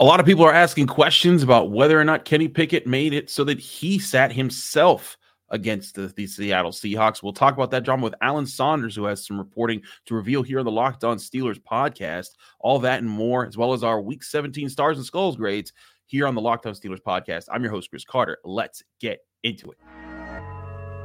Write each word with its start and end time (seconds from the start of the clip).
A 0.00 0.04
lot 0.04 0.18
of 0.18 0.24
people 0.24 0.46
are 0.46 0.52
asking 0.52 0.86
questions 0.86 1.42
about 1.42 1.70
whether 1.70 2.00
or 2.00 2.04
not 2.04 2.24
Kenny 2.24 2.48
Pickett 2.48 2.86
made 2.86 3.12
it 3.12 3.28
so 3.28 3.44
that 3.44 3.60
he 3.60 3.98
sat 3.98 4.32
himself 4.32 5.18
against 5.50 5.94
the, 5.94 6.06
the, 6.06 6.26
Seattle 6.26 6.70
Seahawks. 6.70 7.22
We'll 7.22 7.34
talk 7.34 7.52
about 7.52 7.70
that 7.72 7.84
drama 7.84 8.04
with 8.04 8.14
Alan 8.22 8.46
Saunders, 8.46 8.96
who 8.96 9.04
has 9.04 9.26
some 9.26 9.36
reporting 9.36 9.82
to 10.06 10.14
reveal 10.14 10.42
here 10.42 10.58
on 10.58 10.64
the 10.64 10.70
Locked 10.70 11.04
On 11.04 11.18
Steelers 11.18 11.60
podcast. 11.60 12.28
All 12.60 12.78
that 12.78 13.00
and 13.00 13.10
more, 13.10 13.44
as 13.44 13.58
well 13.58 13.74
as 13.74 13.84
our 13.84 14.00
Week 14.00 14.22
17 14.22 14.70
Stars 14.70 14.96
and 14.96 15.04
Skulls 15.04 15.36
grades 15.36 15.74
here 16.06 16.26
on 16.26 16.34
the 16.34 16.40
Locked 16.40 16.64
On 16.64 16.72
Steelers 16.72 17.02
podcast. 17.02 17.44
I'm 17.52 17.62
your 17.62 17.72
host, 17.72 17.90
Chris 17.90 18.04
Carter. 18.04 18.38
Let's 18.42 18.82
get 19.00 19.18
into 19.42 19.70
it. 19.70 19.78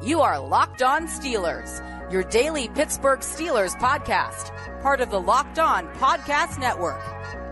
You 0.05 0.21
are 0.21 0.39
Locked 0.39 0.84
On 0.84 1.05
Steelers, 1.07 1.82
your 2.09 2.23
daily 2.23 2.70
Pittsburgh 2.70 3.20
Steelers 3.20 3.77
podcast, 3.77 4.82
part 4.82 5.02
of 5.02 5.12
the 5.12 5.20
Locked 5.20 5.59
On 5.59 5.86
Podcast 5.96 6.59
Network. 6.59 7.04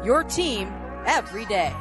Your 0.06 0.24
team 0.24 0.72
every 1.06 1.46
day. 1.46 1.76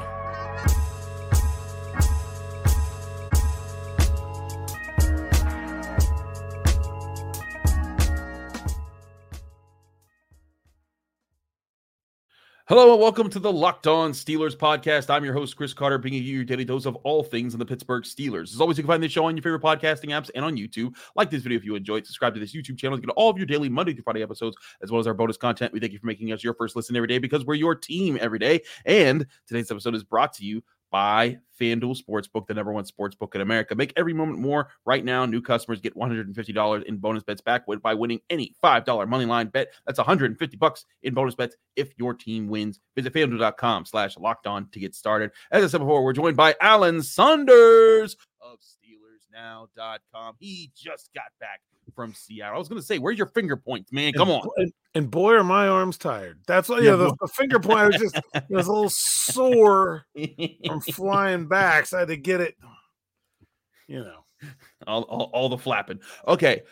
Hello 12.73 12.95
and 12.95 13.03
welcome 13.03 13.29
to 13.29 13.39
the 13.39 13.53
Locked 13.53 13.87
On 13.87 14.12
Steelers 14.12 14.57
podcast. 14.57 15.11
I'm 15.11 15.27
your 15.27 15.35
host, 15.35 15.59
Chris 15.59 15.75
Carter, 15.75 15.99
bringing 15.99 16.23
you 16.23 16.37
your 16.37 16.45
daily 16.45 16.65
dose 16.65 16.87
of 16.87 16.97
all 16.97 17.23
things 17.23 17.53
in 17.53 17.59
the 17.59 17.67
Pittsburgh 17.67 18.03
Steelers. 18.03 18.55
As 18.55 18.62
always, 18.62 18.79
you 18.79 18.83
can 18.83 18.89
find 18.89 19.03
this 19.03 19.12
show 19.12 19.27
on 19.27 19.37
your 19.37 19.43
favorite 19.43 19.61
podcasting 19.61 20.09
apps 20.09 20.31
and 20.35 20.43
on 20.43 20.57
YouTube. 20.57 20.95
Like 21.15 21.29
this 21.29 21.43
video 21.43 21.59
if 21.59 21.67
you 21.67 21.75
enjoyed. 21.75 22.07
Subscribe 22.07 22.33
to 22.33 22.41
this 22.41 22.57
YouTube 22.57 22.79
channel 22.79 22.97
to 22.97 23.07
get 23.07 23.12
all 23.15 23.29
of 23.29 23.37
your 23.37 23.45
daily 23.45 23.69
Monday 23.69 23.93
through 23.93 24.05
Friday 24.05 24.23
episodes, 24.23 24.57
as 24.83 24.91
well 24.91 24.98
as 25.01 25.07
our 25.07 25.12
bonus 25.12 25.37
content. 25.37 25.75
We 25.75 25.81
thank 25.81 25.93
you 25.93 25.98
for 25.98 26.07
making 26.07 26.33
us 26.33 26.43
your 26.43 26.55
first 26.55 26.75
listen 26.75 26.97
every 26.97 27.09
day 27.09 27.19
because 27.19 27.45
we're 27.45 27.57
your 27.57 27.75
team 27.75 28.17
every 28.19 28.39
day. 28.39 28.62
And 28.87 29.27
today's 29.47 29.70
episode 29.70 29.95
is 29.95 30.03
brought 30.03 30.33
to 30.37 30.47
you 30.47 30.62
by 30.93 31.39
FanDuel 31.59 31.98
Sportsbook, 32.01 32.47
the 32.47 32.55
number 32.55 32.73
one 32.73 32.85
sportsbook 32.85 33.35
in 33.35 33.41
America. 33.41 33.75
Make 33.75 33.93
every 33.97 34.12
moment 34.12 34.39
more. 34.39 34.69
Right 34.85 35.05
now, 35.05 35.25
new 35.25 35.41
customers 35.41 35.81
get 35.81 35.97
$150 35.97 36.84
in 36.84 36.99
bonus 36.99 37.25
bets 37.25 37.41
back 37.41 37.65
by 37.83 37.95
winning 37.95 38.21
any 38.31 38.55
$5 38.62 39.09
money 39.09 39.25
line 39.25 39.49
bet. 39.49 39.73
That's 39.87 39.99
150 39.99 40.57
bucks 40.59 40.84
in 41.03 41.15
bonus 41.15 41.34
bets 41.34 41.57
if 41.75 41.93
your 41.97 42.15
team 42.15 42.47
wins. 42.47 42.79
Visit 42.95 43.15
FanDuel.com 43.15 43.87
slash 43.87 44.17
locked 44.19 44.47
on 44.47 44.69
to 44.71 44.79
get 44.79 44.95
started. 44.95 45.31
As 45.51 45.65
I 45.65 45.67
said 45.67 45.79
before, 45.79 46.05
we're 46.05 46.12
joined 46.12 46.37
by 46.37 46.55
Alan 46.61 47.03
Saunders 47.03 48.17
of 48.41 48.59
SteelersNow.com. 49.33 50.36
He 50.38 50.70
just 50.77 51.11
got 51.14 51.25
back 51.41 51.61
from 51.94 52.14
Seattle. 52.14 52.56
I 52.56 52.58
was 52.58 52.69
going 52.69 52.80
to 52.80 52.86
say, 52.86 52.98
where's 52.98 53.19
your 53.19 53.28
finger 53.28 53.56
points, 53.56 53.92
man? 53.92 54.12
Come 54.12 54.30
and, 54.30 54.42
on. 54.42 54.48
And, 54.56 54.72
and, 54.94 55.11
boy, 55.11 55.34
are 55.34 55.44
my 55.44 55.69
arms 55.69 55.98
tired. 55.98 56.41
That's 56.47 56.69
what, 56.69 56.83
yeah, 56.83 56.97
the, 56.97 57.14
the, 57.20 57.28
finger 57.28 57.58
point, 57.58 57.78
I 57.78 57.86
was 57.86 57.97
just, 57.97 58.16
it 58.34 58.44
was 58.50 58.66
a 58.66 58.72
little 58.72 58.91
sore 58.91 60.05
from 60.69 60.80
flying 60.92 61.47
back. 61.47 61.86
So 61.86 61.98
I 61.98 62.00
had 62.00 62.08
to 62.08 62.16
get 62.16 62.41
it, 62.41 62.56
you 63.86 64.00
know, 64.00 64.25
all, 64.86 65.03
all, 65.03 65.30
all 65.33 65.48
the 65.48 65.58
flapping. 65.58 66.00
Okay. 66.27 66.62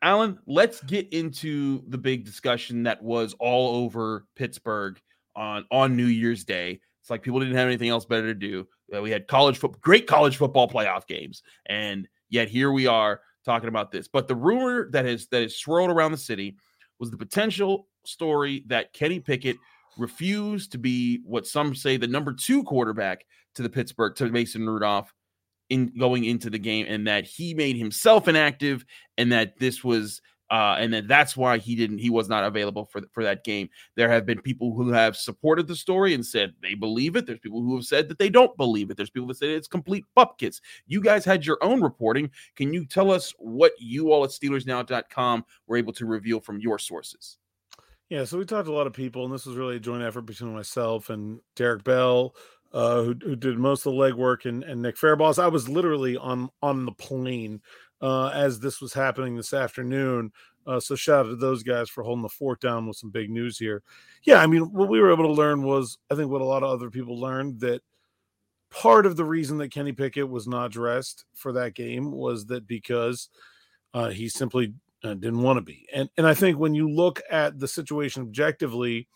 Alan, 0.00 0.38
let's 0.46 0.80
get 0.82 1.12
into 1.12 1.82
the 1.88 1.98
big 1.98 2.24
discussion 2.24 2.84
that 2.84 3.02
was 3.02 3.34
all 3.40 3.84
over 3.84 4.26
Pittsburgh 4.36 5.00
on, 5.34 5.64
on 5.72 5.96
New 5.96 6.06
Year's 6.06 6.44
Day. 6.44 6.80
It's 7.00 7.10
like 7.10 7.22
people 7.22 7.40
didn't 7.40 7.56
have 7.56 7.66
anything 7.66 7.88
else 7.88 8.04
better 8.04 8.28
to 8.28 8.34
do. 8.34 8.68
We 8.90 9.10
had 9.10 9.28
college 9.28 9.58
football, 9.58 9.80
great 9.80 10.06
college 10.06 10.36
football 10.36 10.68
playoff 10.68 11.06
games. 11.06 11.42
And 11.66 12.08
yet 12.30 12.48
here 12.48 12.72
we 12.72 12.86
are 12.86 13.20
talking 13.44 13.68
about 13.68 13.90
this. 13.90 14.08
But 14.08 14.28
the 14.28 14.36
rumor 14.36 14.88
that 14.92 15.04
has 15.04 15.26
that 15.28 15.42
has 15.42 15.56
swirled 15.56 15.90
around 15.90 16.12
the 16.12 16.18
city 16.18 16.56
was 16.98 17.10
the 17.10 17.16
potential 17.16 17.88
story 18.04 18.64
that 18.66 18.92
Kenny 18.92 19.20
Pickett 19.20 19.56
refused 19.96 20.72
to 20.72 20.78
be 20.78 21.20
what 21.24 21.46
some 21.46 21.74
say 21.74 21.96
the 21.96 22.06
number 22.06 22.32
two 22.32 22.62
quarterback 22.64 23.24
to 23.54 23.62
the 23.62 23.68
Pittsburgh 23.68 24.14
to 24.16 24.28
Mason 24.30 24.66
Rudolph 24.66 25.12
in 25.70 25.92
going 25.98 26.24
into 26.24 26.48
the 26.48 26.58
game, 26.58 26.86
and 26.88 27.06
that 27.06 27.24
he 27.24 27.52
made 27.52 27.76
himself 27.76 28.26
inactive, 28.26 28.84
and 29.18 29.30
that 29.32 29.58
this 29.58 29.84
was 29.84 30.22
uh, 30.50 30.76
and 30.78 30.92
then 30.92 31.06
that's 31.06 31.36
why 31.36 31.58
he 31.58 31.74
didn't 31.74 31.98
he 31.98 32.10
was 32.10 32.28
not 32.28 32.44
available 32.44 32.86
for 32.86 33.02
for 33.12 33.22
that 33.22 33.44
game. 33.44 33.68
There 33.96 34.10
have 34.10 34.26
been 34.26 34.40
people 34.40 34.74
who 34.74 34.90
have 34.90 35.16
supported 35.16 35.66
the 35.66 35.76
story 35.76 36.14
and 36.14 36.24
said 36.24 36.54
they 36.62 36.74
believe 36.74 37.16
it. 37.16 37.26
There's 37.26 37.38
people 37.38 37.62
who 37.62 37.76
have 37.76 37.84
said 37.84 38.08
that 38.08 38.18
they 38.18 38.30
don't 38.30 38.56
believe 38.56 38.90
it. 38.90 38.96
There's 38.96 39.10
people 39.10 39.28
that 39.28 39.36
say 39.36 39.52
it's 39.52 39.68
complete 39.68 40.04
bupkis. 40.16 40.60
You 40.86 41.00
guys 41.00 41.24
had 41.24 41.44
your 41.44 41.58
own 41.62 41.82
reporting. 41.82 42.30
Can 42.56 42.72
you 42.72 42.86
tell 42.86 43.10
us 43.10 43.34
what 43.38 43.72
you 43.78 44.12
all 44.12 44.24
at 44.24 44.30
SteelersNow.com 44.30 45.44
were 45.66 45.76
able 45.76 45.92
to 45.94 46.06
reveal 46.06 46.40
from 46.40 46.60
your 46.60 46.78
sources? 46.78 47.38
Yeah, 48.08 48.24
so 48.24 48.38
we 48.38 48.46
talked 48.46 48.66
to 48.66 48.72
a 48.72 48.74
lot 48.74 48.86
of 48.86 48.94
people, 48.94 49.26
and 49.26 49.34
this 49.34 49.44
was 49.44 49.56
really 49.56 49.76
a 49.76 49.80
joint 49.80 50.02
effort 50.02 50.22
between 50.22 50.54
myself 50.54 51.10
and 51.10 51.40
Derek 51.56 51.84
Bell, 51.84 52.34
uh, 52.72 53.02
who, 53.02 53.14
who 53.22 53.36
did 53.36 53.58
most 53.58 53.84
of 53.84 53.92
the 53.92 53.98
legwork, 53.98 54.46
and, 54.46 54.64
and 54.64 54.80
Nick 54.80 54.96
Fairboss. 54.96 55.38
I 55.38 55.48
was 55.48 55.68
literally 55.68 56.16
on 56.16 56.48
on 56.62 56.86
the 56.86 56.92
plane 56.92 57.60
uh, 58.00 58.28
as 58.28 58.60
this 58.60 58.80
was 58.80 58.92
happening 58.92 59.36
this 59.36 59.52
afternoon. 59.52 60.32
Uh, 60.66 60.78
so 60.78 60.94
shout 60.94 61.26
out 61.26 61.30
to 61.30 61.36
those 61.36 61.62
guys 61.62 61.88
for 61.88 62.04
holding 62.04 62.22
the 62.22 62.28
fort 62.28 62.60
down 62.60 62.86
with 62.86 62.96
some 62.96 63.10
big 63.10 63.30
news 63.30 63.58
here. 63.58 63.82
Yeah, 64.24 64.42
I 64.42 64.46
mean, 64.46 64.72
what 64.72 64.88
we 64.88 65.00
were 65.00 65.12
able 65.12 65.26
to 65.26 65.32
learn 65.32 65.62
was, 65.62 65.96
I 66.10 66.14
think, 66.14 66.30
what 66.30 66.42
a 66.42 66.44
lot 66.44 66.62
of 66.62 66.70
other 66.70 66.90
people 66.90 67.18
learned 67.18 67.60
that 67.60 67.80
part 68.70 69.06
of 69.06 69.16
the 69.16 69.24
reason 69.24 69.58
that 69.58 69.72
Kenny 69.72 69.92
Pickett 69.92 70.28
was 70.28 70.46
not 70.46 70.70
dressed 70.70 71.24
for 71.34 71.52
that 71.52 71.74
game 71.74 72.12
was 72.12 72.46
that 72.46 72.66
because 72.66 73.30
uh, 73.94 74.10
he 74.10 74.28
simply 74.28 74.74
uh, 75.04 75.14
didn't 75.14 75.42
want 75.42 75.56
to 75.56 75.62
be. 75.62 75.86
And 75.94 76.08
and 76.16 76.26
I 76.26 76.34
think 76.34 76.58
when 76.58 76.74
you 76.74 76.90
look 76.90 77.22
at 77.30 77.58
the 77.58 77.68
situation 77.68 78.22
objectively, 78.22 79.08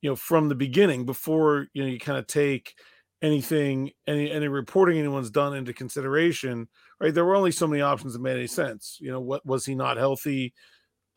you 0.00 0.10
know, 0.10 0.16
from 0.16 0.48
the 0.48 0.54
beginning, 0.54 1.04
before 1.04 1.66
you 1.72 1.82
know, 1.82 1.88
you 1.88 1.98
kind 1.98 2.18
of 2.18 2.26
take 2.26 2.74
anything, 3.22 3.90
any 4.06 4.30
any 4.30 4.48
reporting 4.48 4.98
anyone's 4.98 5.30
done 5.30 5.56
into 5.56 5.72
consideration 5.72 6.68
right? 7.04 7.12
There 7.12 7.24
were 7.26 7.36
only 7.36 7.50
so 7.52 7.66
many 7.66 7.82
options 7.82 8.14
that 8.14 8.22
made 8.22 8.38
any 8.38 8.46
sense. 8.46 8.96
You 8.98 9.10
know, 9.10 9.20
what 9.20 9.44
was 9.44 9.66
he 9.66 9.74
not 9.74 9.98
healthy 9.98 10.54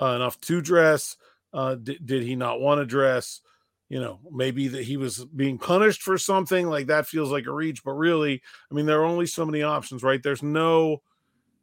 uh, 0.01 0.07
enough 0.07 0.37
to 0.41 0.59
dress? 0.59 1.15
Uh, 1.53 1.75
did, 1.75 2.05
did 2.05 2.23
he 2.23 2.35
not 2.35 2.59
want 2.59 2.79
to 2.79 2.85
dress? 2.85 3.39
You 3.87 4.01
know, 4.01 4.19
maybe 4.29 4.67
that 4.67 4.83
he 4.83 4.97
was 4.97 5.23
being 5.23 5.57
punished 5.57 6.01
for 6.01 6.17
something 6.17 6.67
like 6.67 6.87
that 6.87 7.07
feels 7.07 7.31
like 7.31 7.45
a 7.45 7.53
reach, 7.53 7.85
but 7.85 7.93
really, 7.93 8.41
I 8.69 8.75
mean, 8.75 8.85
there 8.85 8.99
are 8.99 9.05
only 9.05 9.27
so 9.27 9.45
many 9.45 9.63
options, 9.63 10.03
right? 10.03 10.21
There's 10.21 10.43
no 10.43 11.03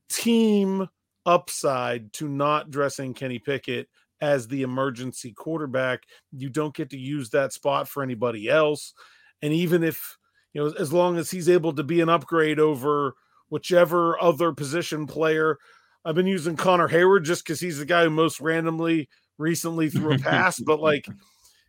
team 0.09 0.89
upside 1.27 2.11
to 2.15 2.27
not 2.27 2.71
dressing 2.71 3.13
Kenny 3.13 3.39
Pickett 3.39 3.91
as 4.23 4.49
the 4.49 4.63
emergency 4.63 5.33
quarterback. 5.33 6.05
You 6.33 6.49
don't 6.49 6.75
get 6.75 6.89
to 6.91 6.99
use 6.99 7.29
that 7.31 7.53
spot 7.53 7.89
for 7.91 8.03
anybody 8.03 8.49
else. 8.49 8.95
And 9.43 9.53
even 9.53 9.85
if, 9.85 10.17
you 10.55 10.65
know, 10.65 10.73
as 10.79 10.95
long 10.95 11.19
as 11.19 11.31
he's 11.31 11.51
able 11.51 11.75
to 11.75 11.83
be 11.83 12.01
an 12.01 12.09
upgrade 12.09 12.59
over 12.59 13.17
whichever 13.55 14.21
other 14.21 14.53
position 14.53 15.07
player. 15.07 15.59
I've 16.05 16.17
been 16.17 16.27
using 16.27 16.57
Connor 16.57 16.89
Heyward 16.89 17.23
just 17.23 17.45
because 17.45 17.61
he's 17.61 17.79
the 17.79 17.87
guy 17.87 18.03
who 18.03 18.11
most 18.11 18.41
randomly 18.41 19.09
recently 19.39 19.89
threw 19.89 20.15
a 20.15 20.19
pass. 20.19 20.59
but 20.59 20.81
like, 20.81 21.07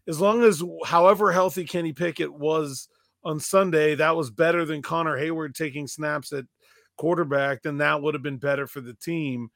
as 0.07 0.19
long 0.19 0.41
as 0.41 0.63
however 0.83 1.31
healthy 1.31 1.63
Kenny 1.63 1.93
Pickett 1.93 2.33
was 2.33 2.87
on 3.23 3.39
Sunday, 3.39 3.93
that 3.93 4.15
was 4.15 4.31
better 4.31 4.65
than 4.65 4.81
Connor 4.81 5.15
Heyward 5.15 5.53
taking 5.53 5.85
snaps 5.85 6.33
at 6.33 6.45
quarterback, 6.97 7.61
then 7.61 7.77
that 7.77 8.01
would 8.01 8.15
have 8.15 8.23
been 8.23 8.37
better 8.37 8.65
for 8.65 8.81
the 8.81 8.95
team. 8.95 9.49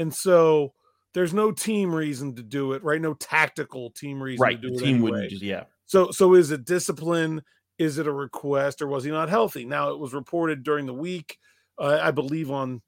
And 0.00 0.12
so 0.12 0.74
there's 1.14 1.32
no 1.32 1.52
team 1.52 1.94
reason 1.94 2.34
to 2.34 2.42
do 2.42 2.72
it, 2.72 2.82
right? 2.82 3.00
No 3.00 3.14
tactical 3.14 3.90
team 3.92 4.20
reason 4.20 4.42
right. 4.42 4.60
to 4.60 4.68
do 4.68 4.76
the 4.76 4.82
it. 4.82 4.84
Team 4.84 4.96
anyway. 4.96 5.10
wouldn't 5.12 5.42
yeah. 5.42 5.62
So 5.86 6.10
so 6.10 6.34
is 6.34 6.50
it 6.50 6.64
discipline? 6.64 7.40
Is 7.78 7.98
it 7.98 8.08
a 8.08 8.12
request 8.12 8.82
or 8.82 8.88
was 8.88 9.04
he 9.04 9.12
not 9.12 9.28
healthy? 9.28 9.64
Now 9.64 9.90
it 9.90 10.00
was 10.00 10.12
reported 10.12 10.64
during 10.64 10.84
the 10.84 10.92
week 10.92 11.38
uh, 11.78 11.98
I 12.02 12.10
believe 12.10 12.50
on, 12.50 12.82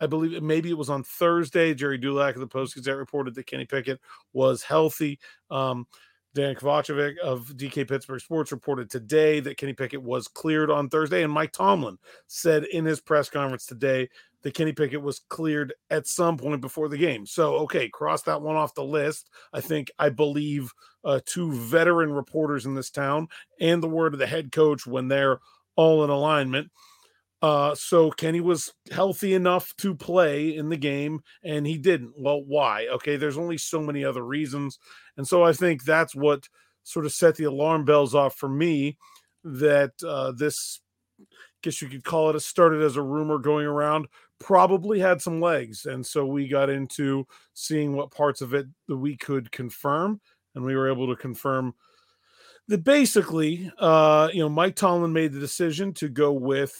I 0.00 0.06
believe 0.06 0.42
maybe 0.42 0.70
it 0.70 0.78
was 0.78 0.90
on 0.90 1.04
Thursday. 1.04 1.74
Gerry 1.74 1.98
Dulac 1.98 2.34
of 2.34 2.40
the 2.40 2.46
Post 2.46 2.74
Gazette 2.74 2.96
reported 2.96 3.34
that 3.34 3.46
Kenny 3.46 3.64
Pickett 3.64 4.00
was 4.32 4.62
healthy. 4.62 5.18
Um, 5.50 5.86
Dan 6.34 6.54
Kovacevic 6.54 7.18
of 7.18 7.46
DK 7.56 7.86
Pittsburgh 7.86 8.20
Sports 8.20 8.52
reported 8.52 8.88
today 8.90 9.40
that 9.40 9.58
Kenny 9.58 9.74
Pickett 9.74 10.02
was 10.02 10.28
cleared 10.28 10.70
on 10.70 10.88
Thursday, 10.88 11.22
and 11.22 11.32
Mike 11.32 11.52
Tomlin 11.52 11.98
said 12.26 12.64
in 12.64 12.86
his 12.86 13.00
press 13.00 13.28
conference 13.28 13.66
today 13.66 14.08
that 14.40 14.54
Kenny 14.54 14.72
Pickett 14.72 15.02
was 15.02 15.20
cleared 15.28 15.74
at 15.90 16.06
some 16.06 16.38
point 16.38 16.60
before 16.62 16.88
the 16.88 16.96
game. 16.96 17.26
So, 17.26 17.56
okay, 17.56 17.88
cross 17.88 18.22
that 18.22 18.40
one 18.40 18.56
off 18.56 18.74
the 18.74 18.84
list. 18.84 19.30
I 19.52 19.60
think 19.60 19.90
I 19.98 20.08
believe 20.08 20.72
uh, 21.04 21.20
two 21.26 21.52
veteran 21.52 22.12
reporters 22.12 22.64
in 22.64 22.74
this 22.74 22.90
town 22.90 23.28
and 23.60 23.82
the 23.82 23.88
word 23.88 24.14
of 24.14 24.18
the 24.18 24.26
head 24.26 24.52
coach 24.52 24.86
when 24.86 25.08
they're 25.08 25.38
all 25.76 26.02
in 26.02 26.10
alignment. 26.10 26.70
Uh, 27.42 27.74
so 27.74 28.08
Kenny 28.12 28.40
was 28.40 28.72
healthy 28.92 29.34
enough 29.34 29.74
to 29.76 29.96
play 29.96 30.56
in 30.56 30.68
the 30.68 30.76
game, 30.76 31.20
and 31.42 31.66
he 31.66 31.76
didn't. 31.76 32.14
Well, 32.16 32.44
why? 32.44 32.86
Okay, 32.86 33.16
there's 33.16 33.36
only 33.36 33.58
so 33.58 33.80
many 33.80 34.04
other 34.04 34.24
reasons, 34.24 34.78
and 35.16 35.26
so 35.26 35.42
I 35.42 35.52
think 35.52 35.82
that's 35.82 36.14
what 36.14 36.48
sort 36.84 37.04
of 37.04 37.12
set 37.12 37.34
the 37.34 37.44
alarm 37.44 37.84
bells 37.84 38.14
off 38.14 38.36
for 38.36 38.48
me 38.48 38.96
that 39.42 39.90
uh, 40.06 40.32
this, 40.32 40.80
I 41.20 41.24
guess 41.62 41.82
you 41.82 41.88
could 41.88 42.04
call 42.04 42.30
it, 42.30 42.36
a 42.36 42.40
started 42.40 42.80
as 42.80 42.96
a 42.96 43.02
rumor 43.02 43.38
going 43.38 43.66
around, 43.66 44.06
probably 44.38 45.00
had 45.00 45.20
some 45.20 45.40
legs, 45.40 45.84
and 45.84 46.06
so 46.06 46.24
we 46.24 46.46
got 46.46 46.70
into 46.70 47.26
seeing 47.54 47.94
what 47.94 48.12
parts 48.12 48.40
of 48.40 48.54
it 48.54 48.66
that 48.86 48.96
we 48.96 49.16
could 49.16 49.50
confirm, 49.50 50.20
and 50.54 50.64
we 50.64 50.76
were 50.76 50.88
able 50.88 51.08
to 51.08 51.20
confirm 51.20 51.74
that 52.68 52.84
basically, 52.84 53.68
uh, 53.78 54.28
you 54.32 54.38
know, 54.38 54.48
Mike 54.48 54.76
Tomlin 54.76 55.12
made 55.12 55.32
the 55.32 55.40
decision 55.40 55.92
to 55.94 56.08
go 56.08 56.32
with 56.32 56.72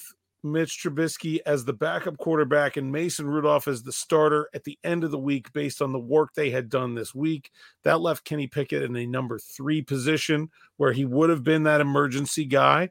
Mitch 0.43 0.83
Trubisky 0.83 1.39
as 1.47 1.65
the 1.65 1.73
backup 1.73 2.19
quarterback 2.19 2.77
and 2.77 2.91
Mason 2.91 3.29
Rudolph 3.29 3.69
as 3.69 3.83
the 3.83 3.93
starter 3.93 4.49
at 4.55 4.65
the 4.65 4.79
end 4.83 5.05
of 5.05 5.11
the 5.11 5.19
week 5.19 5.53
based 5.53 5.81
on 5.81 5.93
the 5.93 5.99
work 5.99 6.35
they 6.35 6.51
had 6.51 6.69
done 6.69 6.95
this 6.95 7.15
week. 7.15 7.51
That 7.85 8.01
left 8.01 8.25
Kenny 8.25 8.47
Pickett 8.47 8.83
in 8.83 8.97
a 8.97 9.07
number 9.07 9.39
three 9.39 9.83
position 9.83 10.51
where 10.77 10.93
he 10.93 11.05
would 11.05 11.31
have 11.31 11.45
been 11.45 11.63
that 11.65 11.81
emergency 11.81 12.45
guy. 12.45 12.91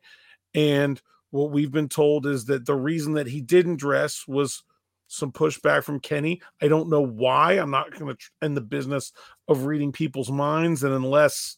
And 0.53 1.01
what 1.31 1.51
we've 1.51 1.71
been 1.71 1.89
told 1.89 2.25
is 2.25 2.45
that 2.45 2.65
the 2.65 2.75
reason 2.75 3.13
that 3.13 3.27
he 3.27 3.41
didn't 3.41 3.77
dress 3.77 4.27
was 4.27 4.63
some 5.07 5.31
pushback 5.31 5.83
from 5.83 5.99
Kenny. 5.99 6.41
I 6.61 6.69
don't 6.69 6.89
know 6.89 7.01
why. 7.01 7.53
I'm 7.53 7.71
not 7.71 7.91
going 7.91 8.15
to 8.15 8.45
in 8.45 8.53
the 8.53 8.61
business 8.61 9.11
of 9.49 9.65
reading 9.65 9.91
people's 9.91 10.31
minds. 10.31 10.83
And 10.83 10.93
unless 10.93 11.57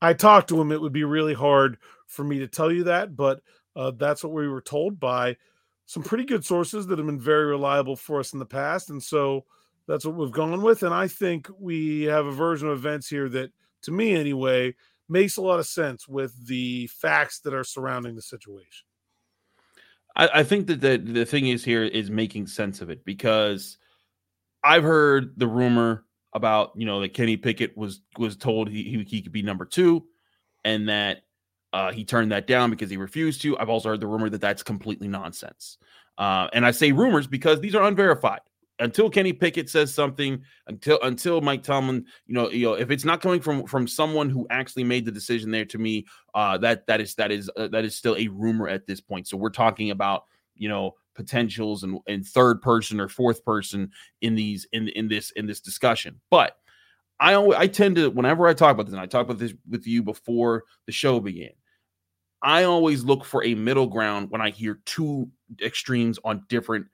I 0.00 0.14
talk 0.14 0.46
to 0.46 0.60
him, 0.60 0.72
it 0.72 0.80
would 0.80 0.92
be 0.92 1.04
really 1.04 1.34
hard 1.34 1.76
for 2.06 2.24
me 2.24 2.38
to 2.38 2.46
tell 2.46 2.72
you 2.72 2.84
that. 2.84 3.14
But 3.14 3.40
uh, 3.76 3.92
that's 3.96 4.22
what 4.22 4.32
we 4.32 4.48
were 4.48 4.60
told 4.60 5.00
by 5.00 5.36
some 5.86 6.02
pretty 6.02 6.24
good 6.24 6.44
sources 6.44 6.86
that 6.86 6.98
have 6.98 7.06
been 7.06 7.20
very 7.20 7.46
reliable 7.46 7.96
for 7.96 8.20
us 8.20 8.32
in 8.32 8.38
the 8.38 8.46
past. 8.46 8.90
And 8.90 9.02
so 9.02 9.44
that's 9.86 10.04
what 10.04 10.14
we've 10.14 10.30
gone 10.30 10.62
with. 10.62 10.82
And 10.82 10.94
I 10.94 11.08
think 11.08 11.48
we 11.58 12.02
have 12.04 12.26
a 12.26 12.32
version 12.32 12.68
of 12.68 12.78
events 12.78 13.08
here 13.08 13.28
that, 13.30 13.50
to 13.82 13.90
me 13.90 14.14
anyway, 14.14 14.74
makes 15.08 15.36
a 15.36 15.42
lot 15.42 15.58
of 15.58 15.66
sense 15.66 16.06
with 16.06 16.46
the 16.46 16.86
facts 16.86 17.40
that 17.40 17.54
are 17.54 17.64
surrounding 17.64 18.14
the 18.14 18.22
situation. 18.22 18.86
I, 20.16 20.28
I 20.34 20.42
think 20.44 20.66
that 20.68 20.80
the, 20.80 20.98
the 20.98 21.26
thing 21.26 21.48
is 21.48 21.64
here 21.64 21.84
is 21.84 22.10
making 22.10 22.46
sense 22.46 22.80
of 22.80 22.90
it 22.90 23.04
because 23.04 23.78
I've 24.62 24.84
heard 24.84 25.32
the 25.36 25.48
rumor 25.48 26.04
about 26.34 26.72
you 26.76 26.86
know 26.86 27.00
that 27.00 27.14
Kenny 27.14 27.36
Pickett 27.36 27.76
was 27.76 28.00
was 28.16 28.36
told 28.36 28.68
he, 28.68 28.84
he, 28.84 29.04
he 29.04 29.22
could 29.22 29.32
be 29.32 29.42
number 29.42 29.64
two, 29.64 30.04
and 30.64 30.88
that 30.88 31.22
uh, 31.72 31.92
he 31.92 32.04
turned 32.04 32.32
that 32.32 32.46
down 32.46 32.70
because 32.70 32.90
he 32.90 32.96
refused 32.96 33.42
to. 33.42 33.58
I've 33.58 33.68
also 33.68 33.88
heard 33.88 34.00
the 34.00 34.06
rumor 34.06 34.28
that 34.28 34.40
that's 34.40 34.62
completely 34.62 35.08
nonsense. 35.08 35.78
Uh, 36.18 36.48
and 36.52 36.66
I 36.66 36.70
say 36.70 36.92
rumors 36.92 37.26
because 37.26 37.60
these 37.60 37.74
are 37.74 37.84
unverified. 37.84 38.40
Until 38.78 39.08
Kenny 39.08 39.32
Pickett 39.32 39.70
says 39.70 39.94
something, 39.94 40.42
until 40.66 40.98
until 41.02 41.40
Mike 41.40 41.62
Tomlin, 41.62 42.04
you 42.26 42.34
know, 42.34 42.50
you 42.50 42.66
know, 42.66 42.74
if 42.74 42.90
it's 42.90 43.04
not 43.04 43.20
coming 43.20 43.40
from 43.40 43.64
from 43.66 43.86
someone 43.86 44.28
who 44.28 44.46
actually 44.50 44.82
made 44.82 45.04
the 45.04 45.12
decision 45.12 45.50
there, 45.50 45.64
to 45.66 45.78
me, 45.78 46.04
uh, 46.34 46.58
that 46.58 46.86
that 46.86 47.00
is 47.00 47.14
that 47.14 47.30
is 47.30 47.50
uh, 47.56 47.68
that 47.68 47.84
is 47.84 47.94
still 47.94 48.16
a 48.16 48.28
rumor 48.28 48.68
at 48.68 48.86
this 48.86 49.00
point. 49.00 49.28
So 49.28 49.36
we're 49.36 49.50
talking 49.50 49.90
about 49.90 50.24
you 50.56 50.68
know 50.68 50.94
potentials 51.14 51.84
and, 51.84 51.98
and 52.08 52.26
third 52.26 52.60
person 52.60 52.98
or 52.98 53.08
fourth 53.08 53.44
person 53.44 53.90
in 54.20 54.34
these 54.34 54.66
in 54.72 54.88
in 54.88 55.06
this 55.06 55.30
in 55.32 55.46
this 55.46 55.60
discussion. 55.60 56.20
But 56.30 56.56
I 57.20 57.34
always 57.34 57.58
I 57.58 57.68
tend 57.68 57.96
to 57.96 58.10
whenever 58.10 58.48
I 58.48 58.54
talk 58.54 58.72
about 58.72 58.86
this, 58.86 58.94
and 58.94 59.02
I 59.02 59.06
talk 59.06 59.26
about 59.26 59.38
this 59.38 59.54
with 59.70 59.86
you 59.86 60.02
before 60.02 60.64
the 60.86 60.92
show 60.92 61.20
began. 61.20 61.50
I 62.42 62.64
always 62.64 63.04
look 63.04 63.24
for 63.24 63.44
a 63.44 63.54
middle 63.54 63.86
ground 63.86 64.30
when 64.30 64.40
I 64.40 64.50
hear 64.50 64.80
two 64.84 65.30
extremes 65.62 66.18
on 66.24 66.44
different 66.48 66.86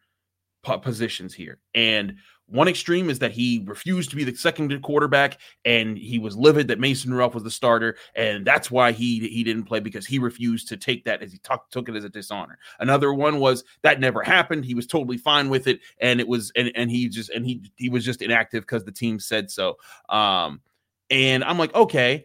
positions 0.83 1.33
here. 1.33 1.59
And 1.75 2.17
one 2.47 2.69
extreme 2.69 3.11
is 3.11 3.19
that 3.19 3.33
he 3.33 3.63
refused 3.67 4.09
to 4.11 4.17
be 4.17 4.25
the 4.25 4.35
second 4.35 4.81
quarterback, 4.83 5.39
and 5.67 5.99
he 5.99 6.19
was 6.19 6.35
livid 6.35 6.69
that 6.69 6.81
Mason 6.81 7.13
Rudolph 7.13 7.35
was 7.35 7.43
the 7.43 7.51
starter, 7.51 7.97
and 8.15 8.47
that's 8.47 8.71
why 8.71 8.93
he 8.93 9.29
he 9.29 9.45
didn't 9.45 9.65
play 9.65 9.81
because 9.81 10.07
he 10.07 10.19
refused 10.19 10.67
to 10.69 10.79
take 10.79 11.05
that 11.05 11.23
as 11.23 11.31
he 11.31 11.39
t- 11.39 11.55
took 11.71 11.91
it 11.91 11.97
as 11.97 12.05
a 12.05 12.09
dishonor. 12.09 12.59
Another 12.81 13.13
one 13.13 13.39
was 13.39 13.65
that 13.83 14.01
never 14.01 14.23
happened. 14.23 14.65
He 14.65 14.75
was 14.75 14.87
totally 14.87 15.19
fine 15.19 15.51
with 15.51 15.67
it, 15.67 15.81
and 16.01 16.21
it 16.21 16.29
was 16.29 16.51
and 16.57 16.73
and 16.75 16.91
he 16.91 17.09
just 17.11 17.29
and 17.31 17.45
he 17.45 17.71
he 17.77 17.91
was 17.91 18.03
just 18.03 18.23
inactive 18.23 18.63
because 18.63 18.85
the 18.85 18.93
team 18.93 19.21
said 19.21 19.51
so. 19.51 19.77
Um, 20.09 20.63
and 21.11 21.45
I'm 21.45 21.59
like, 21.59 21.75
okay, 21.75 22.25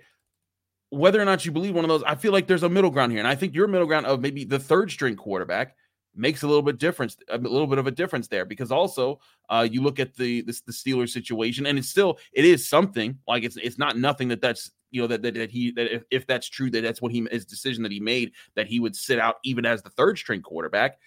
whether 0.93 1.19
or 1.19 1.25
not 1.25 1.45
you 1.45 1.51
believe 1.51 1.73
one 1.73 1.83
of 1.83 1.89
those, 1.89 2.03
I 2.03 2.15
feel 2.15 2.31
like 2.31 2.47
there's 2.47 2.63
a 2.63 2.69
middle 2.69 2.91
ground 2.91 3.11
here, 3.11 3.19
and 3.19 3.27
I 3.27 3.35
think 3.35 3.55
your 3.55 3.67
middle 3.67 3.87
ground 3.87 4.05
of 4.05 4.21
maybe 4.21 4.45
the 4.45 4.59
third 4.59 4.91
string 4.91 5.15
quarterback 5.15 5.75
makes 6.15 6.43
a 6.43 6.47
little 6.47 6.61
bit 6.61 6.77
difference, 6.77 7.17
a 7.29 7.37
little 7.37 7.65
bit 7.65 7.79
of 7.79 7.87
a 7.87 7.91
difference 7.91 8.27
there 8.27 8.45
because 8.45 8.71
also 8.71 9.19
uh, 9.49 9.67
you 9.69 9.81
look 9.81 9.99
at 9.99 10.15
the, 10.15 10.41
the 10.41 10.61
the 10.67 10.71
Steelers 10.71 11.09
situation, 11.09 11.65
and 11.65 11.79
it's 11.79 11.89
still 11.89 12.19
it 12.31 12.45
is 12.45 12.69
something 12.69 13.17
like 13.27 13.43
it's 13.43 13.57
it's 13.57 13.79
not 13.79 13.97
nothing 13.97 14.27
that 14.27 14.41
that's 14.41 14.71
you 14.91 15.01
know 15.01 15.07
that 15.07 15.23
that, 15.23 15.33
that 15.33 15.49
he 15.49 15.71
that 15.71 15.93
if, 15.93 16.03
if 16.11 16.27
that's 16.27 16.47
true 16.47 16.69
that 16.69 16.81
that's 16.81 17.01
what 17.01 17.11
he 17.11 17.27
his 17.31 17.45
decision 17.45 17.81
that 17.83 17.91
he 17.91 17.99
made 17.99 18.31
that 18.55 18.67
he 18.67 18.79
would 18.79 18.95
sit 18.95 19.19
out 19.19 19.37
even 19.43 19.65
as 19.65 19.81
the 19.81 19.89
third 19.89 20.17
string 20.17 20.41
quarterback. 20.41 20.99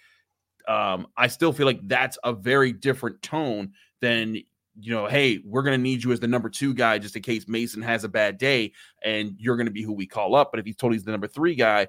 Um, 0.67 1.07
I 1.15 1.27
still 1.27 1.53
feel 1.53 1.65
like 1.65 1.79
that's 1.87 2.17
a 2.25 2.33
very 2.33 2.73
different 2.73 3.21
tone 3.21 3.71
than 4.01 4.43
you 4.79 4.93
know, 4.93 5.07
hey, 5.07 5.39
we're 5.43 5.63
going 5.63 5.77
to 5.77 5.81
need 5.81 6.03
you 6.03 6.11
as 6.11 6.19
the 6.19 6.27
number 6.27 6.49
two 6.49 6.73
guy 6.73 6.99
just 6.99 7.15
in 7.15 7.21
case 7.21 7.47
Mason 7.47 7.81
has 7.81 8.03
a 8.03 8.09
bad 8.09 8.37
day, 8.37 8.73
and 9.03 9.35
you're 9.37 9.57
going 9.57 9.67
to 9.67 9.71
be 9.71 9.81
who 9.81 9.93
we 9.93 10.05
call 10.05 10.35
up. 10.35 10.51
But 10.51 10.59
if 10.59 10.65
he's 10.65 10.75
told 10.75 10.93
he's 10.93 11.03
the 11.03 11.11
number 11.11 11.27
three 11.27 11.55
guy, 11.55 11.87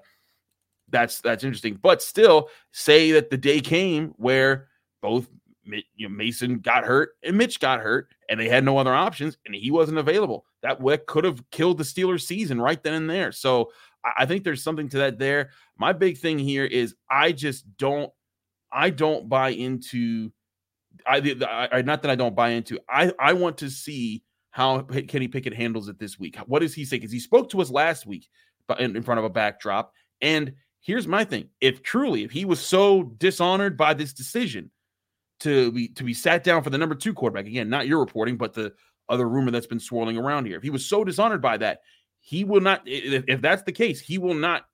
that's 0.89 1.21
that's 1.21 1.45
interesting. 1.45 1.79
But 1.81 2.03
still, 2.03 2.49
say 2.73 3.13
that 3.13 3.31
the 3.31 3.37
day 3.37 3.61
came 3.61 4.15
where 4.17 4.69
both 5.03 5.29
you 5.65 6.09
know, 6.09 6.15
Mason 6.15 6.61
got 6.61 6.85
hurt 6.85 7.11
and 7.23 7.37
Mitch 7.37 7.61
got 7.61 7.81
hurt, 7.81 8.09
and 8.29 8.41
they 8.41 8.49
had 8.49 8.65
no 8.65 8.79
other 8.79 8.95
options, 8.95 9.37
and 9.45 9.55
he 9.55 9.71
wasn't 9.71 9.99
available. 9.99 10.47
That 10.63 10.81
could 11.07 11.25
have 11.25 11.43
killed 11.51 11.79
the 11.79 11.85
Steelers' 11.85 12.23
season 12.23 12.61
right 12.61 12.83
then 12.83 12.95
and 12.95 13.11
there. 13.11 13.33
So 13.33 13.71
I 14.17 14.27
think 14.27 14.45
there's 14.45 14.63
something 14.63 14.89
to 14.91 14.99
that 14.99 15.19
there. 15.19 15.51
My 15.77 15.93
big 15.93 16.19
thing 16.19 16.39
here 16.39 16.65
is 16.65 16.95
I 17.11 17.33
just 17.33 17.65
don't, 17.77 18.11
I 18.73 18.91
don't 18.91 19.29
buy 19.29 19.51
into. 19.51 20.33
I, 21.09 21.69
I 21.73 21.83
not 21.83 22.03
that 22.03 22.11
I 22.11 22.15
don't 22.15 22.37
buy 22.37 22.51
into. 22.51 22.79
I 22.89 23.13
I 23.19 23.33
want 23.33 23.59
to 23.59 23.71
see 23.71 24.23
how 24.51 24.83
Kenny 24.83 25.29
Pickett 25.29 25.55
handles 25.55 25.89
it 25.89 25.99
this 25.99 26.19
week. 26.19 26.37
What 26.47 26.61
does 26.61 26.75
he 26.75 26.85
say? 26.85 26.97
Because 26.97 27.13
he 27.13 27.21
spoke 27.21 27.51
to 27.51 27.61
us 27.61 27.71
last 27.71 28.07
week, 28.07 28.29
in, 28.79 28.97
in 28.97 29.03
front 29.03 29.19
of 29.19 29.25
a 29.25 29.31
backdrop, 29.31 29.93
and 30.21 30.53
here's 30.81 31.07
my 31.07 31.25
thing: 31.25 31.49
if 31.61 31.83
truly, 31.83 32.25
if 32.25 32.31
he 32.31 32.45
was 32.45 32.61
so 32.61 33.05
dishonored 33.19 33.77
by 33.77 33.95
this 33.95 34.13
decision 34.13 34.71
to 35.41 35.73
be 35.73 35.89
to 35.89 36.05
be 36.05 36.15
sat 36.15 36.45
down 36.45 36.63
for 36.63 36.71
the 36.71 36.79
number 36.79 36.95
two 36.95 37.15
quarterback, 37.15 37.47
again, 37.47 37.71
not 37.71 37.87
your 37.87 38.01
reporting, 38.01 38.37
but 38.37 38.55
the 38.55 38.73
other 39.09 39.29
rumor 39.29 39.51
that's 39.51 39.67
been 39.67 39.81
swirling 39.81 40.19
around 40.19 40.47
here, 40.47 40.57
if 40.57 40.63
he 40.63 40.71
was 40.71 40.85
so 40.85 41.05
dishonored 41.05 41.41
by 41.41 41.57
that, 41.57 41.81
he 42.21 42.45
will 42.45 42.61
not. 42.61 42.83
If, 42.85 43.25
if 43.29 43.41
that's 43.41 43.63
the 43.63 43.73
case, 43.73 44.01
he 44.01 44.19
will 44.19 44.35
not 44.35 44.65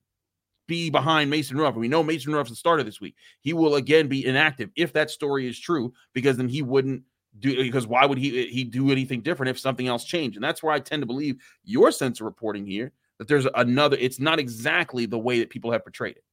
be 0.66 0.90
behind 0.90 1.30
Mason 1.30 1.56
Rudolph. 1.56 1.76
We 1.76 1.88
know 1.88 2.02
Mason 2.02 2.32
Rudolph's 2.32 2.50
the 2.50 2.56
starter 2.56 2.82
this 2.82 3.00
week. 3.00 3.16
He 3.40 3.52
will 3.52 3.76
again 3.76 4.08
be 4.08 4.24
inactive 4.24 4.70
if 4.76 4.92
that 4.94 5.10
story 5.10 5.48
is 5.48 5.58
true, 5.58 5.92
because 6.12 6.36
then 6.36 6.48
he 6.48 6.62
wouldn't 6.62 7.02
do 7.38 7.56
because 7.56 7.86
why 7.86 8.06
would 8.06 8.18
he 8.18 8.46
he 8.46 8.64
do 8.64 8.90
anything 8.90 9.20
different 9.20 9.50
if 9.50 9.58
something 9.58 9.88
else 9.88 10.04
changed? 10.04 10.36
And 10.36 10.44
that's 10.44 10.62
where 10.62 10.72
I 10.72 10.80
tend 10.80 11.02
to 11.02 11.06
believe 11.06 11.42
your 11.64 11.90
sense 11.90 12.20
of 12.20 12.26
reporting 12.26 12.66
here 12.66 12.92
that 13.18 13.28
there's 13.28 13.46
another, 13.54 13.96
it's 13.98 14.20
not 14.20 14.38
exactly 14.38 15.06
the 15.06 15.18
way 15.18 15.38
that 15.38 15.50
people 15.50 15.72
have 15.72 15.84
portrayed 15.84 16.16
it. 16.16 16.24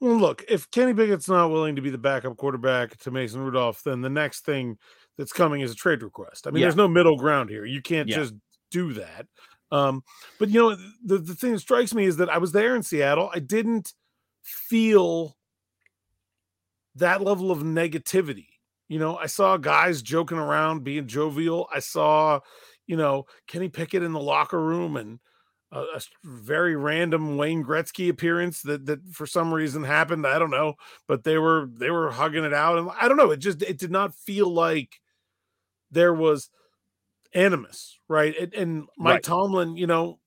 Well, 0.00 0.16
look, 0.16 0.44
if 0.48 0.70
Kenny 0.70 0.92
Pickett's 0.92 1.28
not 1.28 1.50
willing 1.50 1.76
to 1.76 1.82
be 1.82 1.90
the 1.90 1.98
backup 1.98 2.36
quarterback 2.36 2.96
to 2.98 3.10
Mason 3.10 3.40
Rudolph, 3.40 3.82
then 3.82 4.02
the 4.02 4.10
next 4.10 4.44
thing 4.44 4.76
that's 5.16 5.32
coming 5.32 5.62
is 5.62 5.72
a 5.72 5.74
trade 5.74 6.02
request. 6.02 6.46
I 6.46 6.50
mean, 6.50 6.60
yeah. 6.60 6.66
there's 6.66 6.76
no 6.76 6.88
middle 6.88 7.16
ground 7.16 7.48
here. 7.48 7.64
You 7.64 7.80
can't 7.80 8.08
yeah. 8.08 8.16
just 8.16 8.34
do 8.70 8.92
that. 8.94 9.26
Um, 9.72 10.02
but 10.38 10.48
you 10.48 10.60
know, 10.60 10.76
the, 11.04 11.18
the 11.18 11.34
thing 11.34 11.52
that 11.52 11.60
strikes 11.60 11.94
me 11.94 12.04
is 12.04 12.16
that 12.18 12.30
I 12.30 12.38
was 12.38 12.52
there 12.52 12.76
in 12.76 12.82
Seattle. 12.82 13.30
I 13.34 13.40
didn't 13.40 13.92
feel 14.42 15.36
that 16.94 17.22
level 17.22 17.50
of 17.50 17.58
negativity. 17.60 18.46
You 18.88 18.98
know, 18.98 19.16
I 19.16 19.26
saw 19.26 19.56
guys 19.56 20.02
joking 20.02 20.38
around, 20.38 20.84
being 20.84 21.08
jovial. 21.08 21.68
I 21.74 21.80
saw, 21.80 22.40
you 22.86 22.96
know, 22.96 23.26
Kenny 23.48 23.68
Pickett 23.68 24.02
in 24.02 24.12
the 24.12 24.20
locker 24.20 24.60
room 24.60 24.96
and 24.96 25.18
a, 25.72 25.80
a, 25.80 26.00
very 26.24 26.76
random 26.76 27.36
Wayne 27.36 27.64
Gretzky 27.64 28.08
appearance 28.08 28.62
that 28.62 28.86
that 28.86 29.00
for 29.12 29.26
some 29.26 29.52
reason 29.52 29.82
happened. 29.82 30.24
I 30.26 30.38
don't 30.38 30.50
know, 30.52 30.74
but 31.08 31.24
they 31.24 31.38
were 31.38 31.68
they 31.74 31.90
were 31.90 32.12
hugging 32.12 32.44
it 32.44 32.54
out, 32.54 32.78
and 32.78 32.88
I 33.00 33.08
don't 33.08 33.16
know. 33.16 33.32
It 33.32 33.38
just 33.38 33.62
it 33.62 33.78
did 33.78 33.90
not 33.90 34.14
feel 34.14 34.48
like 34.48 35.00
there 35.90 36.14
was 36.14 36.48
animus, 37.34 37.98
right? 38.08 38.36
And, 38.38 38.54
and 38.54 38.84
Mike 38.98 39.14
right. 39.14 39.22
Tomlin, 39.22 39.76
you 39.76 39.86
know, 39.86 40.18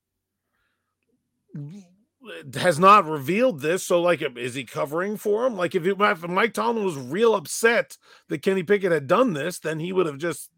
has 2.55 2.79
not 2.79 3.05
revealed 3.05 3.61
this. 3.61 3.85
So, 3.85 4.01
like, 4.01 4.21
is 4.21 4.53
he 4.53 4.63
covering 4.63 5.17
for 5.17 5.45
him? 5.45 5.55
Like, 5.55 5.75
if, 5.75 5.85
it, 5.85 5.97
if 5.99 6.27
Mike 6.27 6.53
Tomlin 6.53 6.85
was 6.85 6.97
real 6.97 7.35
upset 7.35 7.97
that 8.27 8.41
Kenny 8.41 8.63
Pickett 8.63 8.91
had 8.91 9.07
done 9.07 9.33
this, 9.33 9.59
then 9.59 9.79
he 9.79 9.93
would 9.93 10.05
have 10.05 10.17
just 10.17 10.49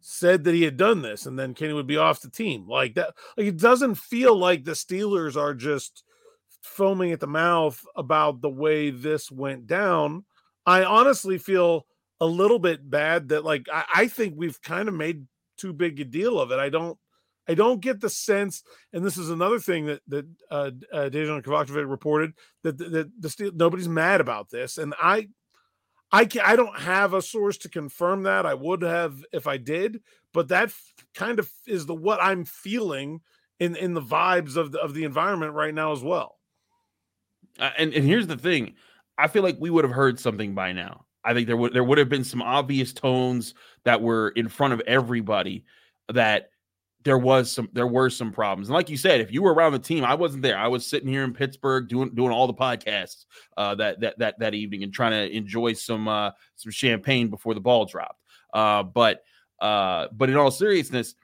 said 0.00 0.44
that 0.44 0.54
he 0.54 0.62
had 0.62 0.76
done 0.76 1.02
this 1.02 1.26
and 1.26 1.38
then 1.38 1.54
Kenny 1.54 1.72
would 1.72 1.86
be 1.86 1.96
off 1.96 2.20
the 2.20 2.30
team. 2.30 2.66
Like 2.68 2.94
that 2.94 3.14
like 3.36 3.46
it 3.46 3.58
doesn't 3.58 3.96
feel 3.96 4.36
like 4.36 4.64
the 4.64 4.72
Steelers 4.72 5.36
are 5.36 5.54
just 5.54 6.04
foaming 6.62 7.12
at 7.12 7.20
the 7.20 7.26
mouth 7.26 7.84
about 7.96 8.40
the 8.40 8.48
way 8.48 8.90
this 8.90 9.30
went 9.30 9.66
down. 9.66 10.24
I 10.64 10.84
honestly 10.84 11.38
feel 11.38 11.86
a 12.20 12.26
little 12.26 12.58
bit 12.58 12.88
bad 12.88 13.28
that 13.30 13.44
like 13.44 13.66
I, 13.72 13.84
I 13.94 14.08
think 14.08 14.34
we've 14.36 14.60
kind 14.62 14.88
of 14.88 14.94
made 14.94 15.26
too 15.58 15.72
big 15.72 16.00
a 16.00 16.04
deal 16.04 16.40
of 16.40 16.50
it. 16.50 16.58
I 16.58 16.68
don't 16.68 16.98
I 17.48 17.54
don't 17.54 17.80
get 17.80 18.00
the 18.00 18.10
sense, 18.10 18.62
and 18.92 19.04
this 19.04 19.16
is 19.16 19.30
another 19.30 19.58
thing 19.58 19.86
that 19.86 20.02
that 20.08 20.26
uh, 20.50 20.70
uh 20.92 21.08
Dejan 21.10 21.42
Kovacevic 21.42 21.88
reported 21.88 22.32
that, 22.62 22.78
that, 22.78 23.10
the 23.18 23.30
Steel, 23.30 23.52
nobody's 23.54 23.88
mad 23.88 24.20
about 24.20 24.50
this, 24.50 24.78
and 24.78 24.94
I 25.00 25.28
I 26.12 26.24
can, 26.24 26.42
I 26.44 26.56
don't 26.56 26.78
have 26.78 27.14
a 27.14 27.22
source 27.22 27.58
to 27.58 27.68
confirm 27.68 28.22
that. 28.24 28.46
I 28.46 28.54
would 28.54 28.82
have 28.82 29.24
if 29.32 29.46
I 29.46 29.56
did, 29.56 30.00
but 30.32 30.48
that 30.48 30.72
kind 31.14 31.38
of 31.38 31.50
is 31.66 31.86
the 31.86 31.94
what 31.94 32.22
I'm 32.22 32.44
feeling 32.44 33.20
in 33.58 33.76
in 33.76 33.94
the 33.94 34.02
vibes 34.02 34.56
of 34.56 34.72
the, 34.72 34.80
of 34.80 34.94
the 34.94 35.04
environment 35.04 35.54
right 35.54 35.74
now 35.74 35.92
as 35.92 36.02
well. 36.02 36.36
Uh, 37.58 37.70
and 37.78 37.92
and 37.92 38.04
here's 38.04 38.26
the 38.26 38.36
thing, 38.36 38.74
I 39.16 39.28
feel 39.28 39.42
like 39.42 39.56
we 39.58 39.70
would 39.70 39.84
have 39.84 39.94
heard 39.94 40.20
something 40.20 40.54
by 40.54 40.72
now. 40.72 41.06
I 41.28 41.34
think 41.34 41.46
there 41.46 41.58
would 41.58 41.74
there 41.74 41.84
would 41.84 41.98
have 41.98 42.08
been 42.08 42.24
some 42.24 42.40
obvious 42.40 42.94
tones 42.94 43.52
that 43.84 44.00
were 44.00 44.30
in 44.30 44.48
front 44.48 44.72
of 44.72 44.80
everybody 44.80 45.66
that 46.08 46.48
there 47.04 47.18
was 47.18 47.52
some 47.52 47.68
there 47.74 47.86
were 47.86 48.08
some 48.08 48.32
problems. 48.32 48.68
And 48.68 48.74
like 48.74 48.88
you 48.88 48.96
said, 48.96 49.20
if 49.20 49.30
you 49.30 49.42
were 49.42 49.52
around 49.52 49.72
the 49.72 49.78
team, 49.78 50.04
I 50.04 50.14
wasn't 50.14 50.42
there. 50.42 50.56
I 50.56 50.68
was 50.68 50.86
sitting 50.86 51.06
here 51.06 51.24
in 51.24 51.34
Pittsburgh 51.34 51.86
doing 51.86 52.14
doing 52.14 52.30
all 52.30 52.46
the 52.46 52.54
podcasts 52.54 53.26
uh, 53.58 53.74
that 53.74 54.00
that 54.00 54.18
that 54.18 54.38
that 54.38 54.54
evening 54.54 54.84
and 54.84 54.92
trying 54.92 55.12
to 55.12 55.36
enjoy 55.36 55.74
some 55.74 56.08
uh, 56.08 56.30
some 56.56 56.72
champagne 56.72 57.28
before 57.28 57.52
the 57.52 57.60
ball 57.60 57.84
dropped. 57.84 58.22
Uh, 58.54 58.82
but 58.82 59.22
uh, 59.60 60.08
but 60.12 60.30
in 60.30 60.36
all 60.36 60.50
seriousness, 60.50 61.14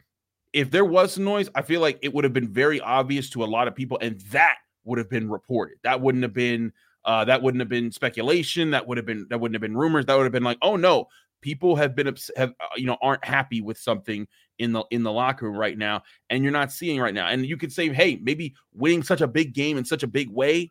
if 0.52 0.70
there 0.70 0.84
was 0.84 1.14
some 1.14 1.24
noise, 1.24 1.48
I 1.54 1.62
feel 1.62 1.80
like 1.80 1.98
it 2.02 2.12
would 2.12 2.24
have 2.24 2.34
been 2.34 2.52
very 2.52 2.78
obvious 2.80 3.30
to 3.30 3.42
a 3.42 3.46
lot 3.46 3.68
of 3.68 3.74
people, 3.74 3.98
and 4.02 4.20
that 4.32 4.58
would 4.84 4.98
have 4.98 5.08
been 5.08 5.30
reported. 5.30 5.78
That 5.82 6.02
wouldn't 6.02 6.24
have 6.24 6.34
been 6.34 6.74
uh, 7.04 7.24
that 7.24 7.42
wouldn't 7.42 7.60
have 7.60 7.68
been 7.68 7.90
speculation. 7.92 8.70
That 8.70 8.86
would 8.86 8.96
have 8.96 9.06
been 9.06 9.26
that 9.30 9.38
wouldn't 9.38 9.54
have 9.54 9.62
been 9.62 9.76
rumors. 9.76 10.06
That 10.06 10.16
would 10.16 10.24
have 10.24 10.32
been 10.32 10.44
like, 10.44 10.58
oh 10.62 10.76
no, 10.76 11.08
people 11.40 11.76
have 11.76 11.94
been 11.94 12.06
have 12.36 12.50
uh, 12.60 12.66
you 12.76 12.86
know 12.86 12.96
aren't 13.02 13.24
happy 13.24 13.60
with 13.60 13.78
something 13.78 14.26
in 14.58 14.72
the 14.72 14.84
in 14.90 15.02
the 15.02 15.12
locker 15.12 15.46
room 15.46 15.56
right 15.56 15.76
now, 15.76 16.02
and 16.30 16.42
you're 16.42 16.52
not 16.52 16.72
seeing 16.72 17.00
right 17.00 17.14
now. 17.14 17.28
And 17.28 17.44
you 17.44 17.56
could 17.56 17.72
say, 17.72 17.88
hey, 17.92 18.18
maybe 18.22 18.54
winning 18.72 19.02
such 19.02 19.20
a 19.20 19.26
big 19.26 19.52
game 19.54 19.76
in 19.76 19.84
such 19.84 20.02
a 20.02 20.08
big 20.08 20.30
way, 20.30 20.70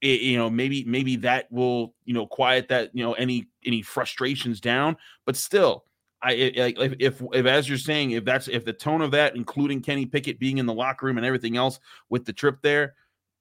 it, 0.00 0.20
you 0.20 0.36
know, 0.36 0.48
maybe 0.48 0.84
maybe 0.84 1.16
that 1.16 1.50
will 1.50 1.94
you 2.04 2.14
know 2.14 2.26
quiet 2.26 2.68
that 2.68 2.90
you 2.94 3.02
know 3.02 3.14
any 3.14 3.48
any 3.64 3.82
frustrations 3.82 4.60
down. 4.60 4.96
But 5.26 5.36
still, 5.36 5.84
I 6.22 6.32
if, 6.32 6.94
if 6.98 7.22
if 7.32 7.46
as 7.46 7.68
you're 7.68 7.78
saying, 7.78 8.12
if 8.12 8.24
that's 8.24 8.48
if 8.48 8.64
the 8.64 8.72
tone 8.72 9.02
of 9.02 9.10
that, 9.12 9.36
including 9.36 9.82
Kenny 9.82 10.06
Pickett 10.06 10.38
being 10.38 10.58
in 10.58 10.66
the 10.66 10.74
locker 10.74 11.06
room 11.06 11.16
and 11.16 11.26
everything 11.26 11.56
else 11.56 11.80
with 12.10 12.24
the 12.24 12.32
trip 12.32 12.58
there, 12.62 12.94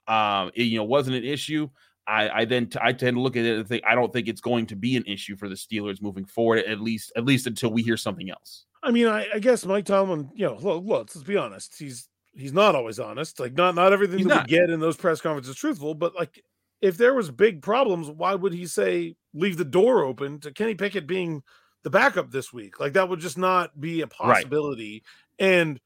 um, 0.08 0.52
it, 0.56 0.64
you 0.64 0.78
know, 0.78 0.84
wasn't 0.84 1.16
an 1.16 1.24
issue. 1.24 1.70
I, 2.08 2.30
I 2.42 2.46
then 2.46 2.68
t- 2.68 2.80
I 2.82 2.94
tend 2.94 3.18
to 3.18 3.22
look 3.22 3.36
at 3.36 3.44
it 3.46 3.58
and 3.58 3.68
think 3.68 3.84
I 3.86 3.94
don't 3.94 4.14
think 4.14 4.28
it's 4.28 4.42
going 4.42 4.66
to 4.68 4.76
be 4.76 4.96
an 4.96 5.04
issue 5.06 5.36
for 5.36 5.50
the 5.50 5.56
Steelers 5.56 6.02
moving 6.02 6.26
forward, 6.26 6.64
at 6.66 6.80
least 6.80 7.12
at 7.16 7.26
least 7.26 7.48
until 7.48 7.70
we 7.70 7.84
hear 7.84 7.98
something 7.98 8.30
else. 8.30 8.66
I 8.82 8.92
mean, 8.92 9.08
I, 9.08 9.28
I 9.34 9.40
guess 9.40 9.66
Mike 9.66 9.86
Tomlin, 9.86 10.32
you 10.34 10.46
know, 10.46 10.56
look, 10.56 10.86
look, 10.86 11.16
let's 11.16 11.24
be 11.24 11.36
honest, 11.36 11.78
he's 11.78 12.08
he's 12.34 12.54
not 12.54 12.76
always 12.76 13.00
honest. 13.00 13.40
Like 13.40 13.54
not 13.54 13.76
not 13.76 13.92
everything 13.92 14.20
he's 14.20 14.28
that 14.28 14.36
not. 14.36 14.50
we 14.50 14.58
get 14.58 14.70
in 14.70 14.80
those 14.80 14.96
press 14.96 15.20
conferences 15.20 15.52
is 15.52 15.60
truthful, 15.60 15.94
but 15.94 16.16
like 16.16 16.42
if 16.82 16.98
there 16.98 17.14
was 17.14 17.30
big 17.30 17.62
problems, 17.62 18.10
why 18.10 18.36
would 18.36 18.54
he 18.54 18.66
say 18.66 19.16
leave 19.34 19.58
the 19.58 19.66
door 19.66 20.04
open 20.04 20.40
to 20.42 20.52
Kenny 20.52 20.76
Pickett 20.76 21.08
being 21.08 21.44
the 21.84 21.90
backup 21.90 22.32
this 22.32 22.54
week? 22.54 22.80
Like 22.80 22.94
that 22.94 23.10
would 23.10 23.20
just 23.20 23.38
not 23.38 23.80
be 23.80 24.02
a 24.02 24.08
possibility. 24.08 25.04
Right. 25.40 25.48
And 25.48 25.80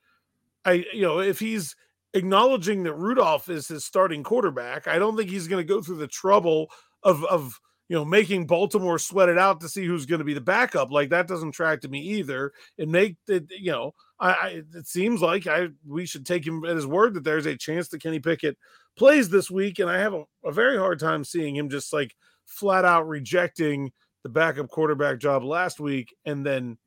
I, 0.66 0.86
you 0.94 1.02
know, 1.02 1.20
if 1.20 1.40
he's 1.40 1.76
acknowledging 2.14 2.84
that 2.84 2.94
Rudolph 2.94 3.50
is 3.50 3.68
his 3.68 3.86
starting 3.86 4.24
quarterback. 4.24 4.88
I 4.88 5.00
don't 5.00 5.18
think 5.18 5.30
he's 5.30 5.48
going 5.48 5.66
to 5.66 5.74
go 5.74 5.82
through 5.82 5.98
the 5.98 6.08
trouble 6.08 6.72
of 7.04 7.24
of 7.26 7.60
you 7.90 7.96
know 7.96 8.06
making 8.06 8.48
Baltimore 8.48 9.00
sweat 9.00 9.30
it 9.30 9.38
out 9.38 9.62
to 9.62 9.70
see 9.70 9.86
who's 9.86 10.06
going 10.06 10.20
to 10.20 10.26
be 10.26 10.34
the 10.34 10.42
backup. 10.42 10.92
Like 10.92 11.10
that 11.10 11.28
doesn't 11.28 11.52
track 11.52 11.82
to 11.82 11.90
me 11.90 12.00
either. 12.02 12.52
It 12.78 12.90
make 12.90 13.18
it 13.28 13.46
you 13.50 13.72
know 13.72 13.94
I, 14.20 14.32
I 14.32 14.64
it 14.74 14.88
seems 14.88 15.22
like 15.22 15.48
I 15.48 15.70
we 15.88 16.06
should 16.06 16.26
take 16.26 16.46
him 16.46 16.64
at 16.66 16.76
his 16.76 16.88
word 16.88 17.14
that 17.16 17.24
there's 17.24 17.46
a 17.46 17.58
chance 17.58 17.88
that 17.90 18.02
Kenny 18.02 18.20
Pickett 18.20 18.58
plays 18.96 19.30
this 19.30 19.50
week, 19.50 19.80
and 19.80 19.90
I 19.90 19.98
have 20.00 20.14
a, 20.14 20.24
a 20.46 20.52
very 20.52 20.78
hard 20.78 21.00
time 21.00 21.24
seeing 21.24 21.56
him 21.56 21.70
just 21.70 21.94
like 21.94 22.16
flat 22.46 22.86
out 22.86 23.08
rejecting 23.08 23.92
the 24.24 24.30
backup 24.30 24.70
quarterback 24.70 25.20
job 25.20 25.44
last 25.44 25.80
week 25.80 26.16
and 26.26 26.46
then 26.46 26.78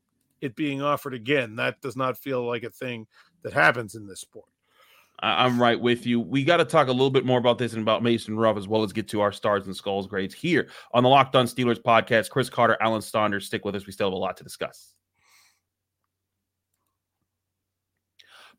it 0.41 0.55
being 0.55 0.83
offered 0.83 1.15
again. 1.15 1.57
That 1.57 1.81
does 1.81 1.97
not 1.97 2.19
feel 2.19 2.47
like 2.47 2.63
a 2.63 2.71
thing 2.71 3.07
that 3.43 3.53
happens 3.53 3.95
in 3.95 4.07
this 4.07 4.21
sport. 4.21 4.47
I'm 5.21 5.61
right 5.61 5.81
with 5.81 6.07
you. 6.07 6.21
We 6.21 6.45
got 6.45 6.59
to 6.59 6.65
talk 6.65 6.89
a 6.89 6.93
little 6.93 7.11
bit 7.11 7.25
more 7.25 7.39
about 7.39 7.59
this 7.59 7.73
and 7.73 7.83
about 7.83 8.03
Mason 8.03 8.37
Rudolph 8.37 8.59
as 8.59 8.69
well 8.69 8.83
as 8.83 8.93
get 8.93 9.09
to 9.09 9.21
our 9.21 9.33
stars 9.33 9.67
and 9.67 9.75
skulls 9.75 10.07
grades 10.07 10.35
here 10.35 10.69
on 10.93 11.03
the 11.03 11.09
Locked 11.09 11.37
On 11.37 11.47
Steelers 11.47 11.81
podcast. 11.81 12.31
Chris 12.31 12.51
Carter, 12.51 12.77
Alan 12.81 13.01
Saunders, 13.01 13.47
stick 13.47 13.65
with 13.65 13.75
us. 13.75 13.87
We 13.87 13.93
still 13.93 14.09
have 14.09 14.15
a 14.15 14.17
lot 14.17 14.37
to 14.39 14.45
discuss. 14.45 14.93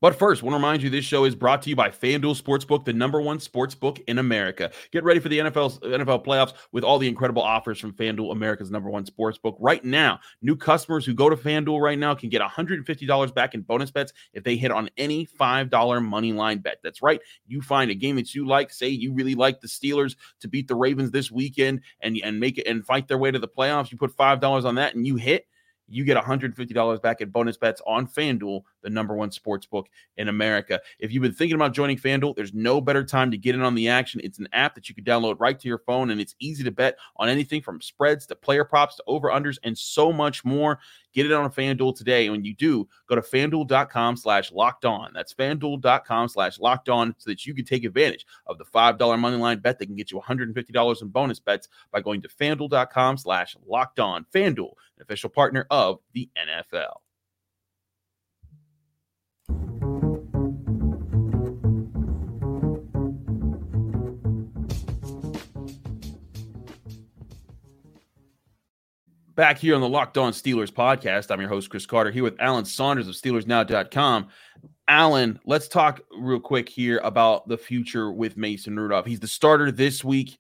But 0.02 0.16
first, 0.16 0.44
I 0.44 0.46
want 0.46 0.54
to 0.54 0.58
remind 0.58 0.84
you 0.84 0.90
this 0.90 1.06
show 1.06 1.26
is 1.26 1.36
brought 1.36 1.62
to 1.64 1.70
you 1.70 1.76
by 1.76 1.90
FanDuel 1.90 2.42
Sportsbook, 2.42 2.86
the 2.86 2.94
number 2.94 3.22
one 3.22 3.40
sportsbook 3.40 4.02
in 4.08 4.20
America. 4.20 4.72
Get 4.92 5.04
ready 5.04 5.20
for 5.20 5.30
the 5.30 5.40
NFL 5.40 5.80
NFL 5.82 6.26
playoffs 6.26 6.54
with 6.72 6.84
all 6.84 7.00
the 7.00 7.08
incredible 7.08 7.42
offers 7.42 7.80
from 7.80 7.94
FanDuel, 7.94 8.32
America's 8.32 8.72
number 8.72 8.90
one 8.90 9.06
sportsbook. 9.06 9.56
Right 9.60 9.84
now, 9.84 10.20
new 10.42 10.56
customers 10.56 11.06
who 11.06 11.14
go 11.14 11.30
to 11.30 11.36
FanDuel 11.36 11.82
right 11.82 11.98
now 11.98 12.14
can 12.14 12.30
get 12.30 12.42
$150 12.42 13.34
back 13.34 13.54
in 13.54 13.62
bonus 13.62 13.92
bets 13.92 14.14
if 14.34 14.44
they 14.44 14.56
hit 14.56 14.72
on 14.72 14.90
any 14.98 15.26
$5 15.26 16.06
money 16.06 16.34
line 16.34 16.60
bet. 16.60 16.80
That's 16.84 17.02
right. 17.02 17.22
You 17.48 17.62
find 17.62 17.92
a 17.92 17.96
game 17.96 18.16
that 18.18 18.36
you 18.36 18.46
like, 18.48 18.72
say 18.72 18.90
you 18.90 19.14
really 19.14 19.36
like 19.36 19.62
the 19.62 19.68
Steelers 19.68 20.16
to 20.42 20.48
beat 20.48 20.68
the 20.68 20.76
Ravens 20.76 21.12
this 21.12 21.32
weekend 21.32 21.82
and, 22.02 22.20
and 22.24 22.40
make 22.40 22.58
it 22.58 22.68
and 22.68 22.86
fight 22.86 23.08
their 23.08 23.18
way 23.18 23.32
to 23.32 23.40
the 23.40 23.48
playoffs. 23.48 23.92
You 23.92 23.98
put 23.98 24.16
$5 24.16 24.66
on 24.66 24.76
that 24.76 24.96
and 24.96 25.08
you 25.08 25.16
hit 25.16 25.48
you 25.88 26.04
get 26.04 26.18
$150 26.18 27.02
back 27.02 27.22
in 27.22 27.30
bonus 27.30 27.58
bets 27.58 27.82
on 27.86 28.08
FanDuel, 28.08 28.64
the 28.86 28.90
number 28.92 29.16
one 29.16 29.32
sports 29.32 29.66
book 29.66 29.90
in 30.16 30.30
America. 30.30 30.80
If 31.00 31.12
you've 31.12 31.24
been 31.24 31.34
thinking 31.34 31.56
about 31.56 31.74
joining 31.74 31.98
FanDuel, 31.98 32.36
there's 32.36 32.54
no 32.54 32.80
better 32.80 33.04
time 33.04 33.32
to 33.32 33.38
get 33.38 33.56
in 33.56 33.62
on 33.62 33.76
the 33.76 33.90
action. 33.90 34.22
It's 34.24 34.40
an 34.40 34.48
app 34.54 34.76
that 34.76 34.88
you 34.88 34.96
can 34.96 35.04
download 35.04 35.38
right 35.40 35.60
to 35.60 35.68
your 35.68 35.80
phone, 35.80 36.12
and 36.12 36.22
it's 36.22 36.36
easy 36.40 36.64
to 36.64 36.72
bet 36.72 36.98
on 37.18 37.28
anything 37.28 37.62
from 37.62 37.82
spreads 37.82 38.28
to 38.28 38.36
player 38.36 38.64
props 38.64 38.96
to 38.98 39.04
over 39.08 39.30
unders 39.30 39.58
and 39.64 39.76
so 39.78 40.14
much 40.14 40.46
more. 40.46 40.80
Get 41.14 41.26
it 41.26 41.32
on 41.32 41.52
FanDuel 41.52 41.96
today. 41.96 42.26
And 42.26 42.34
when 42.34 42.46
you 42.46 42.54
do, 42.54 42.88
go 43.08 43.16
to 43.16 43.22
fanduel.com 43.22 44.18
slash 44.18 44.52
locked 44.52 44.86
on. 44.86 45.12
That's 45.14 45.34
fanduel.com 45.34 46.28
slash 46.28 46.60
locked 46.60 46.90
on 46.90 47.16
so 47.18 47.32
that 47.32 47.46
you 47.46 47.56
can 47.56 47.66
take 47.66 47.86
advantage 47.86 48.28
of 48.46 48.58
the 48.58 48.66
$5 48.66 49.20
money 49.20 49.38
line 49.38 49.60
bet 49.60 49.80
that 49.80 49.86
can 49.88 49.96
get 49.96 50.12
you 50.12 50.20
$150 50.20 51.02
in 51.02 51.08
bonus 51.08 51.40
bets 51.40 51.70
by 51.92 52.02
going 52.02 52.22
to 52.22 52.28
fanduel.com 52.28 53.18
slash 53.18 53.56
locked 53.66 54.00
on. 54.00 54.26
FanDuel, 54.34 54.74
an 54.98 55.02
official 55.02 55.30
partner 55.30 55.66
of 55.72 56.00
the 56.14 56.30
NFL. 56.38 56.98
Back 69.36 69.58
here 69.58 69.76
on 69.76 69.82
the 69.82 69.90
Locked 69.90 70.18
On 70.18 70.32
Steelers 70.32 70.72
podcast, 70.72 71.30
I'm 71.30 71.42
your 71.42 71.50
host, 71.50 71.70
Chris 71.70 71.86
Carter, 71.86 72.10
here 72.10 72.24
with 72.24 72.40
Alan 72.40 72.64
Saunders 72.64 73.10
of 73.10 73.16
SteelersNow.com. 73.16 74.30
Alan, 74.88 75.40
let's 75.44 75.68
talk 75.68 76.00
real 76.18 76.40
quick 76.40 76.70
here 76.70 77.02
about 77.04 77.46
the 77.50 77.58
future 77.58 78.14
with 78.14 78.38
Mason 78.38 78.80
Rudolph. 78.80 79.06
He's 79.06 79.20
the 79.20 79.28
starter 79.28 79.74
this 79.74 80.06
week. 80.06 80.38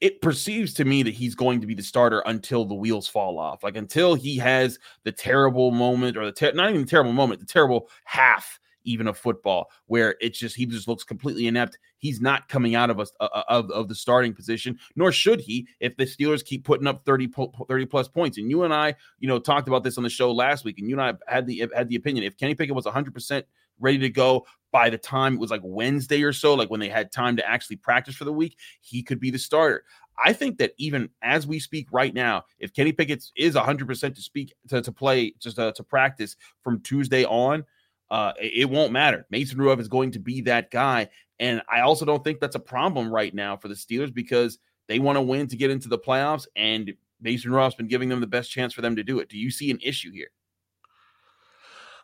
It 0.00 0.22
perceives 0.22 0.72
to 0.74 0.86
me 0.86 1.02
that 1.02 1.12
he's 1.12 1.34
going 1.34 1.60
to 1.60 1.66
be 1.66 1.74
the 1.74 1.82
starter 1.82 2.22
until 2.24 2.64
the 2.64 2.74
wheels 2.74 3.06
fall 3.06 3.38
off, 3.38 3.62
like 3.62 3.76
until 3.76 4.14
he 4.14 4.38
has 4.38 4.78
the 5.04 5.12
terrible 5.12 5.70
moment 5.70 6.16
or 6.16 6.24
the 6.24 6.32
ter- 6.32 6.52
not 6.52 6.70
even 6.70 6.80
the 6.80 6.90
terrible 6.90 7.12
moment, 7.12 7.40
the 7.40 7.46
terrible 7.46 7.90
half 8.04 8.58
even 8.84 9.06
of 9.06 9.18
football 9.18 9.70
where 9.86 10.16
it's 10.20 10.38
just 10.38 10.56
he 10.56 10.66
just 10.66 10.88
looks 10.88 11.04
completely 11.04 11.46
inept. 11.46 11.78
He's 11.98 12.20
not 12.20 12.48
coming 12.48 12.74
out 12.74 12.90
of 12.90 13.00
us 13.00 13.12
of, 13.20 13.70
of 13.70 13.88
the 13.88 13.94
starting 13.94 14.34
position, 14.34 14.78
nor 14.96 15.12
should 15.12 15.40
he 15.40 15.68
if 15.80 15.96
the 15.96 16.04
Steelers 16.04 16.44
keep 16.44 16.64
putting 16.64 16.86
up 16.86 17.04
30, 17.04 17.30
30 17.68 17.86
plus 17.86 18.08
points. 18.08 18.38
And 18.38 18.50
you 18.50 18.64
and 18.64 18.74
I, 18.74 18.94
you 19.18 19.28
know, 19.28 19.38
talked 19.38 19.68
about 19.68 19.84
this 19.84 19.98
on 19.98 20.04
the 20.04 20.10
show 20.10 20.32
last 20.32 20.64
week, 20.64 20.78
and 20.78 20.88
you 20.88 20.98
and 20.98 21.02
I 21.02 21.32
had 21.32 21.46
the 21.46 21.68
had 21.74 21.88
the 21.88 21.96
opinion 21.96 22.24
if 22.24 22.36
Kenny 22.36 22.54
Pickett 22.54 22.74
was 22.74 22.86
100 22.86 23.14
percent 23.14 23.46
ready 23.80 23.98
to 23.98 24.10
go 24.10 24.46
by 24.72 24.90
the 24.90 24.98
time 24.98 25.34
it 25.34 25.40
was 25.40 25.50
like 25.50 25.62
Wednesday 25.64 26.22
or 26.22 26.32
so, 26.32 26.54
like 26.54 26.70
when 26.70 26.80
they 26.80 26.88
had 26.88 27.10
time 27.10 27.36
to 27.36 27.48
actually 27.48 27.76
practice 27.76 28.14
for 28.14 28.24
the 28.24 28.32
week, 28.32 28.56
he 28.80 29.02
could 29.02 29.18
be 29.18 29.30
the 29.30 29.38
starter. 29.38 29.84
I 30.22 30.32
think 30.32 30.58
that 30.58 30.72
even 30.78 31.08
as 31.22 31.46
we 31.46 31.58
speak 31.58 31.88
right 31.90 32.14
now, 32.14 32.44
if 32.58 32.74
Kenny 32.74 32.92
Pickett 32.92 33.24
is 33.36 33.54
100% 33.54 34.14
to 34.14 34.20
speak 34.20 34.54
to, 34.68 34.82
to 34.82 34.92
play, 34.92 35.34
just 35.38 35.58
uh, 35.58 35.72
to 35.72 35.82
practice 35.82 36.36
from 36.62 36.80
Tuesday 36.82 37.24
on, 37.24 37.64
uh, 38.10 38.32
it, 38.40 38.68
won't 38.68 38.92
matter. 38.92 39.26
Mason 39.30 39.58
Rudolph 39.58 39.80
is 39.80 39.88
going 39.88 40.12
to 40.12 40.18
be 40.18 40.40
that 40.42 40.70
guy. 40.70 41.08
And 41.38 41.62
I 41.72 41.80
also 41.80 42.04
don't 42.04 42.22
think 42.22 42.40
that's 42.40 42.56
a 42.56 42.60
problem 42.60 43.10
right 43.10 43.34
now 43.34 43.56
for 43.56 43.68
the 43.68 43.74
Steelers 43.74 44.12
because 44.12 44.58
they 44.88 44.98
want 44.98 45.16
to 45.16 45.22
win 45.22 45.46
to 45.48 45.56
get 45.56 45.70
into 45.70 45.88
the 45.88 45.98
playoffs. 45.98 46.46
And 46.56 46.92
Mason 47.20 47.52
Rudolph's 47.52 47.76
been 47.76 47.88
giving 47.88 48.08
them 48.08 48.20
the 48.20 48.26
best 48.26 48.50
chance 48.50 48.74
for 48.74 48.82
them 48.82 48.96
to 48.96 49.04
do 49.04 49.20
it. 49.20 49.28
Do 49.28 49.38
you 49.38 49.50
see 49.50 49.70
an 49.70 49.78
issue 49.82 50.12
here? 50.12 50.30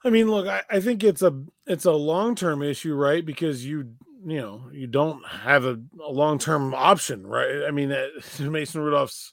I 0.05 0.11
mean, 0.11 0.31
look, 0.31 0.47
I, 0.47 0.63
I 0.71 0.81
think 0.81 1.03
it's 1.03 1.23
a 1.23 1.43
it's 1.67 1.85
a 1.85 1.93
long 1.93 2.37
term 2.37 2.63
issue, 2.63 2.95
right? 2.95 3.27
Because 3.27 3.65
you 3.65 3.95
you 4.25 4.39
know 4.39 4.71
you 4.73 4.87
don't 4.87 5.27
have 5.27 5.65
a, 5.65 5.81
a 6.01 6.13
long 6.13 6.39
term 6.39 6.75
option, 6.75 7.27
right? 7.27 7.65
I 7.67 7.73
mean, 7.73 7.91
uh, 7.91 8.07
Mason 8.41 8.81
Rudolph's 8.83 9.33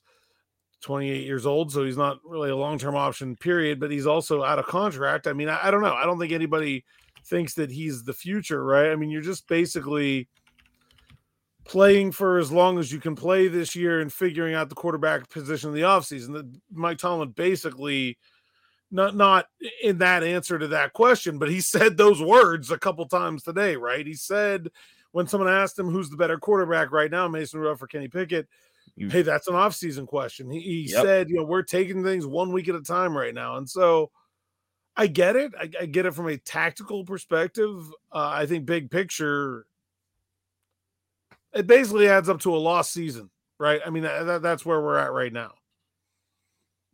28 0.84 1.26
years 1.26 1.46
old, 1.46 1.72
so 1.72 1.84
he's 1.84 1.98
not 1.98 2.20
really 2.24 2.50
a 2.50 2.56
long 2.56 2.78
term 2.78 2.96
option, 2.96 3.36
period. 3.36 3.80
But 3.80 3.90
he's 3.90 4.06
also 4.06 4.44
out 4.44 4.60
of 4.60 4.66
contract. 4.66 5.28
I 5.28 5.34
mean, 5.34 5.50
I, 5.50 5.68
I, 5.68 5.72
don't 5.72 5.82
know. 5.82 5.94
I 5.94 6.06
don't 6.06 6.20
think 6.20 6.34
anybody 6.34 6.86
thinks 7.26 7.54
that 7.56 7.72
he's 7.72 8.04
the 8.04 8.14
future, 8.14 8.64
right? 8.64 8.92
I 8.92 8.96
mean, 8.96 9.10
you're 9.10 9.22
just 9.22 9.48
basically 9.48 10.28
playing 11.66 12.12
for 12.12 12.38
as 12.38 12.52
long 12.52 12.78
as 12.78 12.92
you 12.92 13.00
can 13.00 13.16
play 13.16 13.48
this 13.48 13.76
year 13.76 14.02
and 14.02 14.12
figuring 14.12 14.54
out 14.54 14.68
the 14.68 14.76
quarterback 14.76 15.30
position 15.30 15.70
in 15.70 15.76
the 15.76 15.82
offseason. 15.82 16.56
Mike 16.72 16.98
Tomlin 16.98 17.30
basically 17.30 18.18
not 18.92 19.16
not 19.16 19.48
in 19.82 20.00
that 20.00 20.24
answer 20.24 20.60
to 20.60 20.68
that 20.68 20.94
question, 20.94 21.40
but 21.40 21.50
he 21.50 21.62
said 21.62 21.98
those 21.98 22.22
words 22.22 22.72
a 22.72 22.78
couple 22.78 23.06
times 23.08 23.44
today, 23.44 23.76
right? 23.76 24.06
He 24.06 24.16
said 24.16 24.70
when 25.12 25.28
someone 25.28 25.50
asked 25.50 25.80
him 25.80 25.90
who's 25.90 26.10
the 26.10 26.18
better 26.18 26.38
quarterback 26.38 26.92
right 26.92 27.10
now, 27.10 27.28
Mason 27.28 27.60
Rudolph 27.60 27.82
or 27.82 27.88
Kenny 27.88 28.08
Pickett, 28.08 28.48
you, 28.96 29.10
hey, 29.10 29.22
that's 29.22 29.48
an 29.48 29.56
off-season 29.56 30.06
question. 30.06 30.52
He, 30.52 30.60
he 30.60 30.92
yep. 30.92 31.04
said, 31.04 31.30
you 31.30 31.38
know, 31.38 31.44
we're 31.44 31.64
taking 31.64 32.04
things 32.04 32.26
one 32.26 32.52
week 32.52 32.70
at 32.70 32.76
a 32.76 32.82
time 32.82 33.18
right 33.18 33.34
now. 33.34 33.58
And 33.58 33.70
so 33.70 34.12
I 34.96 35.08
get 35.08 35.36
it. 35.36 35.54
I, 35.60 35.70
I 35.82 35.86
get 35.86 36.06
it 36.06 36.14
from 36.14 36.28
a 36.28 36.38
tactical 36.38 37.04
perspective. 37.04 37.90
Uh, 38.12 38.30
I 38.34 38.46
think 38.46 38.66
big 38.66 38.92
picture, 38.92 39.66
it 41.54 41.68
basically 41.68 42.08
adds 42.08 42.30
up 42.30 42.40
to 42.42 42.56
a 42.56 42.58
lost 42.58 42.92
season, 42.92 43.30
right? 43.60 43.82
I 43.86 43.90
mean, 43.90 44.04
that, 44.04 44.42
that's 44.42 44.66
where 44.66 44.82
we're 44.82 44.98
at 44.98 45.12
right 45.12 45.34
now 45.34 45.54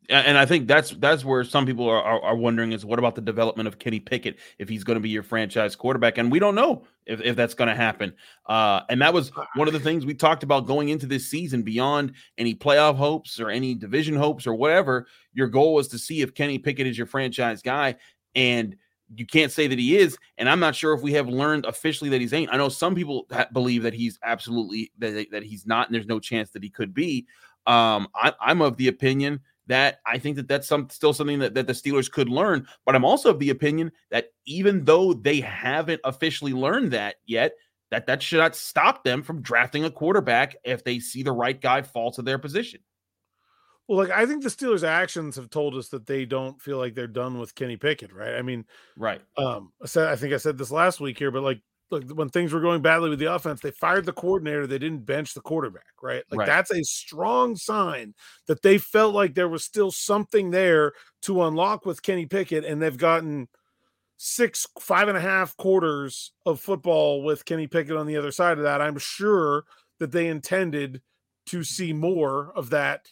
and 0.09 0.37
I 0.37 0.45
think 0.45 0.67
that's 0.67 0.91
that's 0.91 1.23
where 1.23 1.43
some 1.43 1.65
people 1.65 1.87
are, 1.87 2.01
are, 2.01 2.21
are 2.21 2.35
wondering 2.35 2.71
is 2.71 2.85
what 2.85 2.97
about 2.97 3.15
the 3.15 3.21
development 3.21 3.67
of 3.67 3.77
Kenny 3.77 3.99
Pickett 3.99 4.37
if 4.57 4.67
he's 4.67 4.83
going 4.83 4.95
to 4.95 5.01
be 5.01 5.09
your 5.09 5.23
franchise 5.23 5.75
quarterback, 5.75 6.17
and 6.17 6.31
we 6.31 6.39
don't 6.39 6.55
know 6.55 6.83
if, 7.05 7.21
if 7.21 7.35
that's 7.35 7.53
going 7.53 7.67
to 7.67 7.75
happen. 7.75 8.13
Uh, 8.47 8.81
and 8.89 9.01
that 9.01 9.13
was 9.13 9.31
one 9.55 9.67
of 9.67 9.73
the 9.73 9.79
things 9.79 10.05
we 10.05 10.15
talked 10.15 10.43
about 10.43 10.65
going 10.65 10.89
into 10.89 11.05
this 11.05 11.29
season. 11.29 11.61
Beyond 11.61 12.13
any 12.37 12.55
playoff 12.55 12.95
hopes 12.95 13.39
or 13.39 13.49
any 13.49 13.75
division 13.75 14.15
hopes 14.15 14.47
or 14.47 14.55
whatever, 14.55 15.07
your 15.33 15.47
goal 15.47 15.75
was 15.75 15.87
to 15.89 15.99
see 15.99 16.21
if 16.21 16.33
Kenny 16.33 16.57
Pickett 16.57 16.87
is 16.87 16.97
your 16.97 17.07
franchise 17.07 17.61
guy, 17.61 17.95
and 18.33 18.75
you 19.15 19.25
can't 19.25 19.51
say 19.51 19.67
that 19.67 19.79
he 19.79 19.97
is. 19.97 20.17
And 20.37 20.49
I'm 20.49 20.59
not 20.59 20.75
sure 20.75 20.93
if 20.93 21.01
we 21.01 21.13
have 21.13 21.27
learned 21.27 21.65
officially 21.65 22.09
that 22.11 22.21
he's 22.21 22.33
ain't. 22.33 22.53
I 22.53 22.57
know 22.57 22.69
some 22.69 22.95
people 22.95 23.27
believe 23.53 23.83
that 23.83 23.93
he's 23.93 24.17
absolutely 24.23 24.91
that, 24.97 25.27
that 25.31 25.43
he's 25.43 25.67
not, 25.67 25.87
and 25.87 25.95
there's 25.95 26.07
no 26.07 26.19
chance 26.19 26.49
that 26.51 26.63
he 26.63 26.69
could 26.69 26.93
be. 26.93 27.27
Um, 27.67 28.07
I, 28.15 28.33
I'm 28.41 28.61
of 28.61 28.77
the 28.77 28.87
opinion 28.87 29.41
that 29.69 29.99
I 30.05 30.17
think 30.17 30.35
that 30.35 30.47
that's 30.47 30.67
some 30.67 30.89
still 30.89 31.13
something 31.13 31.39
that, 31.39 31.53
that 31.53 31.67
the 31.67 31.73
Steelers 31.73 32.11
could 32.11 32.27
learn. 32.27 32.67
But 32.85 32.95
I'm 32.95 33.05
also 33.05 33.29
of 33.29 33.39
the 33.39 33.51
opinion 33.51 33.91
that 34.11 34.31
even 34.45 34.83
though 34.83 35.13
they 35.13 35.39
haven't 35.39 36.01
officially 36.03 36.53
learned 36.53 36.91
that 36.91 37.15
yet, 37.25 37.53
that 37.91 38.07
that 38.07 38.21
should 38.21 38.39
not 38.39 38.55
stop 38.55 39.03
them 39.03 39.23
from 39.23 39.41
drafting 39.41 39.85
a 39.85 39.91
quarterback 39.91 40.55
if 40.63 40.83
they 40.83 40.99
see 40.99 41.23
the 41.23 41.31
right 41.31 41.59
guy 41.59 41.81
fall 41.83 42.11
to 42.11 42.21
their 42.21 42.37
position. 42.37 42.81
Well, 43.87 43.97
like 43.97 44.11
I 44.11 44.25
think 44.25 44.43
the 44.43 44.49
Steelers' 44.49 44.83
actions 44.83 45.35
have 45.35 45.49
told 45.49 45.75
us 45.75 45.89
that 45.89 46.05
they 46.05 46.25
don't 46.25 46.61
feel 46.61 46.77
like 46.77 46.93
they're 46.93 47.07
done 47.07 47.39
with 47.39 47.55
Kenny 47.55 47.77
Pickett, 47.77 48.13
right? 48.13 48.35
I 48.35 48.41
mean, 48.41 48.65
right. 48.97 49.21
Um, 49.37 49.71
I 49.81 49.87
said 49.87 50.07
I 50.09 50.15
think 50.15 50.33
I 50.33 50.37
said 50.37 50.57
this 50.57 50.69
last 50.69 50.99
week 50.99 51.17
here, 51.17 51.31
but 51.31 51.41
like 51.41 51.61
look, 51.89 52.09
when 52.11 52.29
things 52.29 52.53
were 52.53 52.61
going 52.61 52.81
badly 52.81 53.09
with 53.09 53.19
the 53.19 53.33
offense, 53.33 53.61
they 53.61 53.71
fired 53.71 54.05
the 54.05 54.13
coordinator. 54.13 54.67
They 54.67 54.79
didn't 54.79 55.05
bench 55.05 55.33
the 55.33 55.41
quarterback, 55.41 55.93
right? 56.01 56.23
Like 56.29 56.39
right. 56.39 56.47
that's 56.47 56.71
a 56.71 56.83
strong 56.83 57.55
sign 57.55 58.13
that 58.47 58.61
they 58.61 58.77
felt 58.77 59.13
like 59.13 59.33
there 59.33 59.49
was 59.49 59.63
still 59.63 59.91
something 59.91 60.51
there 60.51 60.93
to 61.23 61.43
unlock 61.43 61.85
with 61.85 62.03
Kenny 62.03 62.25
Pickett, 62.25 62.65
and 62.65 62.81
they've 62.81 62.97
gotten 62.97 63.47
six, 64.17 64.67
five 64.79 65.07
and 65.07 65.17
a 65.17 65.21
half 65.21 65.55
quarters 65.57 66.33
of 66.45 66.59
football 66.59 67.23
with 67.23 67.45
Kenny 67.45 67.67
Pickett 67.67 67.95
on 67.95 68.05
the 68.07 68.17
other 68.17 68.31
side 68.31 68.57
of 68.57 68.63
that. 68.63 68.81
I'm 68.81 68.97
sure 68.97 69.63
that 69.99 70.11
they 70.11 70.27
intended 70.27 71.01
to 71.47 71.63
see 71.63 71.93
more 71.93 72.51
of 72.55 72.69
that 72.69 73.09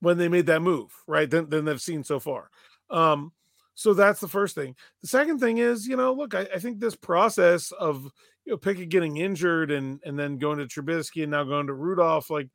when 0.00 0.16
they 0.16 0.28
made 0.28 0.46
that 0.46 0.62
move, 0.62 0.92
right? 1.06 1.28
Than, 1.28 1.50
than 1.50 1.64
they've 1.64 1.80
seen 1.80 2.04
so 2.04 2.20
far. 2.20 2.50
Um, 2.88 3.32
so 3.78 3.94
that's 3.94 4.18
the 4.18 4.26
first 4.26 4.56
thing. 4.56 4.74
The 5.02 5.06
second 5.06 5.38
thing 5.38 5.58
is, 5.58 5.86
you 5.86 5.96
know, 5.96 6.12
look, 6.12 6.34
I, 6.34 6.48
I 6.52 6.58
think 6.58 6.80
this 6.80 6.96
process 6.96 7.70
of 7.70 8.10
you 8.44 8.50
know 8.50 8.56
Pickett 8.56 8.88
getting 8.88 9.18
injured 9.18 9.70
and 9.70 10.00
and 10.04 10.18
then 10.18 10.38
going 10.38 10.58
to 10.58 10.64
Trubisky 10.64 11.22
and 11.22 11.30
now 11.30 11.44
going 11.44 11.68
to 11.68 11.74
Rudolph, 11.74 12.28
like 12.28 12.48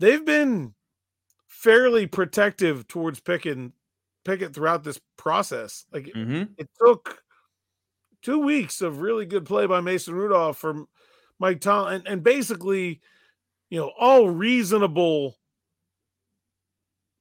they've 0.00 0.24
been 0.24 0.74
fairly 1.46 2.08
protective 2.08 2.88
towards 2.88 3.20
Pickett 3.20 3.70
Pickett 4.24 4.52
throughout 4.52 4.82
this 4.82 4.98
process. 5.16 5.84
Like 5.92 6.06
mm-hmm. 6.06 6.52
it 6.58 6.68
took 6.84 7.22
two 8.20 8.40
weeks 8.40 8.80
of 8.80 9.00
really 9.00 9.26
good 9.26 9.46
play 9.46 9.66
by 9.66 9.80
Mason 9.80 10.14
Rudolph 10.14 10.58
from 10.58 10.88
Mike 11.38 11.60
Tom 11.60 11.86
and, 11.86 12.08
and 12.08 12.24
basically, 12.24 13.00
you 13.70 13.78
know, 13.78 13.92
all 13.96 14.28
reasonable 14.28 15.36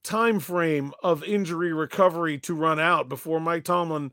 time 0.04 0.40
frame 0.40 0.92
of 1.02 1.24
injury 1.24 1.74
recovery 1.74 2.38
to 2.38 2.54
run 2.54 2.80
out 2.80 3.10
before 3.10 3.40
Mike 3.40 3.64
Tomlin 3.64 4.12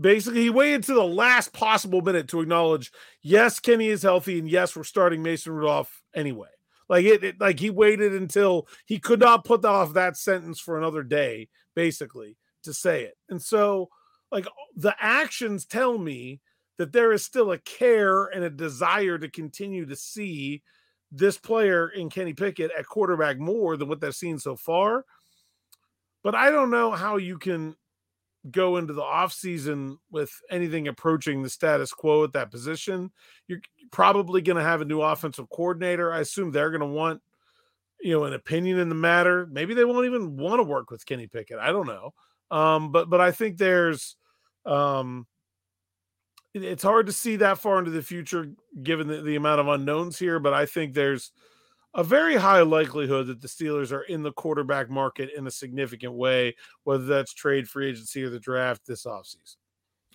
basically 0.00 0.42
he 0.42 0.50
waited 0.50 0.84
to 0.84 0.94
the 0.94 1.04
last 1.04 1.52
possible 1.52 2.00
minute 2.00 2.28
to 2.28 2.40
acknowledge 2.40 2.92
yes 3.22 3.58
Kenny 3.58 3.88
is 3.88 4.02
healthy 4.02 4.38
and 4.38 4.48
yes 4.48 4.76
we're 4.76 4.84
starting 4.84 5.22
Mason 5.22 5.52
Rudolph 5.52 6.02
anyway. 6.14 6.48
Like 6.88 7.04
it, 7.04 7.22
it, 7.24 7.40
like 7.40 7.60
he 7.60 7.70
waited 7.70 8.14
until 8.14 8.66
he 8.86 8.98
could 8.98 9.20
not 9.20 9.44
put 9.44 9.64
off 9.64 9.94
that 9.94 10.16
sentence 10.16 10.58
for 10.60 10.78
another 10.78 11.02
day 11.02 11.48
basically 11.74 12.36
to 12.62 12.72
say 12.72 13.04
it. 13.04 13.16
And 13.28 13.42
so 13.42 13.88
like 14.30 14.46
the 14.76 14.94
actions 14.98 15.66
tell 15.66 15.98
me 15.98 16.40
that 16.78 16.92
there 16.92 17.12
is 17.12 17.24
still 17.24 17.50
a 17.50 17.58
care 17.58 18.26
and 18.26 18.44
a 18.44 18.50
desire 18.50 19.18
to 19.18 19.28
continue 19.28 19.84
to 19.86 19.96
see 19.96 20.62
this 21.10 21.38
player 21.38 21.88
in 21.88 22.10
Kenny 22.10 22.34
Pickett 22.34 22.70
at 22.76 22.86
quarterback 22.86 23.38
more 23.38 23.76
than 23.76 23.88
what 23.88 24.00
they've 24.00 24.14
seen 24.14 24.38
so 24.38 24.56
far. 24.56 25.04
But 26.22 26.34
I 26.34 26.50
don't 26.50 26.70
know 26.70 26.90
how 26.90 27.16
you 27.16 27.38
can 27.38 27.76
go 28.50 28.76
into 28.76 28.92
the 28.92 29.02
offseason 29.02 29.98
with 30.10 30.30
anything 30.50 30.88
approaching 30.88 31.42
the 31.42 31.50
status 31.50 31.92
quo 31.92 32.24
at 32.24 32.32
that 32.32 32.50
position. 32.50 33.10
You're 33.46 33.60
probably 33.90 34.42
going 34.42 34.56
to 34.56 34.62
have 34.62 34.80
a 34.80 34.86
new 34.86 35.00
offensive 35.00 35.48
coordinator. 35.50 36.12
I 36.12 36.20
assume 36.20 36.50
they're 36.50 36.70
going 36.70 36.80
to 36.80 36.86
want, 36.86 37.20
you 38.00 38.12
know, 38.12 38.24
an 38.24 38.32
opinion 38.32 38.78
in 38.78 38.88
the 38.88 38.94
matter. 38.94 39.46
Maybe 39.50 39.74
they 39.74 39.84
won't 39.84 40.06
even 40.06 40.36
want 40.36 40.58
to 40.60 40.64
work 40.64 40.90
with 40.90 41.06
Kenny 41.06 41.26
Pickett. 41.26 41.58
I 41.58 41.72
don't 41.72 41.86
know. 41.86 42.14
Um, 42.50 42.92
but 42.92 43.10
but 43.10 43.20
I 43.20 43.30
think 43.30 43.58
there's 43.58 44.16
um 44.64 45.26
it's 46.54 46.82
hard 46.82 47.06
to 47.06 47.12
see 47.12 47.36
that 47.36 47.58
far 47.58 47.78
into 47.78 47.90
the 47.90 48.02
future 48.02 48.50
given 48.82 49.06
the, 49.06 49.22
the 49.22 49.36
amount 49.36 49.60
of 49.60 49.68
unknowns 49.68 50.18
here, 50.18 50.38
but 50.38 50.54
I 50.54 50.66
think 50.66 50.94
there's 50.94 51.32
a 51.94 52.04
very 52.04 52.36
high 52.36 52.60
likelihood 52.62 53.26
that 53.26 53.40
the 53.40 53.48
Steelers 53.48 53.92
are 53.92 54.02
in 54.02 54.22
the 54.22 54.32
quarterback 54.32 54.90
market 54.90 55.30
in 55.36 55.46
a 55.46 55.50
significant 55.50 56.12
way, 56.12 56.54
whether 56.84 57.04
that's 57.04 57.32
trade 57.32 57.68
free 57.68 57.90
agency 57.90 58.22
or 58.22 58.30
the 58.30 58.40
draft 58.40 58.86
this 58.86 59.04
offseason. 59.04 59.56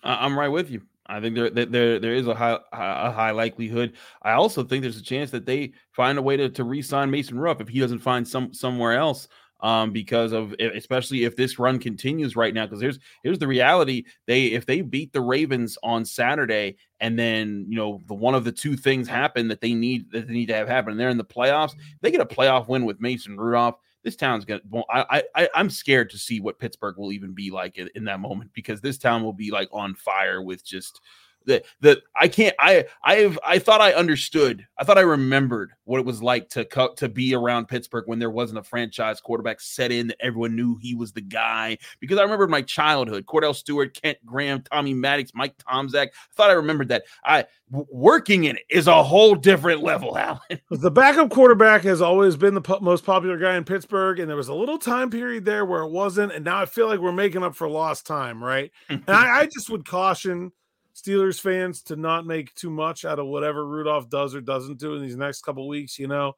I'm 0.02 0.38
right 0.38 0.48
with 0.48 0.70
you. 0.70 0.82
I 1.06 1.20
think 1.20 1.34
there, 1.34 1.50
there 1.50 1.98
there 1.98 2.14
is 2.14 2.26
a 2.26 2.34
high 2.34 2.58
a 2.72 3.10
high 3.10 3.30
likelihood. 3.30 3.94
I 4.22 4.32
also 4.32 4.62
think 4.64 4.82
there's 4.82 4.98
a 4.98 5.02
chance 5.02 5.30
that 5.32 5.44
they 5.44 5.72
find 5.92 6.18
a 6.18 6.22
way 6.22 6.36
to, 6.36 6.48
to 6.48 6.64
re-sign 6.64 7.10
Mason 7.10 7.38
Ruff 7.38 7.60
if 7.60 7.68
he 7.68 7.80
doesn't 7.80 7.98
find 7.98 8.26
some 8.26 8.54
somewhere 8.54 8.94
else 8.94 9.28
um, 9.60 9.92
because 9.92 10.32
of 10.32 10.54
especially 10.60 11.24
if 11.24 11.36
this 11.36 11.58
run 11.58 11.78
continues 11.78 12.36
right 12.36 12.52
now. 12.52 12.66
Because 12.66 12.80
here's 12.80 12.98
here's 13.22 13.38
the 13.38 13.46
reality: 13.46 14.04
they 14.26 14.46
if 14.46 14.66
they 14.66 14.80
beat 14.80 15.12
the 15.12 15.20
Ravens 15.20 15.78
on 15.82 16.04
Saturday, 16.04 16.76
and 17.00 17.18
then 17.18 17.66
you 17.68 17.76
know 17.76 18.02
the 18.06 18.14
one 18.14 18.34
of 18.34 18.44
the 18.44 18.52
two 18.52 18.76
things 18.76 19.08
happen 19.08 19.48
that 19.48 19.60
they 19.60 19.74
need 19.74 20.10
that 20.12 20.26
they 20.26 20.34
need 20.34 20.46
to 20.46 20.54
have 20.54 20.68
happen, 20.68 20.92
and 20.92 21.00
they're 21.00 21.08
in 21.08 21.18
the 21.18 21.24
playoffs. 21.24 21.74
They 22.00 22.10
get 22.10 22.20
a 22.20 22.26
playoff 22.26 22.68
win 22.68 22.84
with 22.84 23.00
Mason 23.00 23.36
Rudolph. 23.36 23.76
This 24.02 24.16
town's 24.16 24.44
gonna. 24.44 24.60
I 24.90 25.22
I 25.34 25.48
I'm 25.54 25.70
scared 25.70 26.10
to 26.10 26.18
see 26.18 26.40
what 26.40 26.58
Pittsburgh 26.58 26.96
will 26.98 27.12
even 27.12 27.32
be 27.32 27.50
like 27.50 27.78
in, 27.78 27.88
in 27.94 28.04
that 28.04 28.20
moment 28.20 28.50
because 28.52 28.80
this 28.80 28.98
town 28.98 29.22
will 29.22 29.32
be 29.32 29.50
like 29.50 29.68
on 29.72 29.94
fire 29.94 30.42
with 30.42 30.64
just 30.64 31.00
that 31.46 31.64
that 31.80 31.98
I 32.18 32.28
can't 32.28 32.54
I 32.58 32.84
I've 33.02 33.38
I 33.44 33.58
thought 33.58 33.80
I 33.80 33.92
understood. 33.92 34.66
I 34.78 34.84
thought 34.84 34.98
I 34.98 35.02
remembered 35.02 35.72
what 35.84 36.00
it 36.00 36.06
was 36.06 36.22
like 36.22 36.48
to 36.50 36.64
cut 36.64 36.96
to 36.98 37.08
be 37.08 37.34
around 37.34 37.68
Pittsburgh 37.68 38.04
when 38.06 38.18
there 38.18 38.30
wasn't 38.30 38.58
a 38.58 38.62
franchise 38.62 39.20
quarterback 39.20 39.60
set 39.60 39.92
in 39.92 40.08
that 40.08 40.16
everyone 40.20 40.56
knew 40.56 40.76
he 40.76 40.94
was 40.94 41.12
the 41.12 41.20
guy. 41.20 41.78
Because 42.00 42.18
I 42.18 42.22
remember 42.22 42.46
my 42.46 42.62
childhood, 42.62 43.26
Kordell 43.26 43.54
Stewart, 43.54 43.98
Kent 44.00 44.18
Graham, 44.24 44.62
Tommy 44.62 44.94
Maddox, 44.94 45.32
Mike 45.34 45.56
Tomczak. 45.58 46.08
I 46.08 46.34
thought 46.34 46.50
I 46.50 46.54
remembered 46.54 46.88
that. 46.88 47.04
I 47.24 47.46
working 47.70 48.44
in 48.44 48.56
it 48.56 48.62
is 48.70 48.86
a 48.86 49.02
whole 49.02 49.34
different 49.34 49.82
level, 49.82 50.16
Alan. 50.18 50.40
The 50.70 50.90
backup 50.90 51.30
quarterback 51.30 51.82
has 51.82 52.00
always 52.00 52.36
been 52.36 52.54
the 52.54 52.60
po- 52.60 52.80
most 52.80 53.04
popular 53.04 53.38
guy 53.38 53.56
in 53.56 53.64
Pittsburgh, 53.64 54.18
and 54.18 54.28
there 54.28 54.36
was 54.36 54.48
a 54.48 54.54
little 54.54 54.78
time 54.78 55.10
period 55.10 55.44
there 55.44 55.64
where 55.64 55.82
it 55.82 55.90
wasn't, 55.90 56.32
and 56.32 56.44
now 56.44 56.58
I 56.60 56.66
feel 56.66 56.88
like 56.88 57.00
we're 57.00 57.12
making 57.12 57.42
up 57.42 57.54
for 57.54 57.68
lost 57.68 58.06
time, 58.06 58.42
right? 58.42 58.70
and 58.88 59.02
I, 59.08 59.40
I 59.40 59.46
just 59.46 59.70
would 59.70 59.84
caution 59.84 60.52
Steelers 60.94 61.40
fans 61.40 61.82
to 61.82 61.96
not 61.96 62.26
make 62.26 62.54
too 62.54 62.70
much 62.70 63.04
out 63.04 63.18
of 63.18 63.26
whatever 63.26 63.66
Rudolph 63.66 64.08
does 64.08 64.34
or 64.34 64.40
doesn't 64.40 64.78
do 64.78 64.94
in 64.94 65.02
these 65.02 65.16
next 65.16 65.42
couple 65.42 65.66
weeks. 65.66 65.98
You 65.98 66.08
know, 66.08 66.34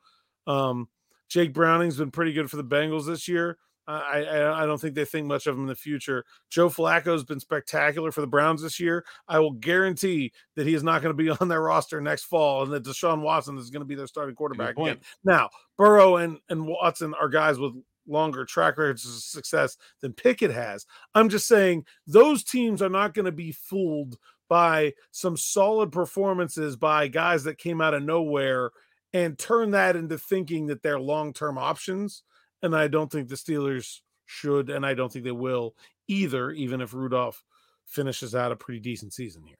um, 0.46 0.88
Jake 1.28 1.52
Browning's 1.52 1.98
been 1.98 2.10
pretty 2.10 2.32
good 2.32 2.50
for 2.50 2.56
the 2.56 2.64
Bengals 2.64 3.06
this 3.06 3.28
year. 3.28 3.58
I, 3.88 4.24
I, 4.24 4.62
I 4.62 4.66
don't 4.66 4.80
think 4.80 4.94
they 4.94 5.04
think 5.04 5.26
much 5.26 5.46
of 5.46 5.54
him 5.54 5.62
in 5.62 5.68
the 5.68 5.76
future. 5.76 6.24
Joe 6.50 6.68
Flacco's 6.68 7.22
been 7.22 7.38
spectacular 7.38 8.10
for 8.10 8.20
the 8.20 8.26
Browns 8.26 8.62
this 8.62 8.80
year. 8.80 9.04
I 9.28 9.38
will 9.38 9.52
guarantee 9.52 10.32
that 10.56 10.66
he 10.66 10.74
is 10.74 10.82
not 10.82 11.02
going 11.02 11.16
to 11.16 11.22
be 11.22 11.30
on 11.40 11.48
their 11.48 11.62
roster 11.62 12.00
next 12.00 12.24
fall, 12.24 12.64
and 12.64 12.72
that 12.72 12.84
Deshaun 12.84 13.20
Watson 13.20 13.56
is 13.58 13.70
going 13.70 13.82
to 13.82 13.86
be 13.86 13.94
their 13.94 14.08
starting 14.08 14.34
quarterback 14.34 14.76
again. 14.76 14.98
Now, 15.24 15.50
Burrow 15.76 16.16
and 16.16 16.38
and 16.48 16.66
Watson 16.66 17.14
are 17.20 17.28
guys 17.28 17.58
with 17.58 17.74
longer 18.08 18.44
track 18.44 18.78
records 18.78 19.04
of 19.04 19.12
success 19.12 19.76
than 20.00 20.12
Pickett 20.12 20.52
has. 20.52 20.86
I'm 21.14 21.28
just 21.28 21.46
saying 21.46 21.84
those 22.06 22.44
teams 22.44 22.82
are 22.82 22.88
not 22.88 23.14
going 23.14 23.24
to 23.26 23.32
be 23.32 23.52
fooled 23.52 24.16
by 24.48 24.92
some 25.10 25.36
solid 25.36 25.92
performances 25.92 26.76
by 26.76 27.08
guys 27.08 27.44
that 27.44 27.58
came 27.58 27.80
out 27.80 27.94
of 27.94 28.02
nowhere 28.02 28.70
and 29.12 29.38
turn 29.38 29.70
that 29.72 29.96
into 29.96 30.18
thinking 30.18 30.66
that 30.66 30.82
they're 30.82 31.00
long 31.00 31.32
term 31.32 31.58
options. 31.58 32.22
And 32.62 32.74
I 32.74 32.88
don't 32.88 33.10
think 33.10 33.28
the 33.28 33.34
Steelers 33.34 34.00
should, 34.24 34.70
and 34.70 34.84
I 34.84 34.94
don't 34.94 35.12
think 35.12 35.24
they 35.24 35.32
will 35.32 35.74
either, 36.08 36.50
even 36.50 36.80
if 36.80 36.94
Rudolph 36.94 37.44
finishes 37.86 38.34
out 38.34 38.52
a 38.52 38.56
pretty 38.56 38.80
decent 38.80 39.12
season 39.12 39.44
here. 39.44 39.56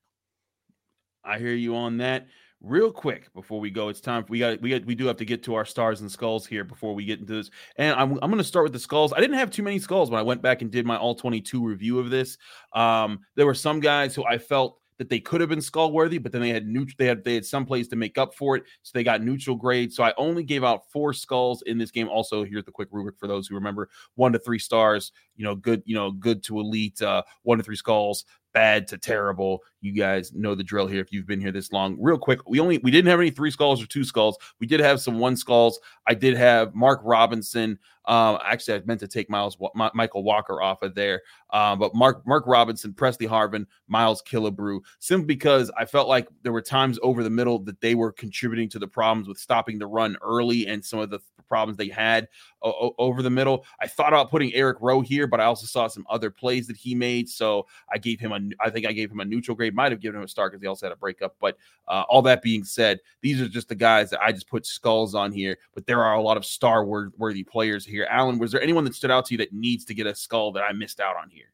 I 1.24 1.38
hear 1.38 1.54
you 1.54 1.76
on 1.76 1.98
that. 1.98 2.26
Real 2.66 2.90
quick 2.90 3.32
before 3.32 3.60
we 3.60 3.70
go, 3.70 3.88
it's 3.90 4.00
time. 4.00 4.24
We 4.28 4.40
got 4.40 4.60
we 4.60 4.70
got 4.70 4.84
we 4.84 4.96
do 4.96 5.06
have 5.06 5.18
to 5.18 5.24
get 5.24 5.44
to 5.44 5.54
our 5.54 5.64
stars 5.64 6.00
and 6.00 6.10
skulls 6.10 6.46
here 6.46 6.64
before 6.64 6.96
we 6.96 7.04
get 7.04 7.20
into 7.20 7.34
this. 7.34 7.48
And 7.76 7.94
I'm 7.94 8.14
I'm 8.14 8.28
going 8.28 8.38
to 8.38 8.44
start 8.44 8.64
with 8.64 8.72
the 8.72 8.80
skulls. 8.80 9.12
I 9.12 9.20
didn't 9.20 9.38
have 9.38 9.52
too 9.52 9.62
many 9.62 9.78
skulls 9.78 10.10
when 10.10 10.18
I 10.18 10.24
went 10.24 10.42
back 10.42 10.62
and 10.62 10.70
did 10.70 10.84
my 10.84 10.96
all 10.96 11.14
22 11.14 11.64
review 11.64 12.00
of 12.00 12.10
this. 12.10 12.38
Um, 12.72 13.20
there 13.36 13.46
were 13.46 13.54
some 13.54 13.78
guys 13.78 14.16
who 14.16 14.24
I 14.24 14.38
felt 14.38 14.80
that 14.98 15.08
they 15.08 15.20
could 15.20 15.40
have 15.40 15.50
been 15.50 15.60
skull 15.60 15.92
worthy, 15.92 16.18
but 16.18 16.32
then 16.32 16.40
they 16.40 16.48
had 16.48 16.66
neutral. 16.66 16.96
They 16.98 17.06
had 17.06 17.22
they 17.22 17.34
had 17.34 17.46
some 17.46 17.66
place 17.66 17.86
to 17.88 17.96
make 17.96 18.18
up 18.18 18.34
for 18.34 18.56
it, 18.56 18.64
so 18.82 18.90
they 18.94 19.04
got 19.04 19.22
neutral 19.22 19.54
grade. 19.54 19.92
So 19.92 20.02
I 20.02 20.12
only 20.16 20.42
gave 20.42 20.64
out 20.64 20.90
four 20.90 21.12
skulls 21.12 21.62
in 21.62 21.78
this 21.78 21.92
game. 21.92 22.08
Also, 22.08 22.44
here's 22.44 22.64
the 22.64 22.72
quick 22.72 22.88
rubric 22.90 23.16
for 23.16 23.28
those 23.28 23.46
who 23.46 23.54
remember: 23.54 23.88
one 24.16 24.32
to 24.32 24.40
three 24.40 24.58
stars. 24.58 25.12
You 25.36 25.44
know, 25.44 25.54
good. 25.54 25.82
You 25.84 25.94
know, 25.94 26.10
good 26.10 26.42
to 26.44 26.58
elite. 26.58 27.00
Uh, 27.00 27.22
one 27.42 27.58
to 27.58 27.64
three 27.64 27.76
skulls 27.76 28.24
bad 28.56 28.88
to 28.88 28.96
terrible. 28.96 29.62
You 29.82 29.92
guys 29.92 30.32
know 30.32 30.54
the 30.54 30.64
drill 30.64 30.86
here 30.86 31.02
if 31.02 31.12
you've 31.12 31.26
been 31.26 31.42
here 31.42 31.52
this 31.52 31.72
long. 31.72 31.94
Real 32.00 32.16
quick, 32.16 32.40
we 32.48 32.58
only 32.58 32.78
we 32.78 32.90
didn't 32.90 33.10
have 33.10 33.20
any 33.20 33.28
three 33.28 33.50
skulls 33.50 33.82
or 33.82 33.86
two 33.86 34.02
skulls. 34.02 34.38
We 34.60 34.66
did 34.66 34.80
have 34.80 34.98
some 34.98 35.18
one 35.18 35.36
skulls. 35.36 35.78
I 36.08 36.14
did 36.14 36.38
have 36.38 36.74
Mark 36.74 37.02
Robinson. 37.04 37.78
Um, 38.06 38.38
actually, 38.44 38.78
I 38.78 38.82
meant 38.84 39.00
to 39.00 39.08
take 39.08 39.28
Miles 39.28 39.56
Mykal 39.56 40.22
Walker 40.22 40.62
off 40.62 40.82
of 40.82 40.94
there, 40.94 41.22
um, 41.50 41.78
but 41.78 41.94
Mark 41.94 42.26
Mark 42.26 42.44
Robinson, 42.46 42.92
Pressley 42.92 43.26
Harvin, 43.26 43.66
Miles 43.88 44.22
Killebrew, 44.22 44.80
simply 44.98 45.26
because 45.26 45.70
I 45.76 45.84
felt 45.84 46.08
like 46.08 46.28
there 46.42 46.52
were 46.52 46.62
times 46.62 46.98
over 47.02 47.22
the 47.22 47.30
middle 47.30 47.58
that 47.60 47.80
they 47.80 47.94
were 47.94 48.12
contributing 48.12 48.68
to 48.70 48.78
the 48.78 48.86
problems 48.86 49.28
with 49.28 49.38
stopping 49.38 49.78
the 49.78 49.86
run 49.86 50.16
early 50.22 50.66
and 50.66 50.84
some 50.84 51.00
of 51.00 51.10
the 51.10 51.20
problems 51.48 51.76
they 51.76 51.88
had 51.88 52.28
o- 52.62 52.94
over 52.98 53.22
the 53.22 53.30
middle. 53.30 53.64
I 53.80 53.86
thought 53.86 54.08
about 54.08 54.30
putting 54.30 54.52
Eric 54.54 54.78
Rowe 54.80 55.00
here, 55.00 55.26
but 55.26 55.40
I 55.40 55.44
also 55.44 55.66
saw 55.66 55.86
some 55.88 56.06
other 56.08 56.30
plays 56.30 56.66
that 56.66 56.76
he 56.76 56.94
made, 56.94 57.28
so 57.28 57.66
I 57.92 57.98
gave 57.98 58.20
him 58.20 58.32
a. 58.32 58.40
I 58.64 58.70
think 58.70 58.86
I 58.86 58.92
gave 58.92 59.10
him 59.10 59.20
a 59.20 59.24
neutral 59.24 59.56
grade. 59.56 59.74
Might 59.74 59.92
have 59.92 60.00
given 60.00 60.18
him 60.18 60.24
a 60.24 60.28
star 60.28 60.48
because 60.48 60.62
he 60.62 60.66
also 60.66 60.86
had 60.86 60.92
a 60.92 60.96
breakup. 60.96 61.36
But 61.40 61.56
uh, 61.88 62.04
all 62.08 62.22
that 62.22 62.42
being 62.42 62.64
said, 62.64 63.00
these 63.20 63.40
are 63.40 63.48
just 63.48 63.68
the 63.68 63.74
guys 63.74 64.10
that 64.10 64.22
I 64.22 64.32
just 64.32 64.48
put 64.48 64.66
skulls 64.66 65.14
on 65.14 65.32
here. 65.32 65.58
But 65.74 65.86
there 65.86 66.02
are 66.02 66.14
a 66.14 66.22
lot 66.22 66.36
of 66.36 66.44
star 66.44 66.84
worthy 66.84 67.44
players 67.44 67.84
here. 67.84 67.95
Alan, 68.04 68.38
was 68.38 68.52
there 68.52 68.60
anyone 68.60 68.84
that 68.84 68.94
stood 68.94 69.10
out 69.10 69.24
to 69.26 69.34
you 69.34 69.38
that 69.38 69.52
needs 69.52 69.84
to 69.86 69.94
get 69.94 70.06
a 70.06 70.14
skull 70.14 70.52
that 70.52 70.62
I 70.62 70.72
missed 70.72 71.00
out 71.00 71.16
on 71.16 71.30
here? 71.30 71.46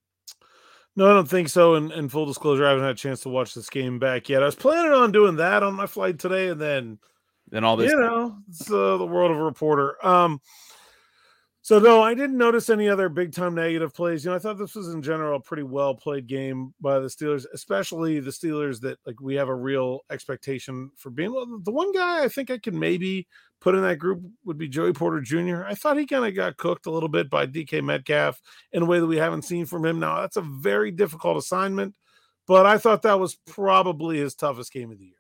No, 0.97 1.11
I 1.11 1.15
don't 1.15 1.29
think 1.29 1.49
so. 1.49 1.75
And, 1.75 1.93
and 1.93 2.11
full 2.11 2.27
disclosure, 2.27 2.67
I 2.67 2.71
haven't 2.71 2.85
had 2.85 2.93
a 2.93 2.99
chance 2.99 3.21
to 3.21 3.29
watch 3.29 3.55
this 3.55 3.71
game 3.71 3.99
back 3.99 4.29
yet. 4.29 4.43
I 4.43 4.47
was 4.47 4.55
planning 4.55 4.93
on 4.93 5.13
doing 5.13 5.37
that 5.37 5.63
on 5.63 5.75
my 5.75 5.87
flight 5.87 6.19
today, 6.19 6.49
and 6.49 6.61
then 6.61 6.99
then 7.51 7.65
all 7.65 7.77
this, 7.77 7.91
you 7.91 7.99
know, 7.99 8.37
it's 8.49 8.71
uh, 8.71 8.97
the 8.97 9.07
world 9.07 9.31
of 9.31 9.39
a 9.39 9.43
reporter. 9.43 10.05
Um, 10.05 10.41
so 11.65 11.79
no, 11.79 12.03
I 12.03 12.13
didn't 12.13 12.37
notice 12.37 12.71
any 12.71 12.89
other 12.89 13.09
big 13.09 13.33
time 13.33 13.55
negative 13.55 13.95
plays. 13.95 14.25
You 14.25 14.31
know, 14.31 14.37
I 14.37 14.41
thought 14.41 14.59
this 14.59 14.75
was 14.75 14.93
in 14.93 15.01
general 15.01 15.37
a 15.37 15.41
pretty 15.41 15.63
well 15.63 15.95
played 15.95 16.27
game 16.27 16.75
by 16.81 16.99
the 16.99 17.07
Steelers, 17.07 17.47
especially 17.55 18.19
the 18.19 18.33
Steelers 18.33 18.81
that 18.81 18.99
like 19.07 19.21
we 19.21 19.37
have 19.37 19.49
a 19.49 19.55
real 19.55 20.01
expectation 20.11 20.91
for 20.97 21.11
being. 21.11 21.31
The 21.63 21.71
one 21.71 21.93
guy 21.93 22.25
I 22.25 22.29
think 22.29 22.51
I 22.51 22.59
could 22.59 22.75
maybe 22.75 23.29
put 23.61 23.77
in 23.77 23.83
that 23.83 24.01
group 24.01 24.23
would 24.45 24.59
be 24.59 24.67
Joey 24.67 24.93
Porter 24.93 25.21
Jr. 25.21 25.63
I 25.65 25.77
thought 25.77 25.97
he 25.97 26.05
kind 26.05 26.27
of 26.27 26.35
got 26.35 26.57
cooked 26.57 26.87
a 26.87 26.91
little 26.91 27.09
bit 27.09 27.31
by 27.31 27.47
DK 27.47 27.81
Metcalf 27.81 28.43
in 28.73 28.83
a 28.83 28.87
way 28.87 28.99
that 28.99 29.07
we 29.07 29.19
haven't 29.19 29.43
seen 29.43 29.65
from 29.65 29.85
him. 29.87 30.01
Now 30.01 30.21
that's 30.21 30.37
a 30.37 30.43
very 30.43 30.91
difficult 30.91 31.37
assignment, 31.37 31.95
but 32.49 32.67
I 32.67 32.77
thought 32.77 33.03
that 33.03 33.21
was 33.21 33.37
probably 33.47 34.19
his 34.19 34.35
toughest 34.35 34.73
game 34.73 34.91
of 34.91 34.99
the 34.99 35.05
year. 35.05 35.15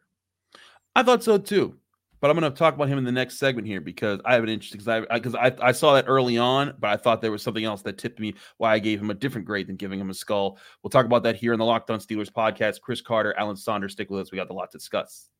I 0.96 1.05
thought 1.05 1.22
so 1.22 1.38
too 1.38 1.78
but 2.22 2.30
I'm 2.30 2.38
going 2.38 2.50
to 2.50 2.56
talk 2.56 2.74
about 2.74 2.88
him 2.88 2.98
in 2.98 3.04
the 3.04 3.11
next 3.11 3.37
segment 3.37 3.66
here 3.66 3.80
because 3.80 4.20
I 4.24 4.35
have 4.35 4.44
an 4.44 4.48
interest 4.48 4.72
because 4.72 4.87
I 4.87 5.00
because 5.00 5.35
I, 5.35 5.48
I, 5.48 5.54
I, 5.61 5.72
saw 5.72 5.94
that 5.94 6.04
early 6.06 6.38
on, 6.38 6.72
but 6.78 6.90
I 6.90 6.96
thought 6.96 7.20
there 7.20 7.32
was 7.32 7.42
something 7.42 7.64
else 7.64 7.82
that 7.82 7.98
tipped 7.98 8.20
me 8.20 8.35
why 8.58 8.72
I 8.72 8.78
gave 8.78 9.00
him 9.00 9.11
a 9.11 9.14
different 9.14 9.44
grade 9.44 9.66
than 9.66 9.74
giving 9.74 9.98
him 9.98 10.08
a 10.08 10.14
skull. 10.14 10.56
We'll 10.82 10.90
talk 10.90 11.04
about 11.04 11.24
that 11.24 11.35
here 11.35 11.52
in 11.52 11.58
the 11.58 11.64
Locked 11.64 11.90
On 11.90 11.98
Steelers 11.98 12.30
podcast. 12.30 12.80
Chris 12.80 13.00
Carter, 13.00 13.35
Alan 13.37 13.56
Saunders, 13.56 13.92
stick 13.92 14.08
with 14.08 14.20
us. 14.20 14.30
We 14.30 14.38
got 14.38 14.48
a 14.50 14.52
lot 14.52 14.70
to 14.70 14.78
discuss. 14.78 15.30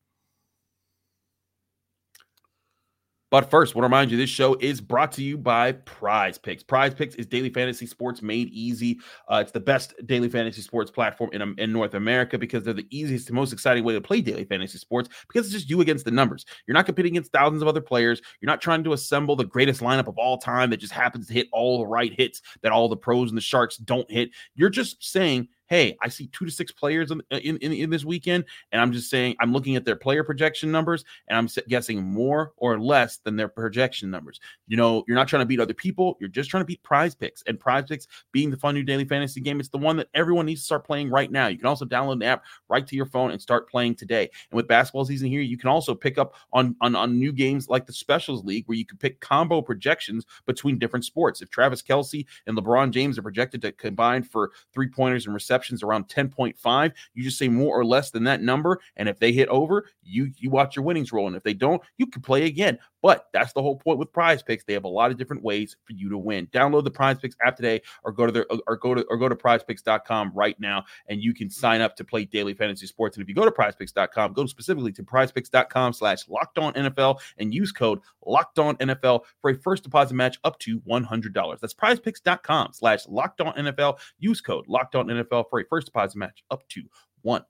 But 3.33 3.49
first, 3.49 3.73
I 3.73 3.79
want 3.79 3.85
to 3.85 3.87
remind 3.87 4.11
you 4.11 4.17
this 4.17 4.29
show 4.29 4.55
is 4.59 4.79
brought 4.79 5.11
to 5.13 5.23
you 5.23 5.39
by 5.39 5.71
Prize 5.71 6.37
Picks. 6.37 6.61
Prize 6.61 6.93
Picks 6.93 7.15
is 7.15 7.25
daily 7.25 7.49
fantasy 7.49 7.87
sports 7.87 8.21
made 8.21 8.47
easy. 8.49 8.99
Uh, 9.27 9.37
it's 9.41 9.51
the 9.51 9.59
best 9.59 9.95
daily 10.05 10.29
fantasy 10.29 10.61
sports 10.61 10.91
platform 10.91 11.31
in, 11.33 11.41
um, 11.41 11.55
in 11.57 11.73
North 11.73 11.95
America 11.95 12.37
because 12.37 12.63
they're 12.63 12.75
the 12.75 12.85
easiest 12.91 13.29
and 13.29 13.35
most 13.35 13.51
exciting 13.51 13.83
way 13.83 13.93
to 13.93 14.01
play 14.01 14.21
daily 14.21 14.43
fantasy 14.43 14.77
sports 14.77 15.09
because 15.27 15.47
it's 15.47 15.53
just 15.55 15.67
you 15.67 15.81
against 15.81 16.05
the 16.05 16.11
numbers. 16.11 16.45
You're 16.67 16.75
not 16.75 16.85
competing 16.85 17.13
against 17.13 17.31
thousands 17.31 17.63
of 17.63 17.67
other 17.67 17.81
players. 17.81 18.21
You're 18.39 18.51
not 18.51 18.61
trying 18.61 18.83
to 18.83 18.93
assemble 18.93 19.35
the 19.35 19.45
greatest 19.45 19.81
lineup 19.81 20.07
of 20.07 20.19
all 20.19 20.37
time 20.37 20.69
that 20.69 20.77
just 20.77 20.93
happens 20.93 21.25
to 21.25 21.33
hit 21.33 21.47
all 21.51 21.79
the 21.79 21.87
right 21.87 22.13
hits 22.15 22.39
that 22.61 22.71
all 22.71 22.87
the 22.87 22.95
pros 22.95 23.31
and 23.31 23.37
the 23.37 23.41
sharks 23.41 23.77
don't 23.77 24.11
hit. 24.11 24.29
You're 24.53 24.69
just 24.69 25.03
saying, 25.03 25.47
hey, 25.67 25.97
I 26.01 26.09
see 26.09 26.27
two 26.27 26.45
to 26.45 26.51
six 26.51 26.71
players 26.71 27.11
in, 27.11 27.21
uh, 27.31 27.37
in, 27.37 27.57
in, 27.57 27.73
in, 27.73 27.89
this 27.89 28.05
weekend, 28.05 28.45
and 28.71 28.81
I'm 28.81 28.91
just 28.91 29.09
saying 29.09 29.35
I'm 29.39 29.53
looking 29.53 29.75
at 29.75 29.85
their 29.85 29.95
player 29.95 30.23
projection 30.23 30.71
numbers, 30.71 31.05
and 31.27 31.37
I'm 31.37 31.47
guessing 31.67 32.03
more 32.03 32.53
or 32.57 32.79
less 32.79 33.17
than 33.17 33.35
their 33.35 33.47
projection 33.47 34.11
numbers. 34.11 34.39
You 34.67 34.77
know, 34.77 35.03
you're 35.07 35.15
not 35.15 35.27
trying 35.27 35.41
to 35.41 35.45
beat 35.45 35.59
other 35.59 35.73
people, 35.73 36.17
you're 36.19 36.29
just 36.29 36.49
trying 36.49 36.61
to 36.61 36.65
beat 36.65 36.83
prize 36.83 37.15
picks. 37.15 37.43
And 37.47 37.59
prize 37.59 37.85
picks 37.87 38.07
being 38.31 38.51
the 38.51 38.57
fun 38.57 38.75
new 38.75 38.83
daily 38.83 39.05
fantasy 39.05 39.41
game, 39.41 39.59
it's 39.59 39.69
the 39.69 39.77
one 39.77 39.97
that 39.97 40.09
everyone 40.13 40.45
needs 40.45 40.61
to 40.61 40.65
start 40.65 40.85
playing 40.85 41.09
right 41.09 41.31
now. 41.31 41.47
You 41.47 41.57
can 41.57 41.67
also 41.67 41.85
download 41.85 42.19
the 42.19 42.25
app 42.25 42.43
right 42.69 42.85
to 42.85 42.95
your 42.95 43.05
phone 43.05 43.31
and 43.31 43.41
start 43.41 43.69
playing 43.69 43.95
today. 43.95 44.29
And 44.51 44.57
with 44.57 44.67
basketball 44.67 45.05
season 45.05 45.29
here, 45.29 45.41
you 45.41 45.57
can 45.57 45.69
also 45.69 45.95
pick 45.95 46.17
up 46.17 46.35
on, 46.51 46.75
on, 46.81 46.95
on 46.95 47.17
new 47.17 47.31
games 47.31 47.69
like 47.69 47.85
the 47.85 47.93
Specials 47.93 48.43
League, 48.43 48.65
where 48.67 48.77
you 48.77 48.85
can 48.85 48.97
pick 48.97 49.19
combo 49.19 49.61
projections 49.61 50.25
between 50.45 50.77
different 50.77 51.05
sports. 51.05 51.41
If 51.41 51.49
Travis 51.49 51.81
Kelce 51.81 52.25
and 52.47 52.57
LeBron 52.57 52.91
James 52.91 53.17
are 53.17 53.23
projected 53.23 53.61
to 53.63 53.71
combine 53.71 54.23
for 54.23 54.51
three 54.73 54.87
pointers 54.87 55.25
and 55.25 55.33
receptions 55.33 55.52
around 55.83 56.07
10.5. 56.07 56.91
You 57.13 57.23
just 57.23 57.37
say 57.37 57.47
more 57.47 57.77
or 57.77 57.85
less 57.85 58.11
than 58.11 58.23
that 58.25 58.41
number. 58.41 58.79
And 58.95 59.09
if 59.09 59.19
they 59.19 59.31
hit 59.31 59.49
over, 59.49 59.85
you 60.01 60.31
you 60.37 60.49
watch 60.49 60.75
your 60.75 60.85
winnings 60.85 61.11
roll. 61.11 61.27
And 61.27 61.35
if 61.35 61.43
they 61.43 61.53
don't, 61.53 61.81
you 61.97 62.07
can 62.07 62.21
play 62.21 62.45
again. 62.45 62.79
But 63.01 63.27
that's 63.33 63.51
the 63.51 63.61
whole 63.61 63.75
point 63.75 63.99
with 63.99 64.13
prize 64.13 64.41
picks. 64.41 64.63
They 64.63 64.73
have 64.73 64.85
a 64.85 64.89
lot 64.89 65.11
of 65.11 65.17
different 65.17 65.43
ways 65.43 65.75
for 65.83 65.91
you 65.91 66.09
to 66.09 66.17
win. 66.17 66.47
Download 66.47 66.85
the 66.85 66.91
prize 66.91 67.17
picks 67.19 67.35
app 67.45 67.57
today 67.57 67.81
or 68.03 68.13
go 68.13 68.25
to 68.25 68.31
their 68.31 68.45
uh, 68.49 68.57
or 68.65 68.77
go 68.77 68.95
to 68.95 69.03
or 69.09 69.17
go 69.17 69.27
to 69.27 69.35
prizepicks.com 69.35 70.31
right 70.33 70.57
now 70.59 70.85
and 71.07 71.21
you 71.21 71.33
can 71.33 71.49
sign 71.49 71.81
up 71.81 71.95
to 71.97 72.03
play 72.03 72.25
daily 72.25 72.53
fantasy 72.53 72.87
sports. 72.87 73.17
And 73.17 73.21
if 73.21 73.27
you 73.29 73.35
go 73.35 73.45
to 73.45 73.51
prizepicks.com, 73.51 74.33
go 74.33 74.45
specifically 74.45 74.93
to 74.93 75.03
prizepicks.com 75.03 75.93
slash 75.93 76.27
locked 76.29 76.57
on 76.57 76.73
NFL 76.73 77.19
and 77.37 77.53
use 77.53 77.71
code 77.71 77.99
locked 78.25 78.59
on 78.59 78.77
NFL 78.77 79.21
for 79.41 79.51
a 79.51 79.55
first 79.55 79.83
deposit 79.83 80.13
match 80.13 80.39
up 80.43 80.57
to 80.59 80.79
$100. 80.81 81.59
That's 81.59 81.73
prizepicks.com 81.73 82.73
slash 82.73 83.07
locked 83.07 83.41
on 83.41 83.53
NFL. 83.53 83.97
Use 84.19 84.41
code 84.41 84.67
locked 84.67 84.95
on 84.95 85.07
NFL 85.07 85.42
for 85.49 85.59
a 85.59 85.65
first 85.65 85.87
deposit 85.87 86.17
match 86.17 86.43
up 86.51 86.67
to 86.69 86.83
$100. 87.25 87.43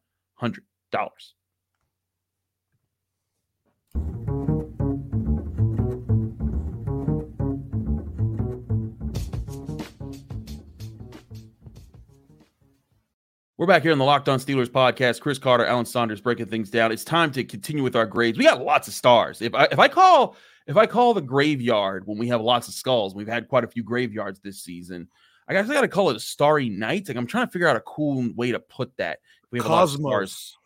We're 13.63 13.67
back 13.67 13.83
here 13.83 13.93
in 13.93 13.97
the 13.97 14.03
Locked 14.03 14.27
On 14.27 14.39
Steelers 14.39 14.67
podcast. 14.67 15.21
Chris 15.21 15.39
Carter, 15.39 15.65
Alan 15.65 15.85
Saunders 15.85 16.19
breaking 16.19 16.47
things 16.47 16.69
down. 16.69 16.91
It's 16.91 17.05
time 17.05 17.31
to 17.31 17.45
continue 17.45 17.81
with 17.81 17.95
our 17.95 18.05
grades. 18.05 18.37
We 18.37 18.43
got 18.43 18.61
lots 18.61 18.89
of 18.89 18.93
stars. 18.93 19.41
If 19.41 19.55
I 19.55 19.69
if 19.71 19.79
I 19.79 19.87
call 19.87 20.35
if 20.67 20.75
I 20.75 20.85
call 20.85 21.13
the 21.13 21.21
graveyard 21.21 22.05
when 22.05 22.17
we 22.17 22.27
have 22.27 22.41
lots 22.41 22.67
of 22.67 22.73
skulls, 22.73 23.15
we've 23.15 23.25
had 23.25 23.47
quite 23.47 23.63
a 23.63 23.67
few 23.67 23.81
graveyards 23.81 24.41
this 24.41 24.61
season. 24.61 25.07
I 25.47 25.53
guess 25.53 25.69
I 25.69 25.73
got 25.73 25.81
to 25.81 25.87
call 25.87 26.09
it 26.09 26.15
a 26.15 26.19
starry 26.19 26.69
night. 26.69 27.07
Like 27.07 27.17
I'm 27.17 27.27
trying 27.27 27.47
to 27.47 27.51
figure 27.51 27.67
out 27.67 27.75
a 27.75 27.81
cool 27.81 28.29
way 28.35 28.51
to 28.51 28.59
put 28.59 28.95
that. 28.97 29.19
We 29.51 29.59
have 29.59 29.67
Cosmos. 29.67 30.57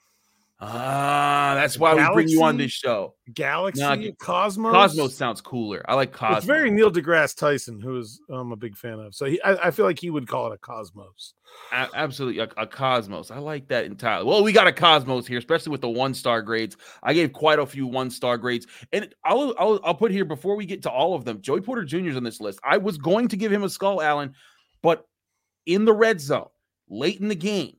Ah, 0.60 1.54
that's 1.54 1.78
why 1.78 1.94
Galaxy? 1.94 2.10
we 2.10 2.14
bring 2.16 2.30
you 2.30 2.44
on 2.44 2.58
this 2.58 2.72
show. 2.72 3.14
Galaxy, 3.32 3.80
nah, 3.80 3.96
Cosmos. 4.18 4.72
Cosmos 4.72 5.16
sounds 5.16 5.40
cooler. 5.40 5.84
I 5.88 5.94
like 5.94 6.12
Cosmos. 6.12 6.38
It's 6.38 6.48
very 6.48 6.72
Neil 6.72 6.92
deGrasse 6.92 7.36
Tyson, 7.36 7.80
who 7.80 8.00
is 8.00 8.20
I'm 8.28 8.52
a 8.52 8.56
big 8.56 8.76
fan 8.76 9.00
of. 9.00 9.14
So 9.14 9.26
he, 9.26 9.40
I, 9.44 9.68
I 9.68 9.72
feel 9.72 9.86
like 9.86 10.00
he 10.00 10.10
would 10.10 10.28
call 10.28 10.52
it 10.52 10.56
a 10.56 10.58
Cosmos. 10.58 11.36
A- 11.72 11.90
absolutely, 11.94 12.40
a, 12.40 12.50
a, 12.58 12.66
Cosmos. 12.66 13.30
I 13.30 13.38
like 13.38 13.68
that 13.68 13.86
entirely. 13.86 14.26
Well, 14.26 14.44
we 14.44 14.52
got 14.52 14.66
a 14.66 14.72
Cosmos 14.72 15.28
here, 15.28 15.38
especially 15.38 15.72
with 15.72 15.82
the 15.82 15.90
one 15.90 16.16
star 16.16 16.42
grades. 16.42 16.76
I 17.04 17.14
gave 17.14 17.34
quite 17.34 17.60
a 17.60 17.66
few 17.68 17.86
one 17.86 18.10
star 18.10 18.40
grades, 18.40 18.66
and 18.92 19.14
I'll, 19.24 19.54
I'll 19.60 19.80
I'll 19.84 19.96
put 19.96 20.12
here 20.12 20.26
before 20.26 20.56
we 20.56 20.66
get 20.66 20.82
to 20.84 20.90
all 20.90 21.14
of 21.14 21.24
them. 21.24 21.40
Joey 21.40 21.62
Porter 21.62 21.84
Jr. 21.84 22.08
is 22.08 22.18
on 22.18 22.24
this 22.24 22.42
list. 22.42 22.60
I 22.64 22.78
was 22.78 22.98
going 22.98 23.28
to 23.28 23.38
give 23.38 23.52
him 23.52 23.62
a 23.62 23.70
skull, 23.70 24.02
Alan, 24.02 24.34
but 24.88 25.06
in 25.66 25.84
the 25.84 25.92
red 25.92 26.22
zone, 26.22 26.48
late 26.88 27.20
in 27.20 27.28
the 27.28 27.36
game 27.36 27.76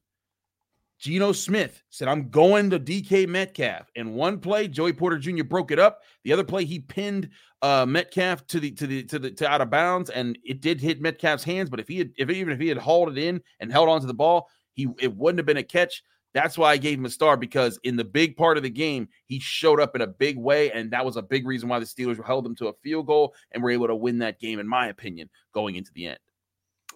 Geno 0.98 1.32
Smith 1.32 1.82
said, 1.88 2.06
I'm 2.06 2.28
going 2.28 2.68
to 2.68 2.78
DK 2.78 3.26
Metcalf. 3.26 3.90
In 3.94 4.12
one 4.12 4.38
play, 4.38 4.68
Joey 4.68 4.92
Porter 4.92 5.16
Jr. 5.16 5.42
broke 5.42 5.70
it 5.70 5.78
up. 5.78 6.02
The 6.24 6.34
other 6.34 6.44
play, 6.44 6.66
he 6.66 6.80
pinned 6.80 7.30
uh, 7.62 7.86
Metcalf 7.88 8.46
to 8.48 8.60
the 8.60 8.72
to 8.72 8.86
the 8.86 9.04
to 9.04 9.18
the 9.18 9.30
to 9.30 9.48
out 9.48 9.62
of 9.62 9.70
bounds, 9.70 10.10
and 10.10 10.36
it 10.44 10.60
did 10.60 10.82
hit 10.82 11.00
Metcalf's 11.00 11.44
hands. 11.44 11.70
But 11.70 11.80
if 11.80 11.88
he 11.88 11.96
had 11.96 12.10
if 12.18 12.28
even 12.28 12.52
if 12.52 12.60
he 12.60 12.68
had 12.68 12.76
hauled 12.76 13.16
it 13.16 13.16
in 13.16 13.40
and 13.60 13.72
held 13.72 13.88
onto 13.88 14.06
the 14.06 14.12
ball, 14.12 14.50
he 14.74 14.88
it 14.98 15.16
wouldn't 15.16 15.38
have 15.38 15.46
been 15.46 15.56
a 15.56 15.62
catch. 15.62 16.02
That's 16.34 16.58
why 16.58 16.72
I 16.72 16.76
gave 16.76 16.98
him 16.98 17.06
a 17.06 17.10
star 17.10 17.38
because 17.38 17.80
in 17.84 17.96
the 17.96 18.04
big 18.04 18.36
part 18.36 18.58
of 18.58 18.62
the 18.62 18.70
game, 18.70 19.08
he 19.24 19.40
showed 19.40 19.80
up 19.80 19.96
in 19.96 20.02
a 20.02 20.06
big 20.06 20.36
way, 20.36 20.70
and 20.72 20.90
that 20.90 21.06
was 21.06 21.16
a 21.16 21.22
big 21.22 21.46
reason 21.46 21.70
why 21.70 21.78
the 21.78 21.86
Steelers 21.86 22.22
held 22.22 22.44
him 22.44 22.54
to 22.56 22.68
a 22.68 22.74
field 22.82 23.06
goal 23.06 23.34
and 23.52 23.62
were 23.62 23.70
able 23.70 23.86
to 23.86 23.96
win 23.96 24.18
that 24.18 24.38
game, 24.38 24.58
in 24.58 24.68
my 24.68 24.88
opinion, 24.88 25.30
going 25.54 25.76
into 25.76 25.90
the 25.94 26.06
end. 26.06 26.18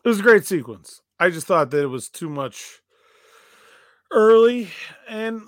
It 0.05 0.09
was 0.09 0.21
a 0.21 0.23
great 0.23 0.45
sequence. 0.45 1.01
I 1.21 1.31
just 1.31 1.47
thought 1.47 1.71
that 1.71 1.83
it 1.83 1.87
was 1.87 2.09
too 2.09 2.29
much 2.29 2.81
early. 4.11 4.69
And 5.09 5.43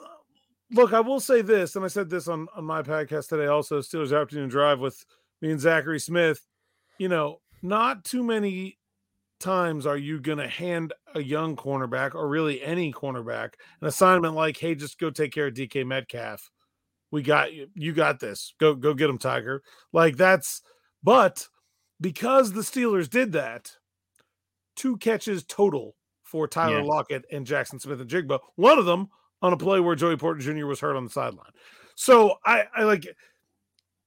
look, 0.70 0.92
I 0.92 1.00
will 1.00 1.20
say 1.20 1.42
this, 1.42 1.74
and 1.74 1.84
I 1.84 1.88
said 1.88 2.08
this 2.08 2.28
on, 2.28 2.46
on 2.54 2.64
my 2.64 2.82
podcast 2.82 3.28
today 3.28 3.46
also, 3.46 3.80
Steelers 3.80 4.18
Afternoon 4.18 4.48
Drive 4.48 4.78
with 4.78 5.04
me 5.40 5.50
and 5.50 5.60
Zachary 5.60 5.98
Smith. 5.98 6.40
You 6.98 7.08
know, 7.08 7.40
not 7.62 8.04
too 8.04 8.22
many 8.22 8.78
times 9.40 9.86
are 9.86 9.96
you 9.96 10.20
going 10.20 10.38
to 10.38 10.48
hand 10.48 10.92
a 11.14 11.22
young 11.22 11.56
cornerback 11.56 12.14
or 12.14 12.28
really 12.28 12.62
any 12.62 12.92
cornerback 12.92 13.54
an 13.80 13.88
assignment 13.88 14.34
like, 14.34 14.56
hey, 14.56 14.74
just 14.74 14.98
go 14.98 15.10
take 15.10 15.32
care 15.32 15.48
of 15.48 15.54
DK 15.54 15.84
Metcalf. 15.84 16.50
We 17.10 17.22
got 17.22 17.52
you. 17.52 17.68
You 17.74 17.92
got 17.92 18.20
this. 18.20 18.54
Go, 18.58 18.74
go 18.74 18.94
get 18.94 19.10
him, 19.10 19.18
Tiger. 19.18 19.62
Like 19.92 20.16
that's, 20.16 20.62
but 21.02 21.48
because 22.00 22.52
the 22.52 22.62
Steelers 22.62 23.08
did 23.08 23.32
that, 23.32 23.72
two 24.76 24.96
catches 24.98 25.44
total 25.44 25.94
for 26.22 26.48
Tyler 26.48 26.80
yeah. 26.80 26.84
Lockett 26.84 27.24
and 27.30 27.46
Jackson 27.46 27.78
Smith-Njigba. 27.78 28.40
One 28.56 28.78
of 28.78 28.86
them 28.86 29.08
on 29.42 29.52
a 29.52 29.56
play 29.56 29.80
where 29.80 29.94
Joey 29.94 30.16
Porter 30.16 30.40
Jr. 30.40 30.66
was 30.66 30.80
hurt 30.80 30.96
on 30.96 31.04
the 31.04 31.10
sideline. 31.10 31.52
So 31.94 32.36
I, 32.44 32.64
I 32.74 32.84
like, 32.84 33.06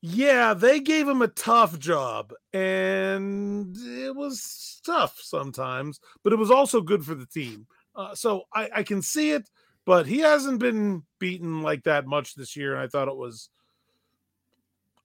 yeah, 0.02 0.54
they 0.54 0.80
gave 0.80 1.08
him 1.08 1.22
a 1.22 1.28
tough 1.28 1.80
job, 1.80 2.34
and 2.54 3.76
it 3.78 4.16
was 4.16 4.82
tough 4.86 5.20
sometimes, 5.22 6.00
but 6.24 6.34
it 6.34 6.38
was 6.38 6.52
also 6.52 6.82
good 6.82 7.06
for 7.06 7.16
the 7.16 7.26
team. 7.26 7.68
Uh, 7.96 8.14
so 8.14 8.44
I, 8.54 8.70
I 8.76 8.84
can 8.84 9.02
see 9.02 9.32
it, 9.32 9.50
but 9.86 10.06
he 10.06 10.20
hasn't 10.20 10.60
been 10.60 11.04
beaten 11.20 11.62
like 11.62 11.84
that 11.84 12.06
much 12.06 12.36
this 12.36 12.56
year, 12.56 12.74
and 12.74 12.82
I 12.82 12.88
thought 12.88 13.08
it 13.08 13.16
was 13.16 13.50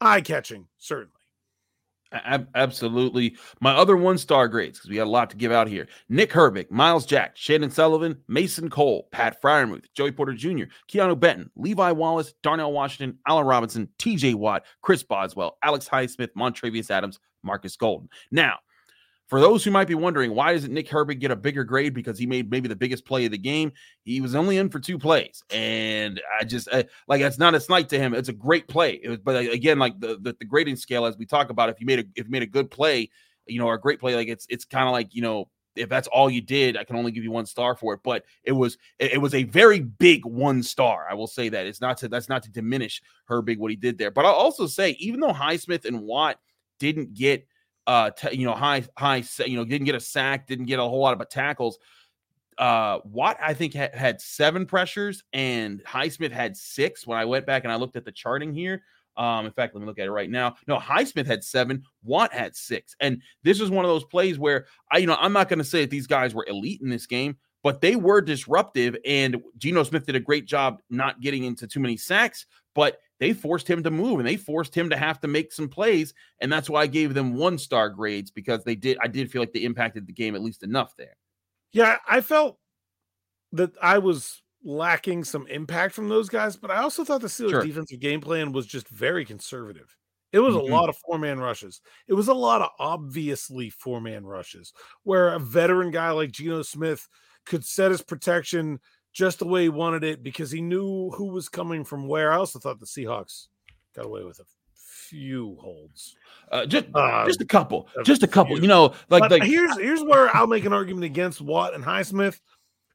eye 0.01 0.21
catching, 0.21 0.67
certainly 0.79 1.22
absolutely. 2.55 3.37
My 3.61 3.73
other 3.73 3.97
one 3.97 4.19
star 4.19 4.49
grades, 4.49 4.79
because 4.79 4.91
we 4.91 4.97
got 4.97 5.07
a 5.07 5.11
lot 5.11 5.31
to 5.31 5.37
give 5.37 5.53
out 5.53 5.69
here 5.69 5.87
Nick 6.09 6.31
Herbig, 6.31 6.71
Myles 6.71 7.07
Jack, 7.07 7.35
Chandon 7.35 7.71
Sullivan, 7.71 8.17
Mason 8.29 8.71
Cole, 8.71 9.09
Pat 9.13 9.41
Freiermuth, 9.41 9.85
Joey 9.95 10.13
Porter 10.13 10.35
Jr., 10.35 10.65
Keanu 10.91 11.19
Benton, 11.19 11.51
Levi 11.57 11.93
Wallace, 11.93 12.35
Darnell 12.43 12.73
Washington, 12.73 13.19
Allen 13.27 13.47
Robinson, 13.47 13.89
TJ 13.99 14.35
Watt, 14.35 14.65
Chris 14.83 15.03
Boswell, 15.03 15.59
Alex 15.63 15.89
Highsmith, 15.89 16.31
Montravius 16.37 16.91
Adams, 16.91 17.19
Marcus 17.43 17.77
Golden. 17.77 18.09
Now, 18.31 18.59
for 19.33 19.41
those 19.41 19.65
who 19.65 19.71
might 19.71 19.89
be 19.89 19.95
wondering, 19.95 20.35
why 20.35 20.53
doesn't 20.53 20.75
Nick 20.75 20.91
Herbig 20.91 21.19
get 21.19 21.31
a 21.31 21.37
bigger 21.37 21.65
grade? 21.65 21.95
Because 21.95 22.19
he 22.19 22.27
made 22.27 22.51
maybe 22.51 22.69
the 22.69 22.77
biggest 22.77 23.07
play 23.07 23.25
of 23.25 23.31
the 23.31 23.39
game. 23.39 23.73
He 24.05 24.21
was 24.21 24.35
only 24.35 24.59
in 24.59 24.69
for 24.69 24.79
two 24.79 24.99
plays, 24.99 25.43
and 25.49 26.21
I 26.39 26.45
just 26.45 26.69
I, 26.71 26.85
like 27.09 27.23
that's 27.23 27.39
not 27.39 27.55
a 27.55 27.61
slight 27.61 27.89
to 27.89 27.99
him. 27.99 28.13
It's 28.13 28.29
a 28.29 28.35
great 28.35 28.69
play. 28.69 29.01
Was, 29.09 29.21
but 29.21 29.37
again, 29.47 29.79
like 29.79 29.99
the, 29.99 30.19
the, 30.21 30.37
the 30.39 30.45
grading 30.45 30.77
scale, 30.77 31.07
as 31.07 31.17
we 31.17 31.25
talk 31.25 31.49
about, 31.49 31.71
if 31.71 31.81
you 31.81 31.87
made 31.87 32.01
a 32.01 32.05
if 32.15 32.27
you 32.27 32.31
made 32.31 32.43
a 32.43 32.47
good 32.47 32.71
play, 32.71 33.09
you 33.47 33.59
know, 33.59 33.69
or 33.69 33.73
a 33.73 33.81
great 33.81 34.01
play, 34.01 34.15
like 34.15 34.29
it's 34.29 34.45
it's 34.51 34.67
kind 34.67 34.87
of 34.87 34.93
like 34.93 35.15
you 35.15 35.23
know 35.23 35.49
if 35.77 35.89
that's 35.89 36.09
all 36.09 36.29
you 36.29 36.43
did, 36.43 36.77
I 36.77 36.85
can 36.85 36.97
only 36.97 37.11
give 37.11 37.25
you 37.25 37.31
one 37.31 37.47
star 37.47 37.75
for 37.75 37.95
it. 37.95 38.01
But 38.05 38.27
it 38.45 38.53
was 38.53 38.77
it, 38.99 39.19
was 39.19 39.33
a 39.33 39.45
very 39.45 39.81
big 39.81 40.27
one 40.27 40.63
star. 40.63 41.07
I 41.11 41.15
will 41.15 41.27
say 41.27 41.49
that 41.49 41.65
it's 41.67 41.81
not 41.81 41.97
to 41.99 42.09
that's 42.09 42.29
not 42.29 42.43
to 42.43 42.51
diminish 42.51 43.01
Herbig 43.31 43.57
what 43.57 43.71
he 43.71 43.79
did 43.79 43.97
there. 43.97 44.11
But 44.11 44.27
I'll 44.27 44.35
also 44.35 44.67
say 44.67 44.91
even 44.99 45.21
though 45.21 45.33
Highsmith 45.33 45.87
and 45.87 46.03
Watt 46.03 46.39
didn't 46.79 47.15
get 47.15 47.47
uh, 47.87 48.11
t- 48.11 48.37
you 48.37 48.47
know, 48.47 48.55
high, 48.55 48.85
high, 48.97 49.23
you 49.47 49.57
know, 49.57 49.65
didn't 49.65 49.87
get 49.87 49.95
a 49.95 50.01
sack, 50.01 50.47
didn't 50.47 50.67
get 50.67 50.79
a 50.79 50.83
whole 50.83 51.01
lot 51.01 51.21
of 51.21 51.29
tackles. 51.29 51.79
Uh, 52.59 52.99
Watt, 53.05 53.39
I 53.41 53.55
think, 53.55 53.75
ha- 53.75 53.89
had 53.93 54.21
seven 54.21 54.67
pressures, 54.67 55.25
and 55.33 55.83
Highsmith 55.85 56.33
had 56.33 56.57
six. 56.57 57.07
When 57.07 57.19
I 57.19 57.25
went 57.25 57.47
back 57.47 57.65
and 57.65 57.73
I 57.73 57.77
looked 57.77 57.97
at 57.97 58.05
the 58.05 58.13
charting 58.13 58.53
here, 58.53 58.83
um, 59.17 59.47
in 59.47 59.53
fact, 59.53 59.75
let 59.75 59.81
me 59.81 59.87
look 59.87 59.99
at 59.99 60.07
it 60.07 60.13
right 60.13 60.31
now. 60.31 60.57
No, 60.67 60.79
Highsmith 60.79 61.27
had 61.27 61.43
seven, 61.43 61.83
Watt 62.03 62.33
had 62.33 62.55
six, 62.55 62.95
and 63.01 63.21
this 63.43 63.61
was 63.61 63.71
one 63.71 63.85
of 63.85 63.91
those 63.91 64.05
plays 64.05 64.39
where 64.39 64.67
I, 64.91 64.99
you 64.99 65.07
know, 65.07 65.17
I'm 65.19 65.33
not 65.33 65.49
going 65.49 65.59
to 65.59 65.65
say 65.65 65.81
that 65.81 65.91
these 65.91 66.07
guys 66.07 66.35
were 66.35 66.47
elite 66.49 66.81
in 66.83 66.89
this 66.89 67.07
game, 67.07 67.37
but 67.63 67.81
they 67.81 67.97
were 67.97 68.21
disruptive, 68.21 68.97
and 69.05 69.43
Geno 69.59 69.83
Smith 69.83 70.07
did 70.07 70.17
a 70.17 70.21
great 70.21 70.47
job 70.47 70.79
not 70.91 71.21
getting 71.21 71.45
into 71.45 71.67
too 71.67 71.81
many 71.81 71.97
sacks, 71.97 72.47
but 72.75 72.99
they 73.23 73.33
forced 73.33 73.69
him 73.69 73.85
to 73.85 73.91
move 73.91 74.19
and 74.19 74.27
they 74.27 74.37
forced 74.37 74.75
him 74.75 74.91
to 74.91 74.97
have 74.97 75.21
to 75.21 75.29
make 75.29 75.53
some 75.53 75.69
plays. 75.69 76.13
And 76.41 76.53
that's 76.53 76.69
why 76.69 76.83
I 76.83 76.87
gave 76.89 77.15
them 77.15 77.37
one 77.37 77.57
star 77.57 77.89
grades 77.89 78.33
because 78.33 78.65
they 78.65 78.75
did, 78.75 78.99
I 79.01 79.07
did 79.07 79.31
feel 79.31 79.41
like 79.41 79.53
they 79.53 79.63
impacted 79.63 80.09
the 80.09 80.13
game 80.13 80.35
at 80.35 80.43
least 80.43 80.65
enough 80.65 80.97
there. 80.97 81.17
Yeah, 81.73 81.99
I 82.09 82.21
felt 82.21 82.59
that 83.53 83.71
I 83.81 83.99
was 83.99 84.43
lacking 84.65 85.23
some 85.23 85.47
impact 85.47 85.95
from 85.95 86.09
those 86.09 86.29
guys, 86.29 86.57
but 86.57 86.73
I 86.73 86.79
also 86.79 87.05
thought 87.05 87.21
the 87.21 87.29
Steelers' 87.29 87.51
sure. 87.51 87.63
defensive 87.63 88.01
game 88.01 88.21
plan 88.21 88.51
was 88.51 88.67
just 88.67 88.89
very 88.89 89.25
conservative. 89.25 89.97
It 90.33 90.41
was 90.41 90.57
mm-hmm. 90.57 90.73
a 90.73 90.75
lot 90.75 90.89
of 90.89 90.97
four 90.97 91.17
man 91.17 91.39
rushes. 91.39 91.81
It 92.09 92.15
was 92.15 92.27
a 92.27 92.35
lot 92.35 92.61
of 92.61 92.71
obviously 92.81 93.71
four 93.71 94.01
man 94.01 94.27
rushes 94.27 94.73
where 95.05 95.29
a 95.29 95.39
veteran 95.39 95.93
guy 95.93 96.11
like 96.11 96.33
Geno 96.33 96.63
Smith 96.63 97.07
could 97.47 97.65
set 97.65 97.93
his 97.93 98.03
protection 98.03 98.81
just 99.13 99.39
the 99.39 99.47
way 99.47 99.65
he 99.65 99.69
wanted 99.69 100.05
it 100.05 100.23
because 100.23 100.51
he 100.51 100.61
knew 100.61 101.11
who 101.11 101.27
was 101.27 101.49
coming 101.49 101.85
from 101.85 102.09
where. 102.09 102.33
I 102.33 102.37
also 102.37 102.59
thought 102.59 102.81
the 102.81 102.87
Seahawks 102.87 103.49
got 103.95 104.07
away 104.07 104.25
with 104.25 104.41
a 104.41 104.45
few 105.13 105.57
holds. 105.61 106.17
Uh, 106.51 106.67
just 106.67 106.87
uh, 106.95 107.25
just 107.27 107.41
a 107.41 107.47
couple, 107.47 107.89
just 108.05 108.23
a 108.23 108.27
couple. 108.27 108.61
You 108.61 108.67
know, 108.67 108.95
like, 109.09 109.31
like 109.31 109.43
here's 109.43 109.77
here's 109.79 110.03
where 110.03 110.35
I'll 110.35 110.47
make 110.47 110.65
an 110.65 110.73
argument 110.73 111.05
against 111.05 111.41
Watt 111.41 111.75
and 111.75 111.85
Highsmith. 111.85 112.41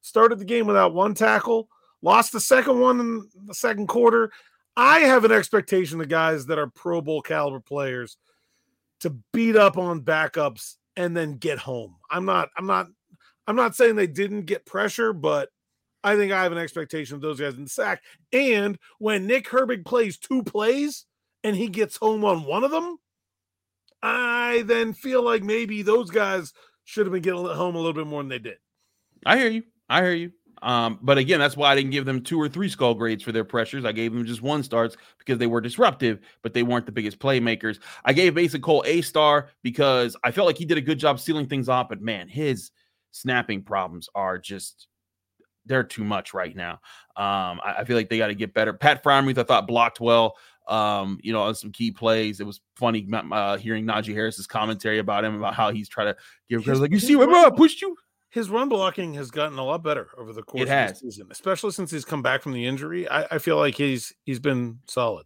Started 0.01 0.39
the 0.39 0.45
game 0.45 0.67
without 0.67 0.93
one 0.93 1.13
tackle, 1.13 1.67
lost 2.01 2.31
the 2.31 2.39
second 2.39 2.79
one 2.79 2.99
in 2.99 3.29
the 3.45 3.53
second 3.53 3.87
quarter. 3.87 4.31
I 4.75 4.99
have 4.99 5.25
an 5.25 5.31
expectation 5.31 5.99
of 6.01 6.07
guys 6.07 6.45
that 6.47 6.59
are 6.59 6.67
Pro 6.67 7.01
Bowl 7.01 7.21
caliber 7.21 7.59
players 7.59 8.17
to 8.99 9.11
beat 9.33 9.55
up 9.55 9.77
on 9.77 10.01
backups 10.01 10.75
and 10.95 11.15
then 11.15 11.37
get 11.37 11.57
home. 11.57 11.95
I'm 12.09 12.25
not. 12.25 12.49
I'm 12.57 12.67
not. 12.67 12.87
I'm 13.47 13.55
not 13.55 13.75
saying 13.75 13.95
they 13.95 14.07
didn't 14.07 14.45
get 14.45 14.65
pressure, 14.65 15.13
but 15.13 15.49
I 16.07 16.15
think 16.15 16.31
I 16.31 16.41
have 16.43 16.53
an 16.53 16.57
expectation 16.57 17.15
of 17.15 17.21
those 17.21 17.39
guys 17.39 17.55
in 17.55 17.65
the 17.65 17.69
sack. 17.69 18.01
And 18.31 18.79
when 18.97 19.27
Nick 19.27 19.47
Herbig 19.47 19.85
plays 19.85 20.17
two 20.17 20.41
plays 20.41 21.05
and 21.43 21.53
he 21.53 21.67
gets 21.67 21.97
home 21.97 22.23
on 22.23 22.45
one 22.45 22.63
of 22.63 22.71
them, 22.71 22.97
I 24.01 24.63
then 24.65 24.93
feel 24.93 25.21
like 25.21 25.43
maybe 25.43 25.81
those 25.81 26.09
guys 26.09 26.53
should 26.85 27.05
have 27.05 27.11
been 27.11 27.21
getting 27.21 27.43
home 27.43 27.75
a 27.75 27.79
little 27.79 27.93
bit 27.93 28.07
more 28.07 28.21
than 28.21 28.29
they 28.29 28.39
did. 28.39 28.57
I 29.25 29.37
hear 29.37 29.49
you. 29.49 29.63
I 29.89 30.01
hear 30.01 30.13
you. 30.13 30.31
Um, 30.61 30.97
but 31.01 31.17
again, 31.17 31.39
that's 31.39 31.57
why 31.57 31.71
I 31.71 31.75
didn't 31.75 31.91
give 31.91 32.05
them 32.05 32.21
two 32.21 32.39
or 32.39 32.47
three 32.47 32.69
skull 32.69 32.93
grades 32.93 33.21
for 33.21 33.33
their 33.33 33.43
pressures. 33.43 33.83
I 33.83 33.91
gave 33.91 34.13
them 34.13 34.25
just 34.25 34.41
one 34.41 34.63
starts 34.63 34.95
because 35.19 35.37
they 35.37 35.45
were 35.45 35.61
disruptive, 35.61 36.19
but 36.41 36.53
they 36.53 36.63
weren't 36.63 36.85
the 36.85 36.91
biggest 36.93 37.19
playmakers. 37.19 37.79
I 38.05 38.13
gave 38.13 38.33
Mason 38.33 38.61
Cole 38.61 38.83
a 38.87 39.01
star 39.01 39.49
because 39.61 40.15
I 40.23 40.31
felt 40.31 40.47
like 40.47 40.57
he 40.57 40.65
did 40.65 40.77
a 40.77 40.81
good 40.81 40.99
job 40.99 41.19
sealing 41.19 41.47
things 41.47 41.67
off, 41.67 41.89
but 41.89 42.01
man, 42.01 42.29
his 42.29 42.71
snapping 43.11 43.63
problems 43.63 44.09
are 44.15 44.37
just 44.37 44.87
they're 45.67 45.83
too 45.83 46.03
much 46.03 46.33
right 46.33 46.55
now. 46.55 46.73
Um, 47.15 47.59
I, 47.63 47.75
I, 47.79 47.83
feel 47.83 47.95
like 47.95 48.09
they 48.09 48.17
got 48.17 48.27
to 48.27 48.35
get 48.35 48.53
better. 48.53 48.73
Pat 48.73 49.03
Freiermuth, 49.03 49.37
I 49.37 49.43
thought 49.43 49.67
blocked 49.67 49.99
well. 49.99 50.35
Um, 50.67 51.19
you 51.23 51.31
know, 51.31 51.43
on 51.43 51.55
some 51.55 51.71
key 51.71 51.91
plays. 51.91 52.39
It 52.39 52.45
was 52.45 52.59
funny 52.75 53.07
uh, 53.13 53.57
hearing 53.57 53.85
Najee 53.85 54.13
Harris's 54.13 54.47
commentary 54.47 54.99
about 54.99 55.23
him 55.23 55.35
about 55.35 55.53
how 55.53 55.71
he's 55.71 55.87
trying 55.87 56.07
to 56.07 56.17
give 56.49 56.65
his, 56.65 56.81
like, 56.81 56.91
you 56.91 56.99
see 56.99 57.15
what 57.15 57.29
I 57.29 57.49
pushed 57.49 57.81
you. 57.81 57.95
His 58.29 58.49
run 58.49 58.67
blocking 58.67 59.13
has 59.13 59.31
gotten 59.31 59.57
a 59.57 59.63
lot 59.63 59.81
better 59.81 60.09
over 60.17 60.33
the 60.33 60.43
course 60.43 60.63
of 60.63 60.67
the 60.67 60.93
season, 60.93 61.27
especially 61.31 61.71
since 61.71 61.89
he's 61.89 62.03
come 62.03 62.21
back 62.21 62.43
from 62.43 62.51
the 62.51 62.65
injury. 62.65 63.07
I, 63.07 63.23
I 63.31 63.37
feel 63.37 63.57
like 63.57 63.75
he's 63.75 64.13
he's 64.25 64.39
been 64.39 64.79
solid. 64.87 65.25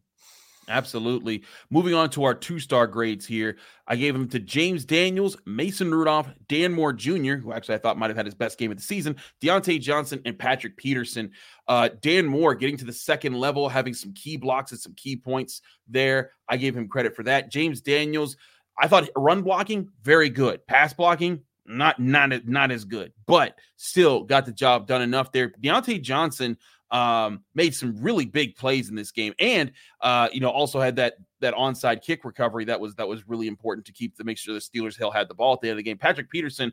Absolutely. 0.67 1.43
Moving 1.69 1.93
on 1.93 2.10
to 2.12 2.24
our 2.24 2.34
two 2.34 2.60
star 2.60 2.88
grades 2.88 3.26
here. 3.26 3.58
I 3.88 3.95
gave 3.95 4.13
them 4.13 4.28
to 4.30 4.39
James 4.39 4.86
Daniels, 4.86 5.36
Mason 5.45 5.93
Rudolph, 5.93 6.30
Dan 6.47 6.71
Moore 6.71 6.93
Jr., 6.93 7.36
who 7.36 7.52
actually 7.52 7.76
I 7.76 7.80
thought 7.80 7.97
might 7.97 8.10
have 8.10 8.17
had 8.17 8.28
his 8.28 8.36
best 8.36 8.58
game 8.58 8.71
of 8.71 8.78
the 8.78 8.84
season, 8.84 9.15
Diontae 9.41 9.82
Johnson, 9.82 10.21
and 10.24 10.38
Patrick 10.38 10.78
Peterson. 10.78 11.32
Uh, 11.67 11.89
Dan 12.02 12.28
Moore 12.28 12.56
getting 12.56 12.78
to 12.78 12.86
the 12.86 12.93
second 12.93 13.34
level, 13.34 13.69
having 13.69 13.93
some 13.93 14.13
key 14.13 14.38
blocks 14.38 14.71
and 14.71 14.80
some 14.80 14.93
key 14.93 15.15
points 15.15 15.62
there. 15.88 16.32
I 16.47 16.58
gave 16.58 16.78
him 16.78 16.88
credit 16.88 17.15
for 17.15 17.24
that. 17.24 17.52
James 17.52 17.82
Daniels, 17.82 18.38
I 18.80 18.88
thought 18.88 19.10
run 19.15 19.41
blocking, 19.41 19.89
very 20.04 20.30
good. 20.30 20.65
Pass 20.67 20.93
blocking, 20.93 21.41
not 21.65 22.00
not 22.00 22.47
not 22.47 22.71
as 22.71 22.86
good, 22.86 23.13
but 23.26 23.56
still 23.78 24.24
got 24.24 24.45
the 24.45 24.52
job 24.52 24.88
done 24.88 25.02
enough 25.02 25.32
there. 25.32 25.50
Diontae 25.62 26.02
Johnson, 26.02 26.58
um, 26.91 27.43
made 27.56 27.73
some 27.73 27.95
really 28.01 28.25
big 28.25 28.56
plays 28.56 28.89
in 28.89 28.95
this 28.95 29.12
game, 29.12 29.34
and 29.39 29.71
uh, 30.01 30.30
you 30.32 30.41
know 30.41 30.49
also 30.49 30.80
had 30.80 30.95
that 30.97 31.15
that 31.39 31.54
onside 31.54 32.01
kick 32.01 32.25
recovery 32.25 32.65
that 32.65 32.80
was 32.80 32.95
that 32.95 33.08
was 33.08 33.27
really 33.27 33.47
important 33.47 33.86
to 33.86 33.93
keep 33.93 34.15
to 34.17 34.23
make 34.23 34.38
sure 34.38 34.54
the 34.54 34.60
Steelers 34.60 34.97
Hill 34.97 35.12
had 35.12 35.27
the 35.27 35.34
ball 35.34 35.54
at 35.54 35.62
the 35.62 35.69
end 35.69 35.73
of 35.73 35.77
the 35.77 35.84
game. 35.84 35.97
Patrick 35.97 36.30
Peterson 36.30 36.71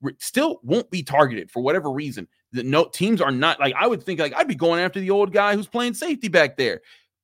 re- 0.00 0.14
still 0.18 0.60
won't 0.62 0.90
be 0.90 1.02
targeted 1.02 1.50
for 1.50 1.62
whatever 1.62 1.90
reason. 1.90 2.26
The 2.52 2.62
no 2.62 2.86
teams 2.86 3.20
are 3.20 3.30
not 3.30 3.60
like 3.60 3.74
I 3.78 3.86
would 3.86 4.02
think 4.02 4.20
like 4.20 4.34
I'd 4.34 4.48
be 4.48 4.56
going 4.56 4.80
after 4.80 5.00
the 5.00 5.10
old 5.10 5.32
guy 5.32 5.54
who's 5.54 5.68
playing 5.68 5.94
safety 5.94 6.28
back 6.28 6.56
there 6.56 6.80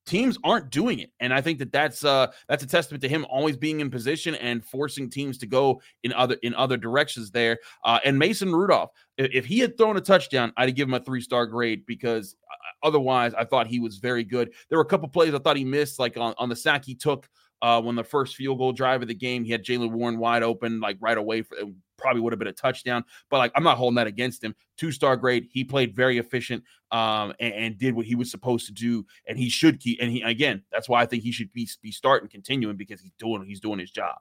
teams 0.07 0.37
aren't 0.43 0.71
doing 0.71 0.99
it. 0.99 1.11
And 1.19 1.33
i 1.33 1.41
think 1.41 1.59
that 1.59 1.71
that's 1.71 2.03
uh 2.03 2.27
that's 2.47 2.63
a 2.63 2.67
testament 2.67 3.01
to 3.03 3.09
him 3.09 3.25
always 3.29 3.57
being 3.57 3.81
in 3.81 3.91
position 3.91 4.33
and 4.35 4.65
forcing 4.65 5.09
teams 5.09 5.37
to 5.39 5.45
go 5.45 5.81
in 6.03 6.13
other 6.13 6.37
in 6.41 6.55
other 6.55 6.77
directions 6.77 7.29
there. 7.29 7.59
Uh 7.83 7.99
and 8.03 8.17
mason 8.17 8.55
rudolph 8.55 8.91
if 9.17 9.45
he 9.45 9.59
had 9.59 9.77
thrown 9.77 9.97
a 9.97 10.01
touchdown 10.01 10.53
i'd 10.57 10.75
give 10.75 10.87
him 10.87 10.93
a 10.93 10.99
three 10.99 11.21
star 11.21 11.45
grade 11.45 11.85
because 11.85 12.35
uh, 12.49 12.87
otherwise 12.87 13.33
i 13.35 13.43
thought 13.43 13.67
he 13.67 13.79
was 13.79 13.97
very 13.97 14.23
good. 14.23 14.51
There 14.69 14.79
were 14.79 14.83
a 14.83 14.87
couple 14.87 15.09
plays 15.09 15.33
i 15.33 15.39
thought 15.39 15.57
he 15.57 15.65
missed 15.65 15.99
like 15.99 16.17
on, 16.17 16.33
on 16.37 16.49
the 16.49 16.55
sack 16.55 16.85
he 16.85 16.95
took 16.95 17.29
uh, 17.61 17.81
when 17.81 17.95
the 17.95 18.03
first 18.03 18.35
field 18.35 18.59
goal 18.59 18.71
drive 18.71 19.01
of 19.01 19.07
the 19.07 19.15
game, 19.15 19.43
he 19.43 19.51
had 19.51 19.63
Jaylen 19.63 19.91
Warren 19.91 20.19
wide 20.19 20.43
open, 20.43 20.79
like 20.79 20.97
right 20.99 21.17
away 21.17 21.41
for 21.41 21.57
probably 21.97 22.21
would 22.21 22.33
have 22.33 22.39
been 22.39 22.47
a 22.47 22.53
touchdown. 22.53 23.03
But 23.29 23.37
like, 23.37 23.51
I'm 23.55 23.63
not 23.63 23.77
holding 23.77 23.95
that 23.95 24.07
against 24.07 24.43
him. 24.43 24.55
Two 24.77 24.91
star 24.91 25.17
grade. 25.17 25.47
He 25.51 25.63
played 25.63 25.95
very 25.95 26.17
efficient 26.17 26.63
um, 26.91 27.33
and, 27.39 27.53
and, 27.53 27.77
did 27.77 27.95
what 27.95 28.05
he 28.05 28.15
was 28.15 28.31
supposed 28.31 28.65
to 28.67 28.73
do, 28.73 29.05
and 29.27 29.37
he 29.37 29.49
should 29.49 29.79
keep. 29.79 29.99
And 30.01 30.11
he 30.11 30.21
again, 30.21 30.63
that's 30.71 30.87
why 30.87 31.01
I 31.01 31.05
think 31.05 31.23
he 31.23 31.31
should 31.31 31.51
be 31.51 31.67
be 31.81 31.91
starting, 31.91 32.29
continuing 32.29 32.77
because 32.77 33.01
he's 33.01 33.13
doing 33.19 33.45
he's 33.45 33.59
doing 33.59 33.79
his 33.79 33.91
job. 33.91 34.15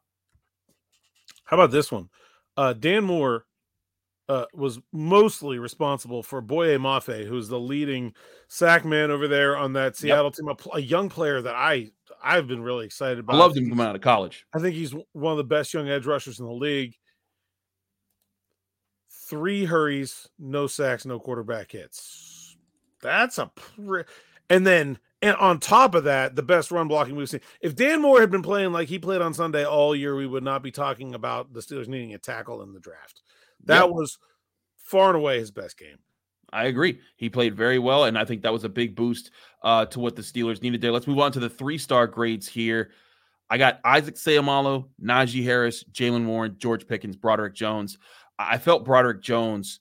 How 1.45 1.57
about 1.57 1.71
this 1.71 1.93
one? 1.93 2.09
Uh, 2.57 2.73
Dan 2.73 3.05
Moore 3.05 3.47
uh, 4.29 4.47
was 4.55 4.81
mostly 4.93 5.59
responsible 5.59 6.23
for 6.23 6.41
Boye 6.41 6.79
Mafe, 6.79 7.25
who's 7.27 7.49
the 7.49 7.61
leading 7.61 8.13
sack 8.49 8.85
man 8.85 9.11
over 9.11 9.29
there 9.29 9.57
on 9.57 9.73
that 9.75 9.97
Seattle 9.97 10.27
yep. 10.27 10.35
team, 10.35 10.49
a, 10.49 10.77
a, 10.77 10.81
young 10.81 11.09
player 11.09 11.41
that 11.41 11.55
I 11.55 11.91
I've 12.23 12.49
been 12.49 12.63
really 12.63 12.87
excited 12.87 13.19
about. 13.21 13.37
I 13.37 13.39
loved 13.39 13.57
him 13.57 13.69
coming 13.69 13.87
out 13.87 13.95
of 13.95 14.01
college. 14.01 14.45
I 14.53 14.59
think 14.59 14.75
he's 14.75 14.95
one 15.13 15.33
of 15.33 15.37
the 15.37 15.45
best 15.45 15.73
young 15.73 15.89
edge 15.89 16.07
rushers 16.07 16.41
in 16.41 16.47
the 16.47 16.53
league. 16.53 16.97
Three 19.29 19.65
hurries, 19.65 20.29
no 20.39 20.67
sacks, 20.67 21.05
no 21.05 21.19
quarterback 21.19 21.73
hits. 21.73 22.57
That's 23.03 23.39
a 23.39 23.47
pre- 23.47 24.05
and 24.49 24.67
then 24.67 24.99
and 25.23 25.37
on 25.37 25.59
top 25.59 25.95
of 25.95 26.05
that, 26.05 26.37
the 26.37 26.43
best 26.43 26.71
run 26.71 26.89
blocking 26.89 27.17
we've 27.17 27.29
seen. 27.29 27.41
If 27.61 27.75
Dan 27.75 28.03
Moore 28.03 28.21
had 28.21 28.31
been 28.31 28.43
playing 28.43 28.73
like 28.73 28.89
he 28.89 28.99
played 28.99 29.23
on 29.23 29.35
Sunday 29.35 29.65
all 29.65 29.97
year, 29.97 30.15
we 30.15 30.27
would 30.27 30.45
not 30.45 30.63
be 30.63 30.71
talking 30.71 31.15
about 31.15 31.53
the 31.53 31.61
Steelers 31.61 31.89
needing 31.89 32.15
a 32.15 32.19
tackle 32.19 32.63
in 32.63 32.73
the 32.73 32.81
draft. 32.81 33.23
That 33.65 33.87
yep. 33.87 33.91
was 33.91 34.19
far 34.77 35.09
and 35.09 35.17
away 35.17 35.39
his 35.39 35.51
best 35.51 35.79
game. 35.79 35.99
I 36.53 36.67
agree. 36.67 37.01
He 37.17 37.29
played 37.29 37.57
very 37.57 37.79
well, 37.79 38.05
and 38.05 38.17
I 38.17 38.25
think 38.25 38.43
that 38.43 38.53
was 38.53 38.65
a 38.65 38.69
big 38.69 38.95
boost 38.95 39.31
uh, 39.63 39.87
to 39.87 39.99
what 40.01 40.15
the 40.15 40.23
Steelers 40.23 40.63
needed 40.63 40.81
there. 40.81 40.93
Let's 40.93 41.09
move 41.09 41.19
on 41.19 41.33
to 41.33 41.41
the 41.41 41.51
three 41.51 41.79
star 41.79 42.07
grades 42.07 42.47
here. 42.47 42.91
I 43.49 43.59
got 43.59 43.81
Isaac 43.85 44.17
Seumalo, 44.17 44.89
Najee 45.03 45.45
Harris, 45.45 45.85
Jaylen 45.93 46.27
Warren, 46.27 46.57
George 46.59 46.87
Pickens, 46.87 47.17
Broderick 47.17 47.55
Jones. 47.55 47.99
I 48.39 48.59
felt 48.59 48.85
Broderick 48.85 49.23
Jones. 49.23 49.81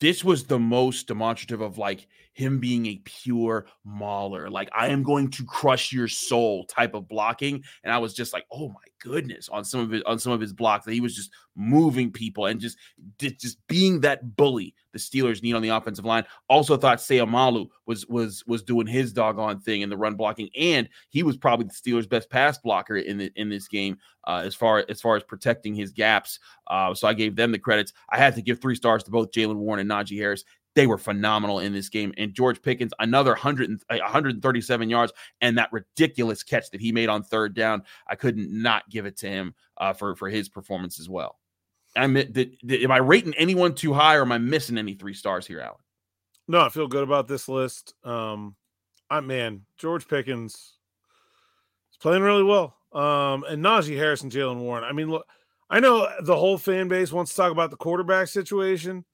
This 0.00 0.22
was 0.22 0.44
the 0.44 0.58
most 0.58 1.08
demonstrative 1.08 1.60
of 1.60 1.78
like 1.78 2.06
him 2.38 2.60
being 2.60 2.86
a 2.86 3.02
pure 3.04 3.66
mauler, 3.84 4.48
like 4.48 4.70
I 4.72 4.88
am 4.88 5.02
going 5.02 5.28
to 5.32 5.44
crush 5.44 5.92
your 5.92 6.06
soul 6.06 6.64
type 6.66 6.94
of 6.94 7.08
blocking. 7.08 7.64
And 7.82 7.92
I 7.92 7.98
was 7.98 8.14
just 8.14 8.32
like, 8.32 8.46
oh 8.52 8.68
my 8.68 8.74
goodness, 9.00 9.48
on 9.48 9.64
some 9.64 9.80
of 9.80 9.92
it, 9.92 10.06
on 10.06 10.20
some 10.20 10.30
of 10.30 10.40
his 10.40 10.52
blocks, 10.52 10.84
that 10.84 10.92
he 10.92 11.00
was 11.00 11.16
just 11.16 11.32
moving 11.56 12.12
people 12.12 12.46
and 12.46 12.60
just 12.60 12.78
just 13.18 13.58
being 13.66 14.00
that 14.02 14.36
bully 14.36 14.72
the 14.92 14.98
Steelers 14.98 15.42
need 15.42 15.54
on 15.54 15.62
the 15.62 15.68
offensive 15.70 16.04
line. 16.04 16.24
Also 16.48 16.76
thought 16.76 16.98
Seumalo 16.98 17.66
was 17.86 18.06
was 18.06 18.44
was 18.46 18.62
doing 18.62 18.86
his 18.86 19.12
doggone 19.12 19.60
thing 19.60 19.80
in 19.80 19.90
the 19.90 19.96
run 19.96 20.14
blocking, 20.14 20.48
and 20.56 20.88
he 21.10 21.24
was 21.24 21.36
probably 21.36 21.66
the 21.66 21.72
Steelers' 21.72 22.08
best 22.08 22.30
pass 22.30 22.56
blocker 22.58 22.96
in 22.96 23.18
the 23.18 23.32
in 23.34 23.48
this 23.48 23.66
game 23.66 23.98
uh, 24.28 24.42
as 24.44 24.54
far 24.54 24.84
as 24.88 25.00
far 25.00 25.16
as 25.16 25.24
protecting 25.24 25.74
his 25.74 25.90
gaps. 25.90 26.38
Uh, 26.68 26.94
so 26.94 27.08
I 27.08 27.14
gave 27.14 27.34
them 27.34 27.50
the 27.50 27.58
credits. 27.58 27.92
I 28.10 28.18
had 28.18 28.34
to 28.36 28.42
give 28.42 28.60
three 28.60 28.76
stars 28.76 29.02
to 29.04 29.10
both 29.10 29.32
Jaylen 29.32 29.56
Warren 29.56 29.80
and 29.80 29.90
Najee 29.90 30.18
Harris. 30.18 30.44
They 30.74 30.86
were 30.86 30.98
phenomenal 30.98 31.58
in 31.58 31.72
this 31.72 31.88
game. 31.88 32.12
And 32.16 32.34
George 32.34 32.62
Pickens, 32.62 32.92
another 32.98 33.32
100, 33.32 33.82
137 33.88 34.90
yards, 34.90 35.12
and 35.40 35.58
that 35.58 35.72
ridiculous 35.72 36.42
catch 36.42 36.70
that 36.70 36.80
he 36.80 36.92
made 36.92 37.08
on 37.08 37.22
third 37.22 37.54
down. 37.54 37.82
I 38.06 38.14
couldn't 38.14 38.50
not 38.50 38.88
give 38.88 39.06
it 39.06 39.16
to 39.18 39.28
him 39.28 39.54
uh, 39.78 39.92
for, 39.92 40.14
for 40.14 40.28
his 40.28 40.48
performance 40.48 41.00
as 41.00 41.08
well. 41.08 41.38
I'm, 41.96 42.14
did, 42.14 42.56
did, 42.64 42.82
am 42.82 42.90
I 42.90 42.98
rating 42.98 43.34
anyone 43.34 43.74
too 43.74 43.92
high 43.92 44.14
or 44.16 44.22
am 44.22 44.32
I 44.32 44.38
missing 44.38 44.78
any 44.78 44.94
three 44.94 45.14
stars 45.14 45.46
here, 45.46 45.60
Alan? 45.60 45.78
No, 46.46 46.60
I 46.60 46.68
feel 46.68 46.86
good 46.86 47.02
about 47.02 47.28
this 47.28 47.48
list. 47.48 47.94
Um, 48.04 48.56
I 49.10 49.20
man, 49.20 49.62
George 49.76 50.06
Pickens 50.06 50.54
is 50.54 51.96
playing 52.00 52.22
really 52.22 52.44
well. 52.44 52.76
Um, 52.92 53.44
and 53.44 53.62
Najee 53.62 53.96
Harris 53.96 54.22
and 54.22 54.32
Jaylen 54.32 54.60
Warren. 54.60 54.84
I 54.84 54.92
mean, 54.92 55.10
look, 55.10 55.26
I 55.68 55.80
know 55.80 56.08
the 56.22 56.36
whole 56.36 56.56
fan 56.56 56.88
base 56.88 57.12
wants 57.12 57.32
to 57.32 57.36
talk 57.36 57.52
about 57.52 57.70
the 57.70 57.76
quarterback 57.76 58.28
situation 58.28 59.04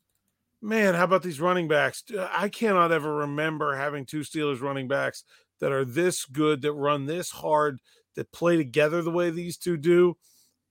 man, 0.65 0.95
how 0.95 1.05
about 1.05 1.23
these 1.23 1.41
running 1.41 1.69
backs? 1.69 2.03
I 2.33 2.49
cannot 2.49 2.91
ever 2.91 3.15
remember 3.15 3.77
having 3.77 4.07
two 4.07 4.21
Steelers 4.21 4.63
running 4.63 4.89
backs 4.89 5.25
that 5.61 5.71
are 5.73 5.85
this 5.85 6.25
good, 6.25 6.63
that 6.63 6.73
run 6.73 7.07
this 7.07 7.31
hard, 7.31 7.81
that 8.17 8.33
play 8.33 8.57
together 8.57 9.03
the 9.03 9.11
way 9.11 9.31
these 9.31 9.59
two 9.59 9.77
do 9.77 10.17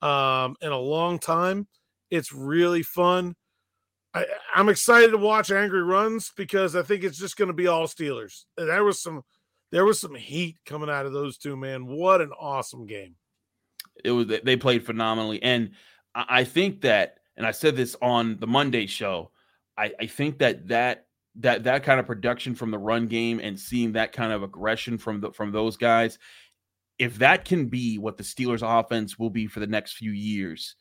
um, 0.01 0.55
in 0.61 0.71
a 0.71 0.77
long 0.77 1.19
time. 1.19 1.67
It's 2.09 2.33
really 2.33 2.83
fun. 2.83 3.35
I, 4.13 4.25
am 4.55 4.69
excited 4.69 5.11
to 5.11 5.17
watch 5.17 5.51
Angry 5.51 5.83
Runs 5.83 6.31
because 6.35 6.75
I 6.75 6.81
think 6.81 7.03
it's 7.03 7.17
just 7.17 7.37
going 7.37 7.47
to 7.47 7.53
be 7.53 7.67
all 7.67 7.87
Steelers. 7.87 8.45
There 8.57 8.83
was 8.83 9.01
some, 9.01 9.21
there 9.71 9.85
was 9.85 9.99
some 9.99 10.15
heat 10.15 10.57
coming 10.65 10.89
out 10.89 11.05
of 11.05 11.13
those 11.13 11.37
two. 11.37 11.55
Man, 11.55 11.85
what 11.85 12.21
an 12.21 12.31
awesome 12.39 12.85
game! 12.85 13.15
It 14.03 14.11
was. 14.11 14.27
They 14.27 14.55
played 14.55 14.85
phenomenally, 14.85 15.41
and 15.41 15.71
I 16.13 16.43
think 16.43 16.81
that, 16.81 17.17
and 17.37 17.47
I 17.47 17.51
said 17.51 17.75
this 17.75 17.95
on 17.99 18.37
the 18.39 18.45
Monday 18.45 18.85
show 18.85 19.31
I, 19.77 19.91
I 19.99 20.05
think 20.07 20.39
that 20.39 20.67
that 20.67 21.07
that 21.35 21.63
that 21.63 21.83
kind 21.83 21.99
of 21.99 22.05
production 22.05 22.55
from 22.55 22.71
the 22.71 22.77
run 22.77 23.07
game 23.07 23.39
and 23.39 23.59
seeing 23.59 23.93
that 23.93 24.11
kind 24.11 24.31
of 24.31 24.43
aggression 24.43 24.97
from 24.97 25.21
the 25.21 25.31
from 25.31 25.51
those 25.51 25.77
guys, 25.77 26.19
if 26.99 27.17
that 27.17 27.45
can 27.45 27.67
be 27.67 27.97
what 27.97 28.17
the 28.17 28.23
Steelers 28.23 28.61
offense 28.61 29.17
will 29.17 29.31
be 29.31 29.47
for 29.47 29.59
the 29.59 29.67
next 29.67 29.93
few 29.93 30.11
years, 30.11 30.75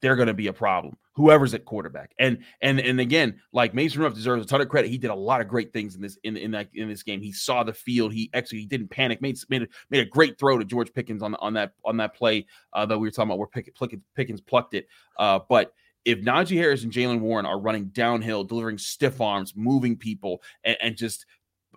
they're 0.00 0.16
going 0.16 0.28
to 0.28 0.34
be 0.34 0.48
a 0.48 0.52
problem. 0.52 0.96
Whoever's 1.14 1.54
at 1.54 1.64
quarterback, 1.64 2.12
and 2.18 2.38
and 2.60 2.80
and 2.80 2.98
again, 2.98 3.40
like 3.52 3.72
Mason 3.72 4.00
Rudolph 4.00 4.16
deserves 4.16 4.44
a 4.44 4.48
ton 4.48 4.60
of 4.60 4.68
credit. 4.68 4.90
He 4.90 4.98
did 4.98 5.12
a 5.12 5.14
lot 5.14 5.40
of 5.40 5.46
great 5.46 5.72
things 5.72 5.94
in 5.94 6.02
this 6.02 6.18
in 6.24 6.36
in 6.36 6.50
that 6.50 6.70
in 6.74 6.88
this 6.88 7.04
game. 7.04 7.22
He 7.22 7.30
saw 7.30 7.62
the 7.62 7.72
field. 7.72 8.12
He 8.12 8.30
actually 8.34 8.58
he 8.58 8.66
didn't 8.66 8.90
panic. 8.90 9.22
made 9.22 9.38
made 9.48 9.62
a, 9.62 9.68
made 9.90 10.00
a 10.00 10.10
great 10.10 10.40
throw 10.40 10.58
to 10.58 10.64
George 10.64 10.92
Pickens 10.92 11.22
on 11.22 11.36
on 11.36 11.54
that 11.54 11.74
on 11.84 11.98
that 11.98 12.16
play 12.16 12.46
uh, 12.72 12.84
that 12.84 12.98
we 12.98 13.06
were 13.06 13.12
talking 13.12 13.28
about 13.28 13.38
where 13.38 13.46
Pickens, 13.46 14.02
Pickens 14.16 14.40
plucked 14.40 14.74
it. 14.74 14.88
Uh, 15.16 15.38
but 15.48 15.72
if 16.04 16.20
Najee 16.20 16.56
Harris 16.56 16.82
and 16.82 16.92
Jaylen 16.92 17.20
Warren 17.20 17.46
are 17.46 17.58
running 17.58 17.86
downhill, 17.86 18.44
delivering 18.44 18.78
stiff 18.78 19.20
arms, 19.20 19.54
moving 19.56 19.96
people, 19.96 20.42
and, 20.64 20.76
and, 20.80 20.96
just 20.96 21.26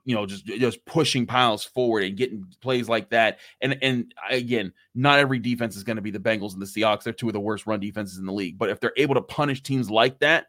you 0.04 0.16
know 0.16 0.26
just 0.26 0.46
just 0.46 0.86
pushing 0.86 1.26
piles 1.26 1.64
forward 1.64 2.04
and 2.04 2.18
getting 2.18 2.46
plays 2.62 2.90
like 2.90 3.10
that, 3.10 3.40
and 3.62 3.78
and 3.82 4.14
again, 4.30 4.74
not 4.96 5.20
every 5.20 5.40
defense 5.40 5.76
is 5.76 5.84
going 5.84 5.96
to 5.96 6.02
be 6.02 6.12
the 6.12 6.20
Bengals 6.20 6.54
and 6.54 6.62
the 6.62 6.66
Seahawks. 6.66 7.04
They're 7.04 7.14
two 7.14 7.28
of 7.28 7.34
the 7.34 7.40
worst 7.40 7.68
run 7.68 7.80
defenses 7.80 8.18
in 8.18 8.26
the 8.26 8.34
league. 8.34 8.58
But 8.58 8.70
if 8.70 8.80
they're 8.80 8.94
able 8.98 9.16
to 9.16 9.22
punish 9.22 9.64
teams 9.64 9.90
like 9.90 10.20
that, 10.20 10.48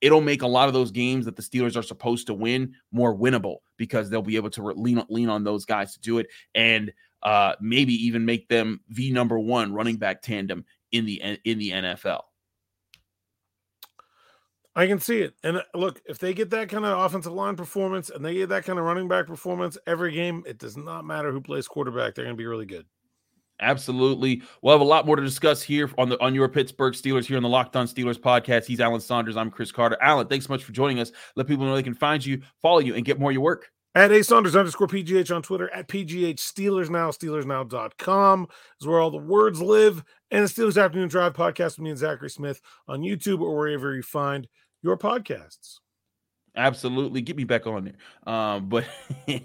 it'll 0.00 0.20
make 0.20 0.42
a 0.42 0.46
lot 0.46 0.68
of 0.68 0.74
those 0.74 0.90
games 0.90 1.24
that 1.24 1.36
the 1.36 1.42
Steelers 1.42 1.76
are 1.76 1.82
supposed 1.82 2.26
to 2.26 2.34
win 2.34 2.74
more 2.92 3.14
winnable 3.14 3.58
because 3.76 4.10
they'll 4.10 4.22
be 4.22 4.36
able 4.36 4.50
to 4.50 4.62
lean 4.62 5.02
lean 5.08 5.28
on 5.28 5.44
those 5.44 5.64
guys 5.64 5.94
to 5.94 6.00
do 6.00 6.18
it 6.18 6.26
and 6.54 6.92
uh, 7.22 7.54
maybe 7.60 7.94
even 7.94 8.24
make 8.24 8.48
them 8.48 8.80
the 8.88 9.12
number 9.12 9.38
one 9.38 9.72
running 9.72 9.96
back 9.96 10.22
tandem 10.22 10.64
in 10.92 11.06
the 11.06 11.38
in 11.44 11.58
the 11.58 11.70
NFL. 11.70 12.22
I 14.74 14.86
can 14.86 15.00
see 15.00 15.20
it. 15.20 15.34
And 15.42 15.58
uh, 15.58 15.62
look, 15.74 16.00
if 16.06 16.18
they 16.18 16.32
get 16.32 16.50
that 16.50 16.68
kind 16.68 16.84
of 16.84 16.98
offensive 16.98 17.32
line 17.32 17.56
performance 17.56 18.10
and 18.10 18.24
they 18.24 18.34
get 18.34 18.50
that 18.50 18.64
kind 18.64 18.78
of 18.78 18.84
running 18.84 19.08
back 19.08 19.26
performance 19.26 19.76
every 19.86 20.12
game, 20.12 20.44
it 20.46 20.58
does 20.58 20.76
not 20.76 21.04
matter 21.04 21.32
who 21.32 21.40
plays 21.40 21.66
quarterback. 21.66 22.14
They're 22.14 22.24
going 22.24 22.36
to 22.36 22.40
be 22.40 22.46
really 22.46 22.66
good. 22.66 22.86
Absolutely. 23.60 24.42
We'll 24.62 24.72
have 24.72 24.80
a 24.80 24.84
lot 24.84 25.06
more 25.06 25.16
to 25.16 25.22
discuss 25.22 25.62
here 25.62 25.90
on 25.98 26.08
the 26.08 26.22
on 26.22 26.34
your 26.34 26.48
Pittsburgh 26.48 26.94
Steelers 26.94 27.26
here 27.26 27.36
on 27.36 27.42
the 27.42 27.48
Locked 27.48 27.76
On 27.76 27.86
Steelers 27.86 28.18
podcast. 28.18 28.64
He's 28.64 28.80
Alan 28.80 29.00
Saunders. 29.00 29.36
I'm 29.36 29.50
Chris 29.50 29.70
Carter. 29.70 29.98
Alan, 30.00 30.28
thanks 30.28 30.46
so 30.46 30.52
much 30.52 30.64
for 30.64 30.72
joining 30.72 30.98
us. 30.98 31.12
Let 31.36 31.46
people 31.46 31.66
know 31.66 31.74
they 31.74 31.82
can 31.82 31.94
find 31.94 32.24
you, 32.24 32.40
follow 32.62 32.78
you, 32.78 32.94
and 32.94 33.04
get 33.04 33.20
more 33.20 33.30
of 33.30 33.34
your 33.34 33.42
work. 33.42 33.70
At 33.94 34.12
A 34.12 34.22
Saunders 34.22 34.54
underscore 34.54 34.86
PGH 34.86 35.34
on 35.34 35.42
Twitter, 35.42 35.68
at 35.74 35.88
PGH 35.88 36.36
Steelers 36.36 36.88
Now, 36.88 37.10
SteelersNow.com 37.10 38.46
is 38.80 38.86
where 38.86 39.00
all 39.00 39.10
the 39.10 39.18
words 39.18 39.60
live. 39.60 40.04
And 40.30 40.44
the 40.44 40.48
Steelers 40.48 40.80
Afternoon 40.80 41.08
Drive 41.08 41.34
podcast 41.34 41.70
with 41.70 41.80
me 41.80 41.90
and 41.90 41.98
Zachary 41.98 42.30
Smith 42.30 42.60
on 42.86 43.00
YouTube 43.00 43.40
or 43.40 43.56
wherever 43.56 43.92
you 43.92 44.04
find 44.04 44.46
your 44.82 44.96
podcasts. 44.96 45.78
Absolutely, 46.56 47.20
get 47.22 47.36
me 47.36 47.44
back 47.44 47.66
on 47.66 47.84
there. 47.84 48.34
Um, 48.34 48.68
but 48.68 48.84
uh, 49.28 49.38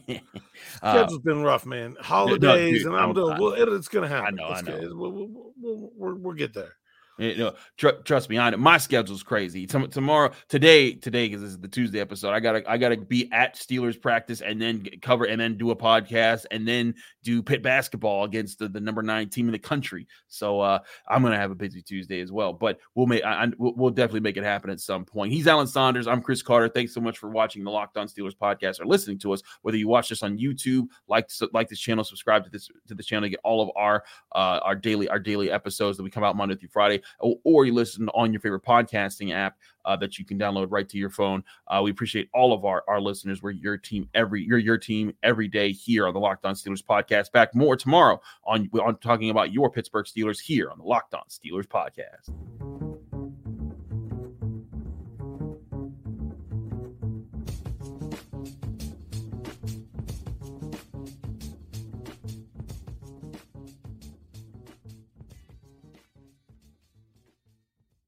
schedule's 0.80 1.20
been 1.20 1.44
rough, 1.44 1.66
man. 1.66 1.96
Holidays, 2.02 2.42
no, 2.42 2.58
dude, 2.58 2.86
and 2.88 2.96
I'm, 2.96 3.14
doing. 3.14 3.40
Well, 3.40 3.54
it, 3.54 3.70
it's 3.70 3.88
gonna 3.88 4.08
happen. 4.08 4.40
I 4.40 4.44
know. 4.44 4.52
It's 4.54 4.68
I 4.68 4.72
know. 4.72 4.96
We'll, 4.96 5.12
we'll, 5.12 5.30
we'll, 5.58 5.92
we'll, 5.96 6.16
we'll 6.16 6.36
get 6.36 6.54
there. 6.54 6.74
You 7.18 7.38
know, 7.38 7.54
tr- 7.78 8.02
trust 8.04 8.30
me, 8.30 8.38
I 8.38 8.50
know 8.50 8.58
my 8.58 8.78
schedule's 8.78 9.24
crazy. 9.24 9.66
T- 9.66 9.88
tomorrow, 9.88 10.32
today, 10.50 10.94
today 10.94 11.28
because 11.28 11.42
this 11.42 11.52
is 11.52 11.60
the 11.60 11.68
Tuesday 11.68 12.00
episode. 12.00 12.32
I 12.32 12.40
gotta, 12.40 12.70
I 12.70 12.78
gotta 12.78 12.98
be 12.98 13.30
at 13.32 13.56
Steelers 13.56 14.00
practice 14.00 14.42
and 14.42 14.62
then 14.62 14.86
cover 15.02 15.26
and 15.26 15.40
then 15.40 15.58
do 15.58 15.72
a 15.72 15.76
podcast 15.76 16.46
and 16.52 16.68
then 16.68 16.96
do 17.24 17.42
Pitt 17.42 17.64
basketball 17.64 18.26
against 18.26 18.60
the, 18.60 18.68
the 18.68 18.82
number 18.82 19.02
nine 19.02 19.30
team 19.30 19.48
in 19.48 19.54
the 19.54 19.60
country. 19.60 20.08
So 20.28 20.60
uh, 20.60 20.80
I'm 21.08 21.24
gonna 21.24 21.38
have 21.38 21.52
a 21.52 21.56
busy 21.56 21.82
Tuesday 21.82 22.22
as 22.22 22.32
well. 22.32 22.54
But 22.54 22.80
we'll 22.96 23.08
make, 23.08 23.24
I, 23.24 23.46
I, 23.46 23.52
we'll 23.58 23.92
definitely 23.92 24.20
make 24.22 24.38
it 24.38 24.44
happen 24.44 24.70
at 24.70 24.80
some 24.80 25.06
point. 25.06 25.32
He's 25.32 25.48
Alan 25.48 25.68
Saunders. 25.68 26.08
I'm 26.08 26.22
Chris 26.22 26.42
Carter. 26.42 26.68
Thanks 26.68 26.94
so 26.94 27.02
much 27.02 27.18
for 27.18 27.30
watching 27.30 27.64
the 27.64 27.72
Locked 27.72 27.98
On 27.98 28.08
Steelers 28.08 28.36
podcast 28.36 28.80
or 28.80 28.86
listening 28.86 29.20
to 29.20 29.34
us. 29.34 29.42
Whether 29.62 29.78
you 29.78 29.88
watch 29.88 30.10
this 30.10 30.24
on 30.24 30.38
YouTube, 30.38 30.88
like 31.08 31.30
like 31.54 31.70
this 31.70 31.80
channel, 31.80 32.04
subscribe 32.04 32.44
to 32.44 32.50
this 32.50 32.70
to 32.88 32.94
this 32.94 33.06
channel 33.06 33.30
get 33.30 33.40
all 33.44 33.62
of 33.62 33.70
our 33.76 34.04
uh, 34.34 34.60
our 34.64 34.76
daily 34.76 35.08
our 35.08 35.20
daily 35.20 35.52
episodes 35.52 35.98
that 35.98 36.04
we 36.04 36.10
come 36.10 36.24
out 36.24 36.36
Monday 36.36 36.56
through 36.56 36.70
Friday, 36.70 37.02
or, 37.20 37.66
you 37.66 37.74
listen 37.74 37.86
listen 37.86 38.10
on 38.10 38.34
your 38.34 38.40
favorite 38.40 38.64
podcasting 38.64 39.34
app 39.34 39.58
uh, 39.86 39.96
that 39.96 40.18
you 40.18 40.26
can 40.26 40.38
download 40.38 40.68
right 40.70 40.90
to 40.90 40.98
your 40.98 41.10
phone. 41.10 41.44
Uh, 41.68 41.82
we 41.84 41.92
appreciate 41.92 42.30
all 42.34 42.54
of 42.54 42.66
our, 42.66 42.84
our 42.88 43.00
listeners. 43.00 43.42
We're 43.42 43.52
your 43.52 43.78
team 43.78 44.10
every 44.14 44.44
you're 44.44 44.58
your 44.58 44.78
team 44.78 45.14
every 45.24 45.48
day 45.48 45.72
here 45.72 46.08
on 46.08 46.14
the 46.14 46.20
Locked 46.20 46.46
On 46.46 46.56
Steelers 46.56 46.84
podcast. 46.84 47.32
Back 47.32 47.56
more 47.56 47.76
tomorrow 47.76 48.20
on 48.46 48.70
on 48.82 48.98
talking 48.98 49.30
about 49.30 49.54
your 49.54 49.70
Pittsburgh 49.70 50.06
Steelers 50.06 50.40
here 50.40 50.70
on 50.70 50.78
the 50.78 50.84
Locked 50.84 51.14
On 51.14 51.24
Steelers 51.30 51.68
podcast. 51.68 52.75